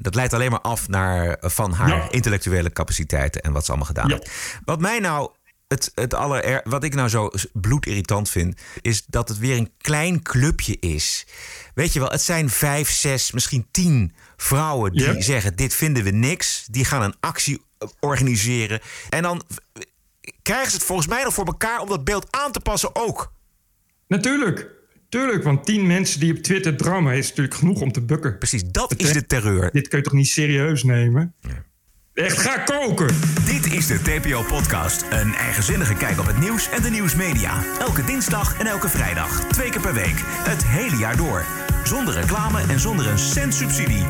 Dat 0.01 0.15
leidt 0.15 0.33
alleen 0.33 0.51
maar 0.51 0.61
af 0.61 0.87
naar, 0.87 1.37
van 1.41 1.71
haar 1.71 1.87
Ja. 1.89 2.11
intellectuele 2.11 2.71
capaciteiten 2.71 3.41
en 3.41 3.51
wat 3.51 3.63
ze 3.65 3.69
allemaal 3.69 3.87
gedaan 3.87 4.07
Ja. 4.09 4.15
heeft. 4.15 4.31
Wat 4.65 4.79
mij 4.79 4.99
nou. 4.99 5.31
Het, 5.67 5.91
het 5.95 6.13
aller, 6.13 6.61
wat 6.63 6.83
ik 6.83 6.93
nou 6.95 7.09
zo 7.09 7.29
bloedirritant 7.53 8.29
vind, 8.29 8.61
is 8.81 9.05
dat 9.05 9.29
het 9.29 9.37
weer 9.37 9.57
een 9.57 9.71
klein 9.77 10.21
clubje 10.21 10.77
is. 10.79 11.25
Weet 11.73 11.93
je 11.93 11.99
wel, 11.99 12.09
het 12.09 12.21
zijn 12.21 12.49
vijf, 12.49 12.89
zes, 12.89 13.31
misschien 13.31 13.67
tien 13.71 14.15
vrouwen 14.37 14.91
die 14.91 15.21
zeggen: 15.21 15.55
Dit 15.55 15.73
vinden 15.73 16.03
we 16.03 16.09
niks. 16.09 16.65
Die 16.71 16.85
gaan 16.85 17.01
een 17.01 17.15
actie 17.19 17.63
eh, 17.77 17.87
organiseren. 17.99 18.79
En 19.09 19.21
dan 19.23 19.43
v- 19.47 19.81
krijgen 20.41 20.69
ze 20.71 20.75
het 20.77 20.85
volgens 20.85 21.07
mij 21.07 21.23
nog 21.23 21.33
voor 21.33 21.45
elkaar 21.45 21.79
om 21.79 21.89
dat 21.89 22.03
beeld 22.03 22.27
aan 22.29 22.51
te 22.51 22.59
passen 22.59 22.95
ook. 22.95 23.31
Natuurlijk. 24.07 24.69
Tuurlijk, 25.09 25.43
want 25.43 25.65
tien 25.65 25.87
mensen 25.87 26.19
die 26.19 26.33
op 26.37 26.43
Twitter 26.43 26.77
drammen... 26.77 27.17
is 27.17 27.27
natuurlijk 27.29 27.55
genoeg 27.55 27.81
om 27.81 27.91
te 27.91 28.01
bukken. 28.01 28.37
Precies, 28.37 28.63
dat 28.63 28.93
is 28.97 29.13
de 29.13 29.25
terreur. 29.25 29.69
Dit 29.71 29.87
kun 29.87 29.97
je 29.97 30.03
toch 30.03 30.13
niet 30.13 30.27
serieus 30.27 30.83
nemen? 30.83 31.33
Echt, 32.13 32.37
ga 32.37 32.57
koken! 32.57 33.15
Dit 33.45 33.73
is 33.73 33.87
de 33.87 34.01
TPO-podcast. 34.01 35.05
Een 35.09 35.33
eigenzinnige 35.33 35.93
kijk 35.93 36.19
op 36.19 36.25
het 36.25 36.39
nieuws 36.39 36.69
en 36.69 36.81
de 36.81 36.89
nieuwsmedia. 36.89 37.63
Elke 37.79 38.03
dinsdag 38.05 38.59
en 38.59 38.65
elke 38.65 38.89
vrijdag. 38.89 39.47
Twee 39.47 39.69
keer 39.69 39.81
per 39.81 39.93
week. 39.93 40.15
Het 40.25 40.65
hele 40.65 40.97
jaar 40.97 41.17
door. 41.17 41.68
Zonder 41.89 42.13
reclame 42.13 42.61
en 42.61 42.79
zonder 42.79 43.07
een 43.07 43.19
cent 43.19 43.53
subsidie. 43.53 44.05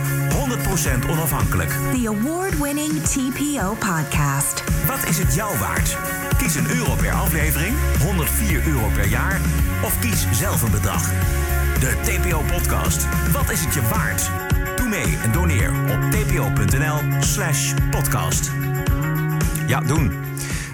100% 1.06 1.10
onafhankelijk. 1.10 1.70
The 1.70 2.08
award-winning 2.08 3.04
TPO 3.04 3.74
podcast. 3.74 4.64
Wat 4.88 5.10
is 5.10 5.18
het 5.18 5.36
jou 5.36 5.58
waard? 5.58 5.98
Kies 6.38 6.56
een 6.56 6.70
euro 6.70 6.96
per 6.96 7.12
aflevering, 7.12 7.76
104 8.00 8.68
euro 8.68 8.88
per 8.94 9.08
jaar 9.08 9.42
of 9.84 10.00
kies 10.00 10.26
zelf 10.32 10.62
een 10.62 10.72
bedrag. 10.72 11.04
De 11.80 11.96
TPO-podcast. 12.02 13.08
Wat 13.32 13.52
is 13.52 13.66
het 13.66 13.74
je 13.74 13.82
waard? 13.82 14.30
Doe 14.76 14.88
mee 14.88 15.18
en 15.24 15.32
doneer 15.32 15.70
op 15.70 16.12
tpo.nl 16.12 17.00
slash 17.20 17.74
podcast. 17.90 18.52
Ja, 19.68 19.82
doen. 19.82 20.12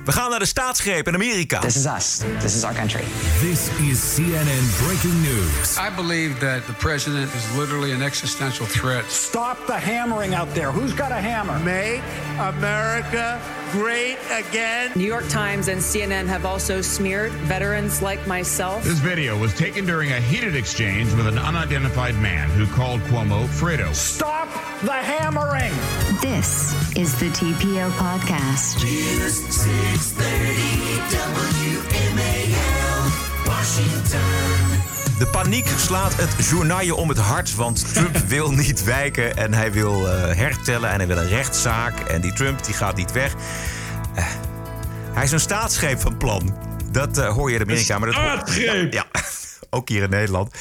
We 0.06 0.12
gaan 0.12 0.30
naar 0.30 0.40
de 0.40 0.46
staatsgreep 0.46 1.08
in 1.08 1.14
Amerika. 1.14 1.60
This 1.60 1.76
is 1.76 1.86
us. 1.86 2.22
This 2.40 2.56
is 2.56 2.64
our 2.64 2.74
country. 2.74 3.04
This 3.40 3.70
is 3.80 4.16
CNN 4.16 4.86
breaking 4.86 5.22
news. 5.22 5.78
I 5.78 5.96
believe 5.96 6.40
that 6.40 6.66
the 6.66 6.74
president 6.74 7.34
is 7.34 7.58
literally 7.58 7.92
an 7.92 8.02
existential 8.02 8.66
threat. 8.66 9.12
Stop 9.12 9.58
the 9.66 9.74
hammering 9.74 10.36
out 10.36 10.54
there. 10.54 10.72
Who's 10.72 10.94
got 10.94 11.12
a 11.12 11.22
hammer? 11.22 11.60
Make 11.60 12.02
America 12.40 13.42
great 13.72 14.18
again. 14.30 14.92
New 14.96 15.08
York 15.08 15.28
Times 15.28 15.68
and 15.68 15.82
CNN 15.82 16.28
have 16.28 16.46
also 16.46 16.82
smeared 16.82 17.32
veterans 17.48 18.02
like 18.02 18.28
myself. 18.28 18.84
This 18.84 19.00
video 19.00 19.38
was 19.38 19.54
taken 19.54 19.86
during 19.86 20.12
a 20.12 20.20
heated 20.20 20.56
exchange 20.56 21.14
with 21.14 21.28
an 21.28 21.40
unidentified 21.40 22.16
man 22.16 22.50
who 22.50 22.68
called 22.68 23.02
Cuomo 23.02 23.48
Fredo. 23.48 23.94
Stop 23.94 24.48
the 24.86 24.92
hammering. 24.92 25.74
This 26.22 26.74
is 26.94 27.14
the 27.18 27.30
TPO 27.32 27.90
podcast. 27.98 28.84
News 28.84 29.36
630 29.50 31.00
WMAL, 31.90 33.12
Washington. 33.46 34.84
De 35.20 35.28
paniek 35.32 35.68
slaat 35.78 36.16
het 36.16 36.46
journaal 36.50 36.96
om 36.96 37.10
het 37.10 37.18
hart, 37.18 37.56
want 37.56 37.94
Trump 37.94 38.18
wil 38.28 38.52
niet 38.52 38.84
wijken 38.84 39.38
en 39.38 39.54
hij 39.54 39.72
wil 39.72 40.10
eh, 40.10 40.36
hertellen 40.36 40.90
en 40.90 40.98
hij 40.98 41.08
wil 41.08 41.18
een 41.18 41.28
rechtszaak. 41.28 42.00
En 42.00 42.22
die 42.22 42.34
Trump 42.34 42.64
die 42.64 42.74
gaat 42.74 42.96
niet 42.96 43.12
weg. 43.12 43.34
Eh, 44.16 44.26
hij 45.14 45.24
is 45.24 45.32
een 45.32 45.40
staatsgreep 45.40 46.00
van 46.00 46.18
plan. 46.18 46.58
Dat 46.92 47.18
eh, 47.18 47.28
hoor 47.28 47.50
je 47.50 47.56
in 47.56 47.62
Amerika. 47.62 47.98
Maar 48.00 48.08
dat 48.12 48.18
hoor- 48.18 48.32
staatsgreep? 48.32 48.94
Ja, 48.94 49.06
ja, 49.14 49.22
ook 49.78 49.90
hier 49.90 50.04
in 50.04 50.10
Nederland. 50.10 50.56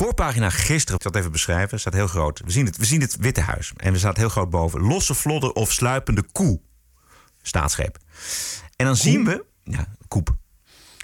Voorpagina 0.00 0.50
gisteren, 0.50 0.94
ik 0.94 1.02
zal 1.02 1.10
het 1.10 1.20
even 1.20 1.32
beschrijven, 1.32 1.80
staat 1.80 1.92
heel 1.92 2.06
groot. 2.06 2.40
We 2.44 2.50
zien 2.50 2.66
het, 2.66 2.76
we 2.76 2.84
zien 2.84 3.00
het 3.00 3.16
Witte 3.16 3.40
Huis 3.40 3.72
en 3.76 3.92
er 3.92 3.98
staat 3.98 4.16
heel 4.16 4.28
groot 4.28 4.50
boven. 4.50 4.80
Losse 4.80 5.14
vlodder 5.14 5.52
of 5.52 5.72
sluipende 5.72 6.22
koe. 6.32 6.60
Staatsgreep. 7.42 7.98
En 8.76 8.86
dan 8.86 8.96
zien 8.96 9.24
we... 9.24 9.44
Ja, 9.64 9.86
koep. 10.08 10.36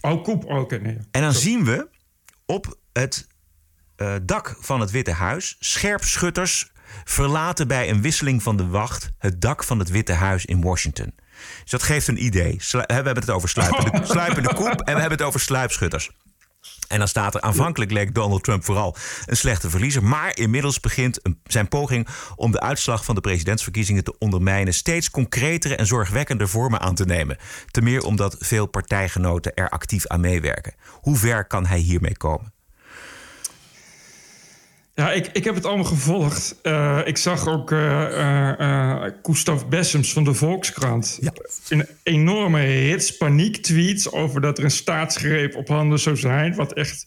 Oh, 0.00 0.22
koep. 0.24 0.44
Oh, 0.44 0.60
Oké, 0.60 0.78
nee. 0.78 0.98
En 1.10 1.20
dan 1.22 1.32
zien 1.32 1.64
we 1.64 1.88
op 2.46 2.78
het 2.92 3.26
eh, 3.96 4.14
dak 4.22 4.56
van 4.60 4.80
het 4.80 4.90
Witte 4.90 5.12
Huis 5.12 5.56
scherpschutters 5.58 6.70
verlaten 7.04 7.68
bij 7.68 7.90
een 7.90 8.02
wisseling 8.02 8.42
van 8.42 8.56
de 8.56 8.66
wacht 8.66 9.10
het 9.18 9.40
dak 9.40 9.64
van 9.64 9.78
het 9.78 9.90
Witte 9.90 10.12
Huis 10.12 10.44
in 10.44 10.62
Washington. 10.62 11.14
Dus 11.62 11.70
dat 11.70 11.82
geeft 11.82 12.08
een 12.08 12.24
idee. 12.24 12.56
Slu- 12.58 12.84
we 12.86 12.92
hebben 12.92 13.14
het 13.16 13.30
over 13.30 13.48
sluipende, 13.48 14.06
sluipende 14.06 14.54
koep 14.54 14.80
en 14.80 14.94
we 14.94 15.00
hebben 15.00 15.18
het 15.18 15.22
over 15.22 15.40
sluipschutters. 15.40 16.10
En 16.88 16.98
dan 16.98 17.08
staat 17.08 17.34
er 17.34 17.40
aanvankelijk 17.40 17.90
leek 17.90 18.14
Donald 18.14 18.44
Trump 18.44 18.64
vooral 18.64 18.96
een 19.26 19.36
slechte 19.36 19.70
verliezer. 19.70 20.04
Maar 20.04 20.36
inmiddels 20.36 20.80
begint 20.80 21.20
zijn 21.44 21.68
poging 21.68 22.08
om 22.36 22.52
de 22.52 22.60
uitslag 22.60 23.04
van 23.04 23.14
de 23.14 23.20
presidentsverkiezingen 23.20 24.04
te 24.04 24.18
ondermijnen 24.18 24.74
steeds 24.74 25.10
concretere 25.10 25.76
en 25.76 25.86
zorgwekkender 25.86 26.48
vormen 26.48 26.80
aan 26.80 26.94
te 26.94 27.04
nemen. 27.04 27.38
Ten 27.70 27.84
meer 27.84 28.02
omdat 28.02 28.36
veel 28.38 28.66
partijgenoten 28.66 29.54
er 29.54 29.68
actief 29.68 30.06
aan 30.06 30.20
meewerken. 30.20 30.74
Hoe 30.90 31.16
ver 31.16 31.46
kan 31.46 31.66
hij 31.66 31.78
hiermee 31.78 32.16
komen? 32.16 32.55
Ja, 34.96 35.12
ik, 35.12 35.26
ik 35.32 35.44
heb 35.44 35.54
het 35.54 35.64
allemaal 35.64 35.84
gevolgd. 35.84 36.58
Eh, 36.62 37.00
ik 37.04 37.16
zag 37.16 37.48
ook 37.48 37.72
eh, 37.72 38.60
eh, 38.60 39.12
Gustav 39.22 39.64
Bessems 39.64 40.12
van 40.12 40.24
de 40.24 40.34
Volkskrant. 40.34 41.18
Een 41.68 41.86
enorme 42.02 42.60
hits, 42.60 43.16
paniek-tweets 43.16 44.12
over 44.12 44.40
dat 44.40 44.58
er 44.58 44.64
een 44.64 44.70
staatsgreep 44.70 45.56
op 45.56 45.68
handen 45.68 45.98
zou 45.98 46.16
zijn. 46.16 46.54
Wat 46.54 46.72
echt... 46.72 47.06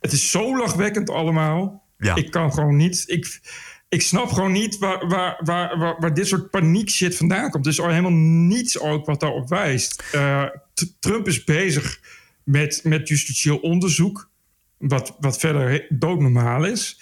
Het 0.00 0.12
is 0.12 0.30
zo 0.30 0.56
lachwekkend 0.56 1.10
allemaal. 1.10 1.82
Ja. 1.98 2.14
Ik 2.14 2.30
kan 2.30 2.52
gewoon 2.52 2.76
niet... 2.76 3.04
Ik, 3.06 3.40
ik 3.88 4.02
snap 4.02 4.30
gewoon 4.30 4.52
niet 4.52 4.78
waar, 4.78 5.08
waar, 5.08 5.40
waar, 5.44 5.78
waar, 5.78 5.96
waar 6.00 6.14
dit 6.14 6.26
soort 6.26 6.50
paniek 6.50 6.90
shit 6.90 7.16
vandaan 7.16 7.50
komt. 7.50 7.66
Er 7.66 7.72
is 7.72 7.80
al 7.80 7.88
helemaal 7.88 8.10
niets 8.48 8.78
ook 8.78 9.06
wat 9.06 9.20
daarop 9.20 9.48
wijst. 9.48 10.02
Eh, 10.12 10.44
Trump 10.98 11.28
is 11.28 11.44
bezig 11.44 12.00
met, 12.42 12.80
met 12.84 13.08
justitieel 13.08 13.56
onderzoek. 13.56 14.28
Wat, 14.78 15.16
wat 15.20 15.38
verder 15.38 15.86
doodnormaal 15.88 16.64
is. 16.64 17.00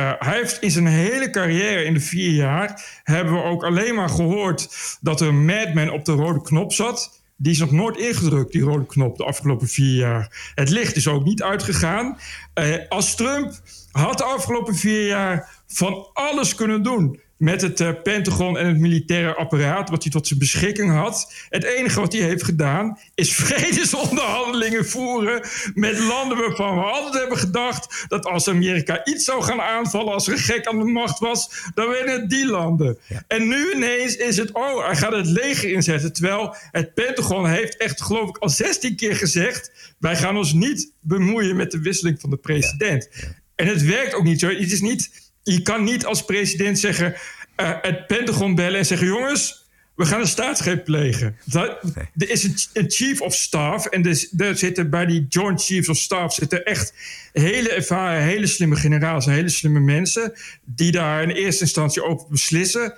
Uh, 0.00 0.12
hij 0.18 0.36
heeft 0.36 0.62
in 0.62 0.70
zijn 0.70 0.86
hele 0.86 1.30
carrière, 1.30 1.84
in 1.84 1.94
de 1.94 2.00
vier 2.00 2.30
jaar, 2.30 3.00
hebben 3.04 3.34
we 3.34 3.42
ook 3.42 3.64
alleen 3.64 3.94
maar 3.94 4.08
gehoord 4.08 4.68
dat 5.00 5.20
er 5.20 5.34
madman 5.34 5.90
op 5.90 6.04
de 6.04 6.12
rode 6.12 6.42
knop 6.42 6.72
zat. 6.72 7.22
Die 7.36 7.52
is 7.52 7.58
nog 7.58 7.70
nooit 7.70 7.96
ingedrukt, 7.96 8.52
die 8.52 8.62
rode 8.62 8.86
knop, 8.86 9.16
de 9.16 9.24
afgelopen 9.24 9.68
vier 9.68 9.96
jaar. 9.96 10.52
Het 10.54 10.68
licht 10.68 10.96
is 10.96 11.08
ook 11.08 11.24
niet 11.24 11.42
uitgegaan. 11.42 12.18
Uh, 12.54 12.74
als 12.88 13.14
Trump 13.14 13.52
had 13.90 14.18
de 14.18 14.24
afgelopen 14.24 14.74
vier 14.74 15.06
jaar 15.06 15.62
van 15.66 16.10
alles 16.12 16.54
kunnen 16.54 16.82
doen 16.82 17.20
met 17.40 17.62
het 17.62 17.80
uh, 17.80 17.90
Pentagon 18.02 18.58
en 18.58 18.66
het 18.66 18.78
militaire 18.78 19.34
apparaat 19.34 19.90
wat 19.90 20.02
hij 20.02 20.12
tot 20.12 20.26
zijn 20.26 20.38
beschikking 20.38 20.92
had. 20.92 21.32
Het 21.48 21.64
enige 21.64 22.00
wat 22.00 22.12
hij 22.12 22.22
heeft 22.22 22.42
gedaan 22.42 22.98
is 23.14 23.34
vredesonderhandelingen 23.44 24.86
voeren 24.86 25.48
met 25.74 25.98
landen 25.98 26.38
waarvan 26.38 26.74
we 26.74 26.82
altijd 26.82 27.14
hebben 27.14 27.38
gedacht 27.38 28.04
dat 28.08 28.26
als 28.26 28.48
Amerika 28.48 29.04
iets 29.04 29.24
zou 29.24 29.42
gaan 29.42 29.60
aanvallen, 29.60 30.12
als 30.12 30.28
er 30.28 30.38
gek 30.38 30.66
aan 30.66 30.78
de 30.78 30.84
macht 30.84 31.18
was, 31.18 31.70
dan 31.74 31.88
werden 31.88 32.20
het 32.20 32.30
die 32.30 32.46
landen. 32.46 32.98
En 33.26 33.48
nu 33.48 33.72
ineens 33.74 34.16
is 34.16 34.36
het, 34.36 34.52
oh, 34.52 34.86
hij 34.86 34.96
gaat 34.96 35.12
het 35.12 35.26
leger 35.26 35.70
inzetten. 35.70 36.12
Terwijl 36.12 36.54
het 36.70 36.94
Pentagon 36.94 37.48
heeft 37.48 37.76
echt, 37.76 38.02
geloof 38.02 38.28
ik, 38.28 38.38
al 38.38 38.48
16 38.48 38.96
keer 38.96 39.16
gezegd: 39.16 39.94
wij 39.98 40.16
gaan 40.16 40.36
ons 40.36 40.52
niet 40.52 40.92
bemoeien 41.00 41.56
met 41.56 41.70
de 41.70 41.80
wisseling 41.80 42.20
van 42.20 42.30
de 42.30 42.36
president. 42.36 43.08
En 43.54 43.66
het 43.66 43.82
werkt 43.82 44.14
ook 44.14 44.24
niet 44.24 44.40
zo. 44.40 44.48
Het 44.48 44.72
is 44.72 44.80
niet 44.80 45.29
je 45.52 45.62
kan 45.62 45.84
niet 45.84 46.04
als 46.04 46.24
president 46.24 46.78
zeggen, 46.78 47.14
uh, 47.56 47.72
het 47.82 48.06
Pentagon 48.06 48.54
bellen 48.54 48.78
en 48.78 48.86
zeggen: 48.86 49.06
jongens, 49.06 49.68
we 49.94 50.06
gaan 50.06 50.20
een 50.20 50.26
staatsgreep 50.26 50.84
plegen. 50.84 51.36
Dat, 51.44 51.78
Er 52.16 52.30
is 52.30 52.44
een, 52.44 52.54
een, 52.72 52.90
chief 52.90 53.20
of 53.20 53.34
staff 53.34 53.86
en 53.86 54.02
dus, 54.02 54.30
daar 54.30 54.56
zitten 54.56 54.90
bij 54.90 55.06
die 55.06 55.26
joint 55.28 55.62
chiefs 55.62 55.88
of 55.88 55.96
staff 55.96 56.34
zitten 56.34 56.64
echt 56.64 56.92
hele 57.32 57.72
ervaren, 57.72 58.22
hele 58.22 58.46
slimme 58.46 58.76
generaals 58.76 59.26
en 59.26 59.32
hele 59.32 59.48
slimme 59.48 59.80
mensen 59.80 60.32
die 60.64 60.92
daar 60.92 61.22
in 61.22 61.30
eerste 61.30 61.62
instantie 61.62 62.04
over 62.04 62.26
beslissen. 62.28 62.94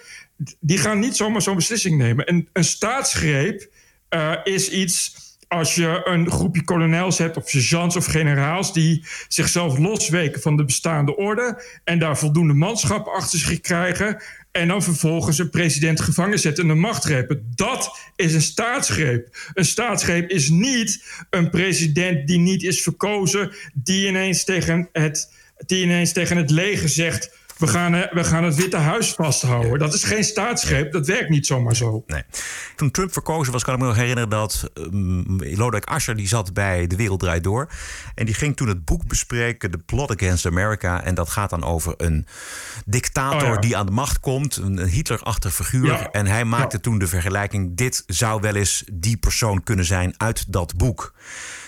Die 0.61 0.79
gaan 0.79 0.99
niet 0.99 1.17
zomaar 1.17 1.43
zo'n 1.43 1.57
beslissing 1.57 1.99
nemen. 1.99 2.27
En 2.27 2.49
een 2.53 2.65
staatsgreep 2.65 3.69
uh, 4.11 4.35
is 4.45 4.71
iets 4.71 5.15
als 5.53 5.75
je 5.75 6.01
een 6.05 6.31
groepje 6.31 6.65
kolonels 6.65 7.19
hebt 7.19 7.37
of 7.37 7.49
sergeants 7.49 7.97
of 7.97 8.07
generaals 8.07 8.73
die 8.73 9.05
zichzelf 9.29 9.79
losweken 9.79 10.41
van 10.41 10.57
de 10.57 10.65
bestaande 10.65 11.17
orde 11.17 11.63
en 11.85 11.99
daar 11.99 12.19
voldoende 12.19 12.55
manschap 12.55 13.07
achter 13.07 13.39
zich 13.39 13.61
krijgen 13.61 14.23
en 14.51 14.69
dan 14.69 14.83
vervolgens 14.83 15.39
een 15.39 15.51
president 15.51 16.01
gevangen 16.01 16.39
zetten 16.39 16.63
en 16.63 16.75
de 16.75 16.81
macht 16.81 17.05
grepen. 17.05 17.53
Dat 17.55 17.99
is 18.17 18.35
een 18.35 18.43
staatsgreep. 18.43 19.51
Een 19.55 19.65
staatsgreep 19.65 20.31
is 20.31 20.49
niet 20.49 21.05
een 21.31 21.51
president 21.51 22.27
die 22.27 22.39
niet 22.39 22.63
is 22.63 22.83
verkozen, 22.83 23.53
die 23.75 24.09
ineens 24.09 24.45
tegen 24.45 24.89
het, 24.93 25.33
die 25.67 25.83
ineens 25.85 26.13
tegen 26.13 26.37
het 26.37 26.51
leger 26.51 26.89
zegt 26.89 27.42
we 27.63 27.69
gaan, 27.69 27.95
eh, 27.95 28.13
we 28.13 28.25
gaan 28.25 28.45
het 28.45 28.55
Witte 28.55 28.77
Huis 28.77 29.13
vasthouden. 29.13 29.79
Dat 29.79 29.95
is 29.95 30.05
geen 30.05 30.25
staatsgreep, 30.25 30.93
dat 30.93 31.07
werkt 31.07 31.29
niet 31.29 31.47
zomaar 31.47 31.77
zo. 31.77 32.05
Nee. 32.07 32.23
Toen 32.77 32.91
Trump 32.91 33.13
verkozen 33.13 33.53
was, 33.53 33.65
kan 33.65 33.75
ik 33.75 33.81
me 33.81 33.87
nog 33.87 33.97
herinneren 33.97 34.29
dat 34.29 34.71
um, 34.75 35.25
Lodewijk 35.39 35.85
Asscher 35.85 36.17
die 36.17 36.29
zat 36.29 36.53
bij 36.53 36.87
De 36.87 36.97
Wereld 36.97 37.21
Draait 37.21 37.45
Door. 37.45 37.69
En 38.15 38.27
die 38.27 38.35
ging 38.35 38.57
toen 38.57 38.69
het 38.69 38.85
boek 38.85 39.07
bespreken, 39.07 39.71
The 39.71 39.79
Plot 39.79 40.11
Against 40.11 40.47
America. 40.47 41.03
En 41.03 41.15
dat 41.15 41.31
gaat 41.31 41.51
dan 41.51 41.65
over 41.65 41.95
een 41.97 42.27
dictator 42.85 43.21
Oh, 43.43 43.55
ja. 43.55 43.61
die 43.61 43.77
aan 43.77 43.87
de 43.87 43.93
macht 43.93 44.21
komt, 44.21 44.57
een 44.57 44.79
Hitler-achtig 44.79 45.55
figuur. 45.55 45.87
Ja. 45.87 46.11
En 46.11 46.27
hij 46.27 46.45
maakte 46.45 46.81
toen 46.81 46.99
de 46.99 47.07
vergelijking, 47.07 47.77
dit 47.77 48.03
zou 48.07 48.41
wel 48.41 48.55
eens 48.55 48.85
die 48.93 49.17
persoon 49.17 49.63
kunnen 49.63 49.85
zijn 49.85 50.15
uit 50.17 50.53
dat 50.53 50.77
boek. 50.77 51.13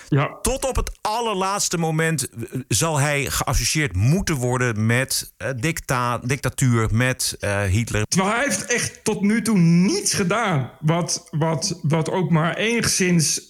Ja. 0.09 0.37
Tot 0.41 0.65
op 0.65 0.75
het 0.75 0.97
allerlaatste 1.01 1.77
moment 1.77 2.29
eh, 2.29 2.59
zal 2.67 2.99
hij 2.99 3.25
geassocieerd 3.25 3.95
moeten 3.95 4.35
worden 4.35 4.85
met 4.85 5.33
dicta 5.55 6.17
dictatuur, 6.17 6.87
met 6.91 7.37
eh, 7.39 7.63
Hitler. 7.63 8.05
Terwijl 8.07 8.33
hij 8.33 8.43
heeft 8.43 8.65
echt 8.65 9.03
tot 9.03 9.21
nu 9.21 9.41
toe 9.41 9.57
niets 9.57 10.13
gedaan 10.13 10.71
wat, 10.79 11.27
wat, 11.31 11.79
wat 11.81 12.09
ook 12.09 12.29
maar 12.29 12.55
enigszins 12.55 13.47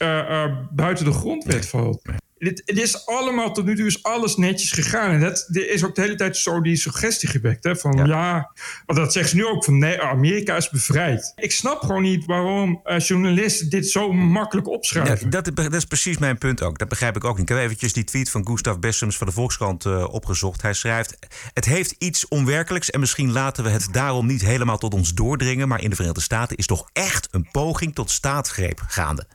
buiten 0.72 1.06
de 1.06 1.12
grondwet 1.12 1.68
valt. 1.68 2.02
Dit, 2.38 2.62
het 2.66 2.78
is 2.78 3.06
allemaal, 3.06 3.54
tot 3.54 3.66
nu 3.66 3.76
toe 3.76 3.86
is 3.86 4.04
alles 4.04 4.36
netjes 4.36 4.72
gegaan. 4.72 5.12
En 5.12 5.20
dat, 5.20 5.48
er 5.52 5.72
is 5.72 5.84
ook 5.84 5.96
de 5.96 6.02
hele 6.02 6.16
tijd 6.16 6.38
zo 6.38 6.62
die 6.62 6.76
suggestie 6.76 7.30
gewekt. 7.30 7.64
Hè, 7.64 7.76
van 7.76 8.06
ja, 8.08 8.52
want 8.86 9.00
dat 9.00 9.14
zeggen 9.14 9.32
ze 9.32 9.38
nu 9.38 9.46
ook 9.46 9.64
van 9.64 9.78
nee, 9.78 10.02
Amerika 10.02 10.56
is 10.56 10.70
bevrijd. 10.70 11.34
Ik 11.36 11.52
snap 11.52 11.82
gewoon 11.82 12.02
niet 12.02 12.26
waarom 12.26 12.80
eh, 12.84 13.00
journalisten 13.00 13.70
dit 13.70 13.90
zo 13.90 14.14
makkelijk 14.14 14.68
opschrijven. 14.68 15.30
Ja, 15.30 15.42
dat, 15.42 15.56
dat 15.56 15.74
is 15.74 15.86
precies 15.86 16.18
mijn 16.18 16.38
punt 16.38 16.62
ook. 16.62 16.78
Dat 16.78 16.90
begrijp 16.90 17.16
ik 17.16 17.24
ook 17.24 17.38
niet. 17.38 17.50
Ik 17.50 17.56
heb 17.56 17.64
eventjes 17.64 17.94
die 17.94 18.04
tweet 18.04 18.30
van 18.30 18.48
Gustav 18.48 18.78
Bessems 18.78 19.18
van 19.18 19.28
de 19.28 19.34
Volkskrant 19.34 19.86
eh, 19.86 20.14
opgezocht. 20.14 20.62
Hij 20.62 20.74
schrijft: 20.74 21.18
Het 21.54 21.66
heeft 21.66 21.96
iets 21.98 22.28
onwerkelijks 22.28 22.90
en 22.90 23.00
misschien 23.00 23.32
laten 23.32 23.64
we 23.64 23.70
het 23.70 23.88
daarom 23.92 24.26
niet 24.26 24.42
helemaal 24.42 24.78
tot 24.78 24.94
ons 24.94 25.14
doordringen. 25.14 25.68
Maar 25.68 25.82
in 25.82 25.90
de 25.90 25.96
Verenigde 25.96 26.24
Staten 26.24 26.58
is 26.58 26.66
toch 26.66 26.90
echt 26.94 27.28
een 27.32 27.48
poging 27.52 27.96
tot 27.96 28.12
staatsgreep 28.12 28.84
gaande. 28.88 29.28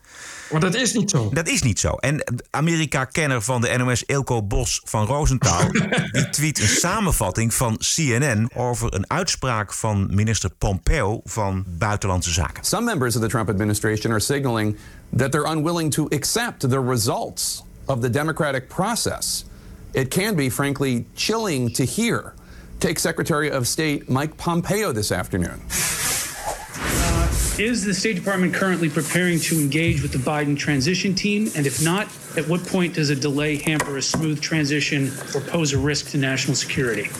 Maar 0.50 0.60
dat 0.60 0.74
is 0.74 0.92
niet 0.92 1.10
zo. 1.10 1.30
Dat 1.32 1.48
is 1.48 1.62
niet 1.62 1.78
zo. 1.78 1.88
En 1.88 2.42
Amerika-kenner 2.50 3.42
van 3.42 3.60
de 3.60 3.76
NOS 3.76 4.04
Ilko 4.04 4.42
Bos 4.42 4.80
van 4.84 5.06
Rosenthal... 5.06 5.70
die 6.12 6.30
tweet 6.30 6.60
een 6.60 6.68
samenvatting 6.68 7.54
van 7.54 7.78
CNN... 7.78 8.50
over 8.54 8.94
een 8.94 9.10
uitspraak 9.10 9.72
van 9.72 10.08
minister 10.10 10.50
Pompeo 10.58 11.20
van 11.24 11.64
Buitenlandse 11.66 12.30
Zaken. 12.32 12.64
Some 12.64 12.84
members 12.84 13.16
of 13.16 13.22
the 13.22 13.28
Trump 13.28 13.48
administration 13.48 14.10
are 14.10 14.20
signaling 14.20 14.76
that 15.16 15.32
they're 15.32 15.50
unwilling 15.52 15.92
to 15.92 16.06
accept 16.08 16.70
the 16.70 16.80
results 16.88 17.64
of 17.84 18.00
the 18.00 18.10
democratic 18.10 18.68
process. 18.68 19.44
It 19.92 20.08
can 20.08 20.34
be, 20.34 20.50
frankly, 20.50 21.06
chilling 21.14 21.72
to 21.72 21.84
hear. 21.84 22.32
Take 22.78 22.98
Secretary 22.98 23.50
of 23.50 23.66
State 23.66 24.08
Mike 24.08 24.36
Pompeo 24.36 24.92
this 24.92 25.12
afternoon. 25.12 25.60
Is 27.60 27.84
the 27.84 27.92
State 27.92 28.16
Department 28.16 28.54
currently 28.54 28.88
preparing 28.88 29.38
to 29.40 29.60
engage 29.60 30.00
with 30.00 30.12
the 30.12 30.18
Biden 30.18 30.56
transition 30.56 31.14
team? 31.14 31.50
And 31.54 31.66
if 31.66 31.84
not, 31.84 32.06
at 32.38 32.48
what 32.48 32.66
point 32.66 32.94
does 32.94 33.10
a 33.10 33.14
delay 33.14 33.56
hamper 33.56 33.98
a 33.98 34.02
smooth 34.02 34.40
transition 34.40 35.12
or 35.34 35.42
pose 35.42 35.74
a 35.74 35.78
risk 35.78 36.08
to 36.12 36.16
national 36.16 36.56
security? 36.56 37.10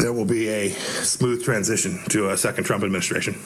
There 0.00 0.12
will 0.12 0.24
be 0.24 0.48
a 0.48 0.70
smooth 1.04 1.44
transition 1.44 2.00
to 2.08 2.30
a 2.30 2.36
second 2.36 2.64
Trump 2.64 2.82
administration. 2.82 3.36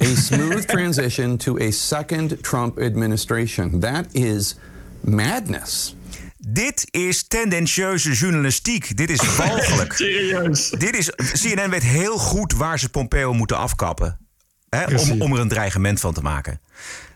A 0.00 0.14
smooth 0.14 0.68
transition 0.68 1.38
to 1.38 1.56
a 1.56 1.70
second 1.70 2.42
Trump 2.42 2.78
administration. 2.78 3.80
That 3.80 4.14
is 4.14 4.56
madness. 5.02 5.94
Dit 6.36 6.86
is 6.90 7.22
tendentieuze 7.28 8.12
journalistiek. 8.12 8.96
Dit 8.96 9.10
is 9.10 9.36
walgelijk. 9.36 9.92
Serieus. 9.92 10.70
Dit 10.70 10.96
is, 10.96 11.10
CNN 11.16 11.70
weet 11.70 11.82
heel 11.82 12.18
goed 12.18 12.54
waar 12.54 12.78
ze 12.78 12.88
Pompeo 12.88 13.32
moeten 13.32 13.56
afkappen. 13.56 14.28
Hè, 14.70 14.96
om, 14.96 15.22
om 15.22 15.32
er 15.32 15.40
een 15.40 15.48
dreigement 15.48 16.00
van 16.00 16.12
te 16.12 16.22
maken. 16.22 16.60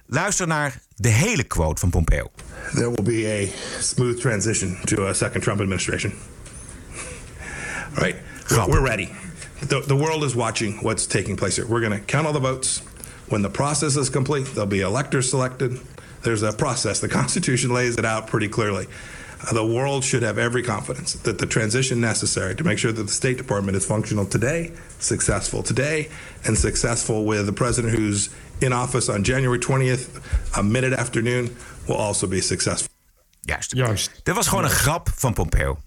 Luister 0.06 0.46
naar 0.46 0.78
de 0.96 1.08
hele 1.08 1.44
quote 1.44 1.80
van 1.80 1.90
Pompeo. 1.90 2.30
There 2.74 2.90
will 2.90 3.04
be 3.04 3.26
a 3.26 3.80
smooth 3.82 4.20
transition 4.20 4.78
to 4.84 5.06
a 5.06 5.12
second 5.12 5.42
Trump 5.42 5.60
administration. 5.60 6.12
All 7.94 8.02
right, 8.02 8.16
we're, 8.48 8.66
we're 8.66 8.82
ready. 8.82 9.08
The, 9.68 9.82
the 9.86 9.96
world 9.96 10.24
is 10.24 10.34
watching 10.34 10.82
what's 10.82 11.06
taking 11.06 11.36
place 11.36 11.56
here. 11.56 11.68
We're 11.68 11.88
going 11.88 12.00
to 12.00 12.04
count 12.06 12.26
all 12.26 12.32
the 12.32 12.48
votes. 12.52 12.82
When 13.28 13.42
the 13.42 13.50
process 13.50 13.96
is 13.96 14.10
complete, 14.10 14.44
there'll 14.44 14.66
be 14.66 14.80
electors 14.80 15.28
selected. 15.28 15.78
There's 16.22 16.42
a 16.42 16.52
process. 16.52 16.98
The 16.98 17.08
Constitution 17.08 17.70
lays 17.72 17.96
it 17.96 18.04
out 18.04 18.26
pretty 18.26 18.48
clearly. 18.48 18.86
The 19.52 19.64
world 19.64 20.04
should 20.04 20.22
have 20.22 20.38
every 20.38 20.62
confidence 20.62 21.14
that 21.14 21.38
the 21.38 21.46
transition 21.46 22.00
necessary 22.00 22.54
to 22.54 22.64
make 22.64 22.78
sure 22.78 22.92
that 22.92 23.02
the 23.02 23.12
State 23.12 23.36
Department 23.36 23.76
is 23.76 23.84
functional 23.84 24.26
today, 24.26 24.72
successful 24.98 25.62
today, 25.62 26.08
and 26.46 26.56
successful 26.56 27.24
with 27.24 27.46
the 27.46 27.52
president 27.52 27.94
who's 27.94 28.30
in 28.60 28.72
office 28.72 29.08
on 29.08 29.22
January 29.22 29.58
20th, 29.58 30.20
a 30.56 30.62
minute 30.62 30.92
afternoon, 30.92 31.54
will 31.88 31.96
also 31.96 32.26
be 32.26 32.40
successful. 32.40 32.88
Juist. 33.46 33.76
Juist. 33.76 34.20
Dit 34.22 34.34
was 34.34 34.46
gewoon 34.46 34.64
een 34.64 34.70
grap 34.70 35.08
van 35.14 35.34
Pompeo. 35.34 35.83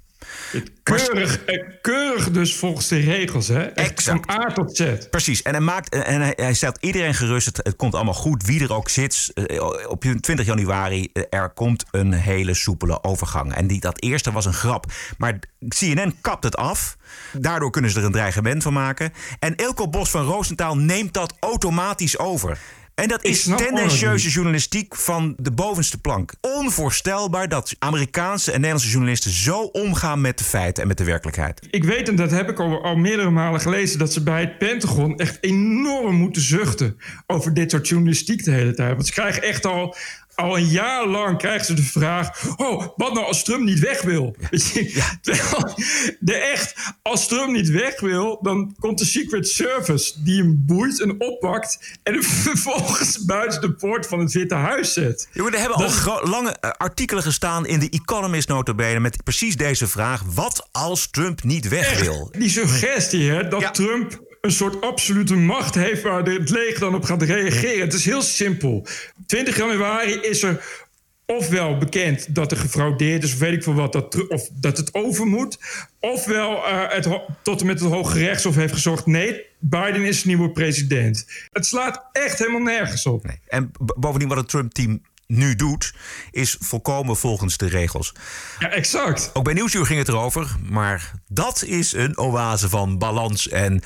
Keurig, 0.83 1.43
eh, 1.45 1.63
keurig 1.81 2.31
dus 2.31 2.55
volgens 2.55 2.87
de 2.87 2.99
regels, 2.99 3.47
hè? 3.47 3.63
Echt 3.63 4.03
Van 4.03 4.29
A 4.31 4.53
tot 4.53 4.75
Z. 4.75 4.91
Precies. 5.09 5.41
En 5.41 5.51
hij, 5.51 5.61
maakt, 5.61 5.89
en 5.93 6.21
hij, 6.21 6.33
hij 6.35 6.53
stelt 6.53 6.77
iedereen 6.81 7.13
gerust. 7.13 7.45
Het, 7.45 7.57
het 7.63 7.75
komt 7.75 7.95
allemaal 7.95 8.13
goed. 8.13 8.45
Wie 8.45 8.63
er 8.63 8.73
ook 8.73 8.89
zit. 8.89 9.31
eh, 9.33 9.89
Op 9.89 10.01
20 10.21 10.45
januari. 10.45 11.09
eh, 11.13 11.23
Er 11.29 11.49
komt 11.49 11.85
een 11.91 12.13
hele 12.13 12.53
soepele 12.53 13.03
overgang. 13.03 13.53
En 13.53 13.67
die, 13.67 13.79
dat 13.79 14.01
eerste 14.01 14.31
was 14.31 14.45
een 14.45 14.53
grap. 14.53 14.85
Maar 15.17 15.39
CNN 15.67 16.15
kapt 16.21 16.43
het 16.43 16.55
af. 16.55 16.97
Daardoor 17.33 17.71
kunnen 17.71 17.91
ze 17.91 17.99
er 17.99 18.05
een 18.05 18.11
dreigement 18.11 18.63
van 18.63 18.73
maken. 18.73 19.13
En 19.39 19.55
Ilko 19.55 19.89
Bos 19.89 20.09
van 20.09 20.23
Roosentaal 20.25 20.77
neemt 20.77 21.13
dat 21.13 21.33
automatisch 21.39 22.17
over. 22.17 22.57
En 22.97 23.07
dat 23.07 23.23
is 23.23 23.43
tendentieuze 23.43 24.29
journalistiek 24.29 24.95
van 24.95 25.35
de 25.37 25.51
bovenste 25.51 25.97
plank. 25.97 26.33
Onvoorstelbaar 26.41 27.49
dat 27.49 27.75
Amerikaanse 27.79 28.51
en 28.51 28.55
Nederlandse 28.55 28.89
journalisten 28.89 29.31
zo 29.31 29.59
omgaan 29.59 30.21
met 30.21 30.37
de 30.37 30.43
feiten 30.43 30.81
en 30.81 30.87
met 30.87 30.97
de 30.97 31.03
werkelijkheid. 31.03 31.67
Ik 31.69 31.83
weet, 31.83 32.09
en 32.09 32.15
dat 32.15 32.31
heb 32.31 32.49
ik 32.49 32.59
al, 32.59 32.83
al 32.83 32.95
meerdere 32.95 33.29
malen 33.29 33.61
gelezen, 33.61 33.99
dat 33.99 34.13
ze 34.13 34.23
bij 34.23 34.39
het 34.39 34.57
Pentagon 34.57 35.17
echt 35.17 35.37
enorm 35.41 36.15
moeten 36.15 36.41
zuchten 36.41 36.97
over 37.27 37.53
dit 37.53 37.71
soort 37.71 37.87
journalistiek 37.87 38.43
de 38.43 38.51
hele 38.51 38.73
tijd. 38.73 38.93
Want 38.93 39.05
ze 39.05 39.13
krijgen 39.13 39.43
echt 39.43 39.65
al 39.65 39.95
al 40.37 40.57
een 40.57 40.67
jaar 40.67 41.07
lang 41.07 41.37
krijgen 41.37 41.65
ze 41.65 41.73
de 41.73 41.83
vraag: 41.83 42.57
Oh, 42.57 42.87
wat 42.95 43.13
nou 43.13 43.25
als 43.25 43.43
Trump 43.43 43.63
niet 43.63 43.79
weg 43.79 44.01
wil? 44.01 44.35
Weet 44.49 44.67
je, 44.67 45.03
terwijl 45.21 45.75
de 46.19 46.35
echt, 46.35 46.75
als 47.01 47.27
Trump 47.27 47.51
niet 47.51 47.69
weg 47.69 47.99
wil, 47.99 48.39
dan 48.41 48.75
komt 48.79 48.97
de 48.97 49.05
Secret 49.05 49.47
Service 49.47 50.23
die 50.23 50.41
hem 50.41 50.63
boeit 50.65 51.01
en 51.01 51.21
oppakt. 51.21 51.97
en 52.03 52.13
hem 52.13 52.23
vervolgens 52.49 53.25
buiten 53.25 53.61
de 53.61 53.73
poort 53.73 54.07
van 54.07 54.19
het 54.19 54.33
Witte 54.33 54.55
Huis 54.55 54.93
zet. 54.93 55.27
Jongen, 55.33 55.53
er 55.53 55.59
hebben 55.59 55.77
al 55.77 56.27
lange 56.29 56.51
eh, 56.51 56.69
artikelen 56.69 57.23
gestaan 57.23 57.65
in 57.65 57.79
de 57.79 57.89
Economist 57.89 58.47
notabene 58.47 58.99
met 58.99 59.23
precies 59.23 59.57
deze 59.57 59.87
vraag. 59.87 60.23
Wat 60.33 60.67
als 60.71 61.09
Trump 61.09 61.43
niet 61.43 61.67
weg 61.67 61.99
wil? 61.99 62.31
Die 62.37 62.49
suggestie 62.49 63.31
hè, 63.31 63.47
dat 63.47 63.73
Trump 63.73 64.25
een 64.41 64.51
soort 64.51 64.81
absolute 64.81 65.35
macht 65.35 65.75
heeft 65.75 66.01
waar 66.01 66.23
het 66.23 66.49
leger 66.49 66.79
dan 66.79 66.95
op 66.95 67.03
gaat 67.03 67.21
reageren. 67.21 67.79
Het 67.79 67.93
is 67.93 68.05
heel 68.05 68.21
simpel. 68.21 68.87
20 69.25 69.57
januari 69.57 70.11
is 70.13 70.43
er 70.43 70.85
ofwel 71.25 71.77
bekend 71.77 72.35
dat 72.35 72.51
er 72.51 72.57
gefraudeerd 72.57 73.23
is, 73.23 73.33
of 73.33 73.39
weet 73.39 73.53
ik 73.53 73.63
veel 73.63 73.73
wat, 73.73 73.93
dat, 73.93 74.27
of 74.27 74.49
dat 74.53 74.77
het 74.77 74.93
over 74.93 75.25
moet. 75.25 75.59
Ofwel 75.99 76.65
eh, 76.65 76.81
het, 76.87 77.07
tot 77.41 77.59
en 77.59 77.65
met 77.67 77.79
het 77.79 77.91
Hoge 77.91 78.17
Rechtshof 78.19 78.55
heeft 78.55 78.73
gezorgd: 78.73 79.05
nee, 79.05 79.45
Biden 79.59 80.03
is 80.03 80.23
nieuwe 80.23 80.51
president. 80.51 81.25
Het 81.51 81.65
slaat 81.65 82.05
echt 82.11 82.39
helemaal 82.39 82.61
nergens 82.61 83.05
op. 83.05 83.25
En 83.47 83.71
b- 83.71 83.95
bovendien 83.97 84.27
wat 84.27 84.37
het 84.37 84.49
Trump-team 84.49 85.01
nu 85.27 85.55
doet, 85.55 85.93
is 86.31 86.57
volkomen 86.59 87.17
volgens 87.17 87.57
de 87.57 87.67
regels. 87.67 88.13
Ja, 88.59 88.69
exact. 88.69 89.29
Ook 89.33 89.43
bij 89.43 89.53
Nieuwsuur 89.53 89.85
ging 89.85 89.99
het 89.99 90.07
erover, 90.07 90.55
maar 90.63 91.11
dat 91.27 91.63
is 91.63 91.93
een 91.93 92.17
oase 92.17 92.69
van 92.69 92.97
balans 92.97 93.49
en 93.49 93.81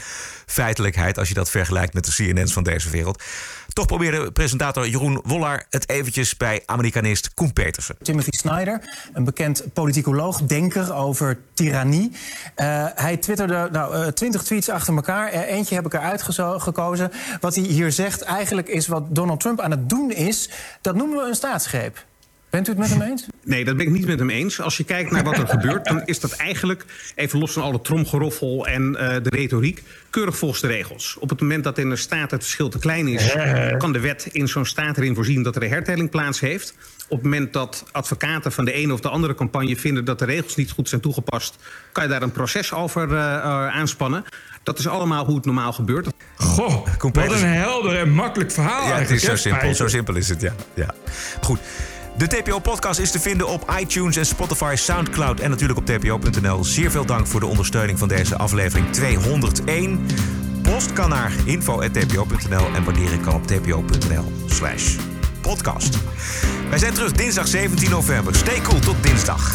feitelijkheid 0.45 1.17
als 1.17 1.27
je 1.27 1.33
dat 1.33 1.49
vergelijkt 1.49 1.93
met 1.93 2.05
de 2.05 2.11
CNN's 2.11 2.53
van 2.53 2.63
deze 2.63 2.89
wereld. 2.89 3.23
Toch 3.74 3.86
probeerde 3.86 4.32
presentator 4.32 4.88
Jeroen 4.88 5.19
Wollaar 5.24 5.65
het 5.69 5.89
eventjes 5.89 6.38
bij 6.38 6.63
Amerikanist 6.65 7.34
Koen 7.34 7.53
Petersen. 7.53 7.95
Timothy 8.01 8.30
Snyder, 8.32 8.82
een 9.13 9.24
bekend 9.24 9.74
politicoloog, 9.74 10.41
denker 10.41 10.93
over 10.93 11.39
tirannie. 11.53 12.11
Eh, 12.55 12.86
hij 12.95 13.17
twitterde 13.17 13.69
nou, 13.72 14.11
twintig 14.11 14.43
tweets 14.43 14.69
achter 14.69 14.95
elkaar. 14.95 15.28
Eh, 15.28 15.41
eentje 15.41 15.76
heb 15.76 15.86
ik 15.86 15.93
eruit 15.93 16.22
gekozen. 16.61 17.11
Wat 17.39 17.55
hij 17.55 17.63
hier 17.63 17.91
zegt 17.91 18.22
eigenlijk 18.22 18.67
is 18.67 18.88
wat 18.88 19.15
Donald 19.15 19.39
Trump 19.39 19.59
aan 19.59 19.72
het 19.72 19.89
doen 19.89 20.11
is... 20.11 20.49
dat 20.82 20.95
noemen 20.95 21.17
we 21.17 21.28
een 21.28 21.36
staatsgreep. 21.36 22.05
Bent 22.49 22.67
u 22.67 22.69
het 22.69 22.80
met 22.80 22.89
hem 22.89 23.01
eens? 23.11 23.28
Nee, 23.43 23.65
dat 23.65 23.77
ben 23.77 23.85
ik 23.85 23.91
niet 23.91 24.07
met 24.07 24.19
hem 24.19 24.29
eens. 24.29 24.61
Als 24.61 24.77
je 24.77 24.83
kijkt 24.83 25.11
naar 25.11 25.23
wat 25.23 25.37
er 25.37 25.47
gebeurt, 25.47 25.85
dan 25.85 26.01
is 26.05 26.19
dat 26.19 26.31
eigenlijk, 26.31 26.85
even 27.15 27.39
los 27.39 27.51
van 27.51 27.63
alle 27.63 27.81
tromgeroffel 27.81 28.67
en 28.67 28.95
eh, 28.95 29.23
de 29.23 29.29
retoriek, 29.29 29.83
keurig 30.09 30.37
volgens 30.37 30.61
de 30.61 30.67
regels. 30.67 31.17
Op 31.19 31.29
het 31.29 31.41
moment 31.41 31.63
dat 31.63 31.77
in 31.77 31.91
een 31.91 31.97
staat 31.97 32.31
het 32.31 32.41
verschil 32.41 32.69
te 32.69 32.79
klein 32.79 33.07
is, 33.07 33.35
kan 33.77 33.91
de 33.91 33.99
wet 33.99 34.27
in 34.31 34.47
zo'n 34.47 34.65
staat 34.65 34.97
erin 34.97 35.15
voorzien 35.15 35.43
dat 35.43 35.55
er 35.55 35.63
een 35.63 35.69
hertelling 35.69 36.09
plaats 36.09 36.39
heeft. 36.39 36.75
Op 37.07 37.17
het 37.17 37.23
moment 37.23 37.53
dat 37.53 37.85
advocaten 37.91 38.51
van 38.51 38.65
de 38.65 38.71
ene 38.71 38.93
of 38.93 38.99
de 38.99 39.09
andere 39.09 39.35
campagne 39.35 39.75
vinden 39.75 40.05
dat 40.05 40.19
de 40.19 40.25
regels 40.25 40.55
niet 40.55 40.71
goed 40.71 40.89
zijn 40.89 41.01
toegepast, 41.01 41.55
kan 41.91 42.03
je 42.03 42.09
daar 42.09 42.21
een 42.21 42.31
proces 42.31 42.73
over 42.73 43.15
eh, 43.15 43.35
eh, 43.35 43.43
aanspannen. 43.67 44.25
Dat 44.63 44.79
is 44.79 44.87
allemaal 44.87 45.25
hoe 45.25 45.35
het 45.35 45.45
normaal 45.45 45.73
gebeurt. 45.73 46.07
Goh, 46.35 46.87
wat 46.99 47.15
een 47.15 47.47
helder 47.47 47.97
en 47.97 48.09
makkelijk 48.09 48.51
verhaal. 48.51 48.87
Ja, 48.87 48.97
het 48.97 49.09
is 49.09 49.23
zo 49.23 49.35
simpel. 49.35 49.75
Zo 49.75 49.87
simpel 49.87 50.15
is 50.15 50.29
het, 50.29 50.41
ja. 50.41 50.53
ja. 50.73 50.93
Goed. 51.41 51.59
De 52.18 52.28
TPO-podcast 52.28 52.99
is 52.99 53.12
te 53.12 53.20
vinden 53.20 53.47
op 53.47 53.74
iTunes 53.80 54.16
en 54.16 54.26
Spotify, 54.26 54.74
Soundcloud 54.76 55.39
en 55.39 55.49
natuurlijk 55.49 55.80
op 55.80 55.86
tpo.nl. 55.86 56.64
Zeer 56.64 56.91
veel 56.91 57.05
dank 57.05 57.28
voor 57.28 57.39
de 57.39 57.45
ondersteuning 57.45 57.99
van 57.99 58.07
deze 58.07 58.38
aflevering 58.38 58.91
201. 58.91 60.05
Post 60.62 60.93
kan 60.93 61.09
naar 61.09 61.34
info.tpo.nl 61.45 62.66
en 62.76 62.84
waardering 62.84 63.22
kan 63.22 63.34
op 63.34 63.47
tpo.nl 63.47 64.32
slash 64.45 64.95
podcast. 65.41 65.97
Wij 66.70 66.80
zijn 66.80 66.93
terug 66.93 67.12
dinsdag 67.12 67.47
17 67.47 67.89
november. 67.89 68.36
Stay 68.36 68.62
cool, 68.62 68.80
tot 68.80 69.03
dinsdag. 69.03 69.53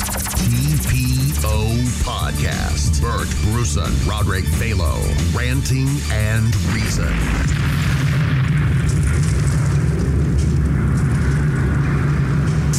TPO 1.37 1.67
Podcast. 2.05 3.01
Bert 3.01 3.29
Bruson, 3.51 3.93
Roderick 4.09 4.45
Balo, 4.59 4.95
ranting 5.35 5.89
and 6.11 6.55
reason. 6.73 7.76